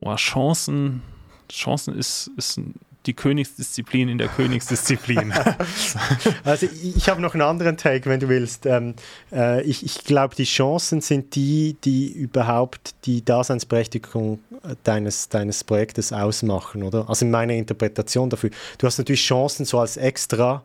oh, 0.00 0.14
Chancen, 0.14 1.02
Chancen 1.50 1.98
ist, 1.98 2.30
ist 2.36 2.58
ein 2.58 2.74
die 3.06 3.14
Königsdisziplin 3.14 4.08
in 4.08 4.18
der 4.18 4.28
Königsdisziplin. 4.28 5.32
also 6.44 6.66
ich 6.82 7.08
habe 7.08 7.20
noch 7.20 7.34
einen 7.34 7.42
anderen 7.42 7.76
Take, 7.76 8.08
wenn 8.08 8.20
du 8.20 8.28
willst. 8.28 8.66
Ähm, 8.66 8.94
äh, 9.32 9.62
ich, 9.62 9.84
ich 9.84 10.04
glaube, 10.04 10.34
die 10.34 10.44
Chancen 10.44 11.00
sind 11.00 11.34
die, 11.34 11.76
die 11.84 12.10
überhaupt 12.10 12.94
die 13.04 13.24
Daseinsberechtigung 13.24 14.40
deines, 14.84 15.28
deines 15.28 15.64
Projektes 15.64 16.12
ausmachen, 16.12 16.82
oder? 16.82 17.08
Also 17.08 17.24
in 17.24 17.30
meiner 17.30 17.54
Interpretation 17.54 18.30
dafür. 18.30 18.50
Du 18.78 18.86
hast 18.86 18.98
natürlich 18.98 19.24
Chancen 19.24 19.64
so 19.64 19.78
als 19.78 19.96
extra. 19.96 20.62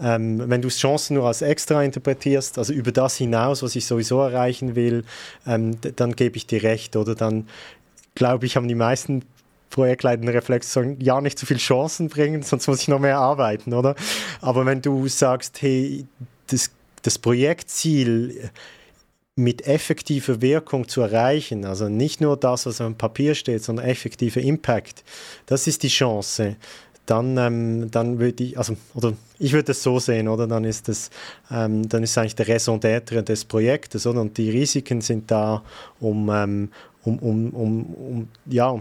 Ähm, 0.00 0.42
wenn 0.48 0.62
du 0.62 0.68
Chancen 0.68 1.14
nur 1.14 1.26
als 1.26 1.42
extra 1.42 1.82
interpretierst, 1.82 2.58
also 2.58 2.72
über 2.72 2.92
das 2.92 3.16
hinaus, 3.16 3.62
was 3.62 3.76
ich 3.76 3.86
sowieso 3.86 4.20
erreichen 4.20 4.74
will, 4.74 5.04
ähm, 5.46 5.76
dann 5.96 6.16
gebe 6.16 6.36
ich 6.36 6.46
dir 6.46 6.62
recht, 6.62 6.96
oder? 6.96 7.14
Dann 7.14 7.46
glaube 8.14 8.46
ich, 8.46 8.56
haben 8.56 8.68
die 8.68 8.74
meisten 8.74 9.22
projektleitende 9.72 10.32
Reflex 10.32 10.72
sagen, 10.72 10.98
ja, 11.00 11.20
nicht 11.20 11.38
zu 11.38 11.46
viel 11.46 11.56
Chancen 11.56 12.08
bringen, 12.08 12.42
sonst 12.42 12.68
muss 12.68 12.82
ich 12.82 12.88
noch 12.88 13.00
mehr 13.00 13.18
arbeiten, 13.18 13.74
oder? 13.74 13.96
Aber 14.40 14.64
wenn 14.64 14.80
du 14.80 15.08
sagst, 15.08 15.60
hey, 15.62 16.06
das, 16.46 16.70
das 17.02 17.18
Projektziel 17.18 18.50
mit 19.34 19.66
effektiver 19.66 20.40
Wirkung 20.42 20.86
zu 20.88 21.00
erreichen, 21.00 21.64
also 21.64 21.88
nicht 21.88 22.20
nur 22.20 22.36
das, 22.36 22.66
was 22.66 22.80
auf 22.80 22.86
dem 22.86 22.96
Papier 22.96 23.34
steht, 23.34 23.64
sondern 23.64 23.86
effektiver 23.86 24.40
Impact, 24.40 25.02
das 25.46 25.66
ist 25.66 25.82
die 25.82 25.88
Chance. 25.88 26.56
Dann, 27.06 27.36
ähm, 27.36 27.90
dann 27.90 28.20
würde 28.20 28.44
ich, 28.44 28.58
also, 28.58 28.76
oder 28.94 29.14
ich 29.40 29.52
würde 29.52 29.72
es 29.72 29.82
so 29.82 29.98
sehen, 29.98 30.28
oder? 30.28 30.46
Dann 30.46 30.62
ist 30.62 30.86
das, 30.86 31.10
ähm, 31.50 31.88
dann 31.88 32.04
ist 32.04 32.16
eigentlich 32.16 32.36
der 32.36 32.46
Raison 32.46 32.78
d'être 32.78 33.22
des 33.22 33.44
Projektes, 33.44 34.06
oder? 34.06 34.20
Und 34.20 34.38
die 34.38 34.50
Risiken 34.50 35.00
sind 35.00 35.28
da, 35.30 35.64
um, 35.98 36.30
ähm, 36.30 36.68
um, 37.04 37.18
um, 37.18 37.50
um, 37.50 37.94
um 37.94 38.28
ja, 38.46 38.78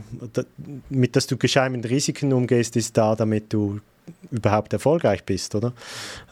mit 0.90 1.16
dass 1.16 1.28
du 1.28 1.38
gescheit 1.38 1.72
mit 1.72 1.90
Risiken 1.90 2.34
umgehst, 2.34 2.76
ist 2.76 2.98
da, 2.98 3.16
damit 3.16 3.54
du 3.54 3.80
überhaupt 4.32 4.74
erfolgreich 4.74 5.24
bist, 5.24 5.56
oder? 5.56 5.74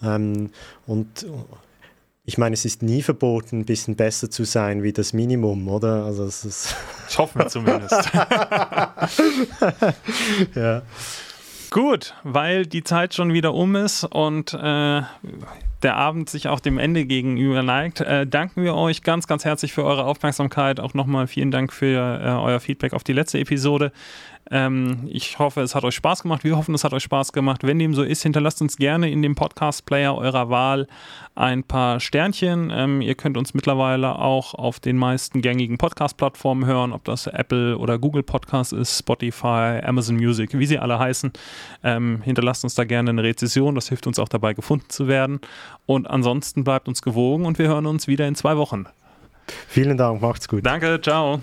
Ähm, 0.03 0.51
und 0.85 1.25
ich 2.25 2.37
meine, 2.37 2.53
es 2.53 2.63
ist 2.63 2.83
nie 2.83 3.01
verboten, 3.01 3.61
ein 3.61 3.65
bisschen 3.65 3.95
besser 3.95 4.29
zu 4.29 4.43
sein 4.43 4.83
wie 4.83 4.93
das 4.93 5.13
Minimum, 5.13 5.67
oder? 5.67 6.05
Also 6.05 6.25
es 6.25 6.45
ist 6.45 6.75
ich 7.09 7.17
hoffe 7.17 7.47
zumindest. 7.47 7.91
ja. 10.55 10.83
Gut, 11.71 12.15
weil 12.23 12.65
die 12.65 12.83
Zeit 12.83 13.13
schon 13.13 13.31
wieder 13.31 13.53
um 13.53 13.75
ist 13.75 14.03
und 14.03 14.53
äh, 14.53 15.01
der 15.83 15.95
Abend 15.95 16.29
sich 16.29 16.47
auch 16.47 16.59
dem 16.59 16.77
Ende 16.79 17.05
gegenüber 17.05 17.61
neigt, 17.61 18.01
äh, 18.01 18.25
danken 18.25 18.63
wir 18.63 18.75
euch 18.75 19.03
ganz, 19.03 19.27
ganz 19.27 19.45
herzlich 19.45 19.71
für 19.71 19.83
eure 19.83 20.05
Aufmerksamkeit. 20.05 20.79
Auch 20.79 20.93
nochmal 20.93 21.27
vielen 21.27 21.51
Dank 21.51 21.71
für 21.71 22.21
äh, 22.21 22.29
euer 22.29 22.59
Feedback 22.59 22.93
auf 22.93 23.03
die 23.03 23.13
letzte 23.13 23.39
Episode. 23.39 23.91
Ähm, 24.51 25.07
ich 25.11 25.37
hoffe, 25.39 25.61
es 25.61 25.75
hat 25.75 25.83
euch 25.83 25.95
Spaß 25.95 26.23
gemacht. 26.23 26.43
Wir 26.43 26.57
hoffen, 26.57 26.73
es 26.73 26.83
hat 26.83 26.93
euch 26.93 27.03
Spaß 27.03 27.33
gemacht. 27.33 27.63
Wenn 27.63 27.79
dem 27.79 27.93
so 27.93 28.03
ist, 28.03 28.23
hinterlasst 28.23 28.61
uns 28.61 28.77
gerne 28.77 29.09
in 29.11 29.21
dem 29.21 29.35
Podcast-Player 29.35 30.15
eurer 30.15 30.49
Wahl 30.49 30.87
ein 31.35 31.63
paar 31.63 31.99
Sternchen. 31.99 32.71
Ähm, 32.73 33.01
ihr 33.01 33.15
könnt 33.15 33.37
uns 33.37 33.53
mittlerweile 33.53 34.17
auch 34.17 34.53
auf 34.55 34.79
den 34.79 34.97
meisten 34.97 35.41
gängigen 35.41 35.77
Podcast-Plattformen 35.77 36.65
hören, 36.65 36.93
ob 36.93 37.03
das 37.03 37.27
Apple 37.27 37.77
oder 37.77 37.99
Google 37.99 38.23
Podcast 38.23 38.73
ist, 38.73 38.97
Spotify, 38.97 39.81
Amazon 39.83 40.15
Music, 40.15 40.57
wie 40.57 40.65
sie 40.65 40.79
alle 40.79 40.97
heißen. 40.97 41.31
Ähm, 41.83 42.21
hinterlasst 42.23 42.63
uns 42.63 42.75
da 42.75 42.83
gerne 42.83 43.11
eine 43.11 43.23
Rezession. 43.23 43.75
Das 43.75 43.89
hilft 43.89 44.07
uns 44.07 44.19
auch 44.19 44.29
dabei, 44.29 44.53
gefunden 44.53 44.89
zu 44.89 45.07
werden. 45.07 45.39
Und 45.85 46.09
ansonsten 46.09 46.63
bleibt 46.63 46.87
uns 46.87 47.01
gewogen 47.01 47.45
und 47.45 47.59
wir 47.59 47.67
hören 47.67 47.85
uns 47.85 48.07
wieder 48.07 48.27
in 48.27 48.35
zwei 48.35 48.57
Wochen. 48.57 48.85
Vielen 49.67 49.97
Dank, 49.97 50.21
macht's 50.21 50.47
gut. 50.47 50.65
Danke, 50.65 50.99
ciao. 51.01 51.39